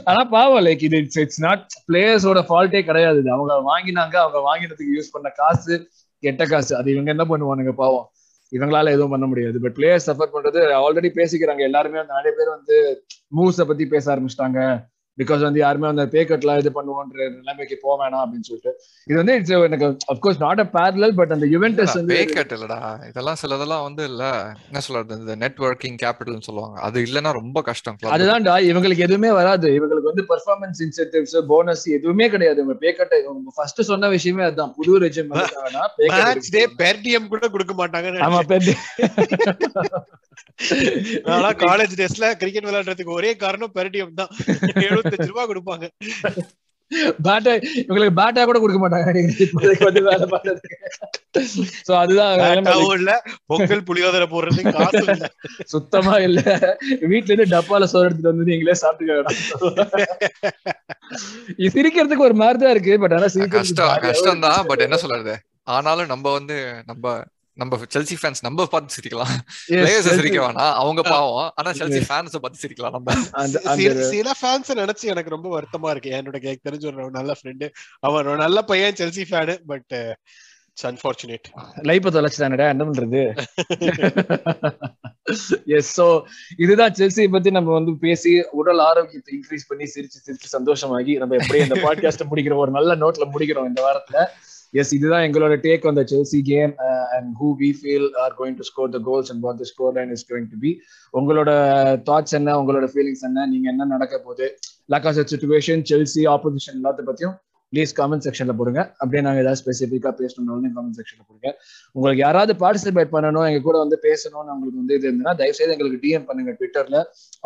ஆனா 0.09 0.21
பாவம் 0.35 0.65
லைக் 0.65 0.83
இது 0.83 0.97
இட்ஸ் 0.97 1.19
இட்ஸ் 1.23 1.41
நாட் 1.41 1.65
பிளேயர்ஸோட 1.91 2.39
ஃபால்ட்டே 2.49 2.81
கிடையாது. 2.83 3.19
அவங்க 3.31 3.53
வாங்கினாங்க 3.71 4.15
அவங்க 4.23 4.39
வாங்கினதுக்கு 4.49 4.95
யூஸ் 4.97 5.11
பண்ண 5.11 5.29
காசு 5.29 5.75
கெட்ட 6.23 6.45
காசு. 6.45 6.75
அது 6.75 6.91
இவங்க 6.91 7.09
என்ன 7.15 7.25
பண்ணுவானுங்க 7.29 7.71
பாவம். 7.71 8.07
இவங்களால 8.51 8.91
எதுவும் 8.95 9.09
பண்ண 9.09 9.25
முடியாது. 9.25 9.59
பட் 9.61 9.75
பிளேயர்ஸ் 9.75 10.07
சஃபர் 10.09 10.33
பண்றது 10.33 10.59
ஆல்ரெடி 10.79 11.09
பேசிக்கிறாங்க. 11.19 11.61
எல்லாருமே 11.69 11.97
வந்து 11.97 12.13
நிறைய 12.13 12.33
பேர் 12.37 12.55
வந்து 12.57 12.75
மூவ்ஸ 13.37 13.67
பத்தி 13.67 13.85
பேச 13.87 14.05
ஆரம்பிச்சிட்டாங்க. 14.15 14.59
பிகாஸ் 15.17 15.41
வந்து 15.45 15.59
யாருமே 15.63 15.87
அந்த 15.91 16.03
பே 16.13 16.21
கட்லாம் 16.29 16.59
இது 16.61 16.69
பண்ணுவோன்ற 16.75 17.17
நிலைமைக்கு 17.39 17.75
போக 17.83 17.95
வேணாம் 18.01 18.23
அப்படின்னு 18.23 18.47
சொல்லிட்டு. 18.49 18.71
இது 19.07 19.17
வந்து 19.19 19.35
இட்ஸ் 19.39 19.53
எனக்கு 19.67 19.87
of course 20.13 20.39
not 20.45 20.61
a 20.63 20.67
parallel 20.77 21.15
but 21.19 21.33
அந்த 21.35 21.47
யுவென்டஸ் 21.53 21.95
வந்து 21.99 22.15
பேக்கட் 22.15 22.53
இல்லடா 22.57 22.79
இதெல்லாம் 23.09 23.39
சிலதெல்லாம் 23.41 23.85
வந்து 23.87 24.03
இல்ல. 24.11 24.23
என்ன 24.69 24.81
சொல்றது 24.87 25.19
இந்த 25.21 25.35
நெட்வொர்க்கிங் 25.43 25.97
கேபிட்டல்னு 26.03 26.47
சொல்லுவாங்க. 26.49 26.77
அது 26.87 27.05
இல்லைன்னா 27.07 27.33
ரொம்ப 27.39 27.61
கஷ்டம். 27.69 27.99
அதுதான்டா 28.15 28.55
இவங்களுக்கு 28.71 29.05
எதுவுமே 29.07 29.31
வராது. 29.39 29.69
இவங்களுக்கு 29.79 30.11
வந்து 30.11 30.25
பெர்ஃபார்மன்ஸ் 30.31 30.81
இன்சென்டிவ்ஸ் 30.87 31.37
போனஸ் 31.51 31.85
எதுவுமே 31.97 32.27
கிடையாது. 32.35 32.59
இவங்க 32.63 32.77
பே 32.85 32.91
கட் 32.99 33.15
ஃபர்ஸ்ட் 33.57 33.81
சொன்ன 33.91 34.09
விஷயமே 34.15 34.45
அதுதான். 34.47 34.73
புது 34.79 34.99
ரெஜிம் 35.05 35.31
டே. 36.55 36.63
பெர்டியம் 36.83 37.31
கூட 37.33 37.45
கொடுக்க 37.55 37.75
மாட்டாங்கன்னு 37.83 38.25
ஆமா 38.27 38.41
ஆனா 41.35 41.49
காலேஜ் 41.63 41.93
டேஸ்ல 41.99 42.25
கிரிக்கெட் 42.41 42.67
விளையாடுறதுக்கு 42.67 43.17
ஒரே 43.17 43.31
காரணம் 43.43 43.73
பெர்டியம் 43.77 44.17
தான். 44.19 44.31
எழுபத்தஞ்சு 45.03 45.31
ரூபாய் 45.31 45.51
கொடுப்பாங்க. 45.51 45.85
பேட்டா 47.25 47.51
இவங்களுக்கு 47.81 48.15
பேட்டா 48.17 48.41
கூட 48.43 48.57
கொடுக்க 48.59 48.79
மாட்டாங்க. 48.79 49.11
அதுதான் 51.99 52.67
பொங்கல் 53.51 53.83
புளியோதரை 53.87 54.25
இல்ல. 55.05 55.27
சுத்தமா 55.73 56.15
இல்ல. 56.27 56.39
வீட்ல 57.11 57.31
இருந்து 57.31 57.47
டப்பால 57.55 57.87
சோறு 57.93 58.07
எடுத்துட்டு 58.07 58.31
வந்து 58.31 58.49
நீங்களே 58.49 58.75
சாப்பிட்டுக்க 58.81 59.39
இது 61.57 61.71
சிரிக்கிறதுக்கு 61.77 62.27
ஒரு 62.29 62.37
மாதிரி 62.41 62.59
தான் 62.63 62.73
இருக்கு 62.75 62.99
பட் 63.03 63.15
ஆனா 63.17 63.29
கஷ்டம் 63.55 63.95
கஷ்டம் 64.07 64.45
தான் 64.47 64.67
பட் 64.69 64.85
என்ன 64.87 64.99
சொல்றது? 65.03 65.35
ஆனாலும் 65.69 66.11
நம்ம 66.13 66.31
வந்து 66.31 66.55
நம்ம 66.85 67.03
நம்ம 67.61 67.77
செல்சி 67.93 68.15
ஃபேன்ஸ் 68.19 68.41
நம்ம 68.45 68.65
பார்த்து 68.73 68.95
சிரிக்கலாம். 68.95 69.33
பிளேயர்ஸ் 69.69 70.07
சிரிக்க 70.19 70.39
வேணாம் 70.43 70.77
அவங்க 70.81 71.01
பாவம். 71.09 71.49
ஆனா 71.55 71.71
செல்சி 71.79 71.99
ஃபேன்ஸ் 72.09 72.39
பார்த்து 72.43 72.63
சிரிக்கலாம் 72.63 72.95
நம்ம. 72.97 73.17
சில 74.13 74.31
ஃபேன்ஸ் 74.39 74.71
நினைச்சு 74.81 75.11
எனக்கு 75.13 75.35
ரொம்ப 75.35 75.49
வருத்தமா 75.55 75.89
இருக்கு. 75.93 76.11
என்னோட 76.19 76.39
எனக்கு 76.45 76.67
தெரிஞ்ச 76.69 76.85
ஒரு 76.91 77.17
நல்ல 77.19 77.33
ஃப்ரெண்டு 77.39 77.67
அவன் 78.07 78.29
ஒரு 78.31 78.39
நல்ல 78.45 78.61
பையன் 78.71 78.97
Chelsea 79.01 79.25
fan 79.31 79.55
but 79.71 79.93
it's 80.73 80.87
unfortunate 80.89 81.47
லைஃப்ப 81.89 82.11
தொலைச்சிட்டானடா 82.15 82.67
என்ன 82.73 82.83
பண்றது? 82.89 83.21
எஸ் 85.77 85.91
சோ 85.99 86.07
இதுதான் 86.63 86.95
செல்சியை 86.99 87.27
பத்தி 87.35 87.51
நம்ம 87.57 87.73
வந்து 87.77 87.93
பேசி 88.05 88.33
உடல் 88.61 88.81
ஆரோக்கியத்தை 88.87 89.31
இன்க்ரீஸ் 89.37 89.69
பண்ணி 89.71 89.87
சிரிச்சு 89.95 90.23
சிரிச்சு 90.25 90.49
சந்தோஷமாகி 90.55 91.15
நம்ம 91.23 91.37
எப்படியே 91.41 91.67
இந்த 91.67 91.79
பாட்காஸ்ட் 91.85 92.29
முடிக்கிறோம் 92.31 92.63
ஒரு 92.65 92.73
நல்ல 92.79 92.95
நோட்ல 93.03 93.27
முடிக்கிறோம் 93.35 93.69
இந்த 93.71 93.83
வாரத்துல. 93.87 94.25
எஸ் 94.73 94.93
இதுதான் 94.93 95.23
எங்களோட 95.27 95.55
take 95.65 95.85
on 95.87 95.97
the 95.99 96.03
Chelsea 96.11 96.39
game 96.51 96.71
and 97.15 97.29
who 97.41 97.49
we 97.61 97.69
feel 97.79 98.07
are 98.23 98.33
going 98.39 98.57
to 98.59 98.65
score 98.69 98.89
the 98.89 98.99
goals 99.09 99.31
and 99.31 99.43
what 99.45 99.59
the 99.61 99.65
score 99.71 99.93
line 99.93 100.11
is 100.11 100.25
going 100.31 100.49
to 100.53 100.57
be 100.57 100.71
உங்களோட 101.13 101.51
தாட்ஸ் 102.09 102.35
என்ன? 102.39 102.55
உங்களோட 102.61 102.87
ஃபீலிங்ஸ் 102.93 103.25
என்ன? 103.29 103.45
நீங்க 103.45 103.67
என்ன 103.69 103.85
நடக்க 103.85 104.15
போகுது? 104.19 104.47
லக்காஸ் 104.91 105.19
சுச்சுவேஷன் 105.33 105.83
செல்சி 105.91 106.23
ஆப்போசிஷன் 106.35 106.77
எல்லாத்த 106.79 107.03
பத்தியும் 107.09 107.35
ப்ளீஸ் 107.73 107.91
கமெண்ட் 107.99 108.25
செக்ஷன்ல 108.27 108.53
போடுங்க. 108.59 108.81
அப்படியே 109.01 109.21
நாங்க 109.27 109.39
ஏதாவது 109.43 109.59
ஸ்பெசிஃபிக்காக 109.61 110.13
பேசணும்னாலும் 110.21 110.73
கமெண்ட் 110.77 110.97
செக்ஷன்ல 110.99 111.23
போடுங்க. 111.29 111.49
உங்களுக்கு 111.95 112.23
யாராவது 112.25 112.53
பார்ட்டிசிபேட் 112.63 113.11
பண்ணணும் 113.15 113.45
எங்க 113.49 113.61
கூட 113.67 113.77
வந்து 113.83 113.97
பேசணும்னு 114.07 114.53
உங்களுக்கு 114.55 114.81
வந்து 114.81 114.95
இது 114.99 115.07
இருந்ததுன்னா 115.09 115.35
தயவுசெய்து 115.41 115.73
எங்களுக்கு 115.75 115.99
டிஎம் 116.05 116.27
பண்ணுங்க 116.29 116.53
ட்விட்டர்ல 116.59 116.99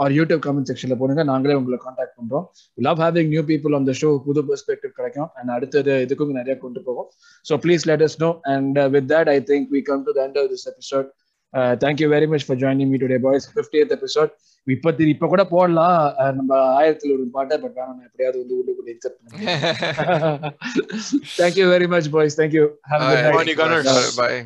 ஆர் 0.04 0.16
யூடியூப் 0.20 0.44
கமெண்ட் 0.48 0.70
செக்ஷன்ல 0.72 0.98
போடுங்க. 1.02 1.24
நாங்களே 1.32 1.58
உங்களை 1.60 1.80
காண்டாக்ட் 1.86 2.16
பண்றோம். 2.20 2.46
லவ் 2.88 3.02
ஹேவிங் 3.06 3.32
நியூ 3.34 3.44
பீப்புள் 3.52 3.78
அந்த 3.80 3.94
ஷோ 4.02 4.10
புது 4.28 4.44
பெர்ஸ்பெக்டிவ் 4.50 4.94
கிடைக்கும். 5.00 5.30
அண்ட் 5.40 5.54
அடுத்தது 5.58 5.96
இதுக்கும் 6.08 6.36
நிறைய 6.40 6.56
கொண்டு 6.66 6.82
போகும். 6.90 7.10
So 7.50 7.56
please 7.66 7.86
let 7.92 8.06
us 8.08 8.20
know 8.26 8.32
and 8.56 8.80
with 8.98 9.10
that 9.13 9.32
I 9.36 9.40
think 9.52 9.70
we 9.78 9.82
come 9.92 10.04
to 10.10 10.13
the 10.20 10.22
end 10.28 10.40
of 10.44 10.50
this 10.56 10.68
episode 10.74 11.10
thank you 11.82 12.08
very 12.08 12.28
much 12.28 12.46
for 12.46 12.58
joining 12.58 12.88
me 12.88 12.98
today 12.98 13.18
boys 13.18 13.48
fiftieth 13.54 13.94
episode 13.98 14.32
இப்ப 14.68 14.92
திரு- 14.92 15.08
இப்ப 15.08 15.28
கூட 15.28 15.44
போடலாம். 15.46 15.94
அஹ் 16.20 16.34
நம்ம 16.36 16.52
ஆயிரத்துல 16.80 17.14
ஒரு 17.14 17.28
பாட்டை 17.32 17.58
பட் 17.58 17.76
வேணாம் 17.76 17.94
நான் 17.94 18.06
எப்படியாவது 18.06 18.40
வந்து 18.40 18.58
உள்ளுக்குள்ள 18.58 18.90
இன்செப்ட் 18.90 19.20
பண்ணுறேன் 19.22 20.54
thank you 21.40 21.66
very 21.72 21.88
much 21.88 22.10
boys 22.10 22.40
thank you 22.42 22.66
Bye, 22.94 23.56
Gunners. 23.56 23.88
Bye 24.18 24.40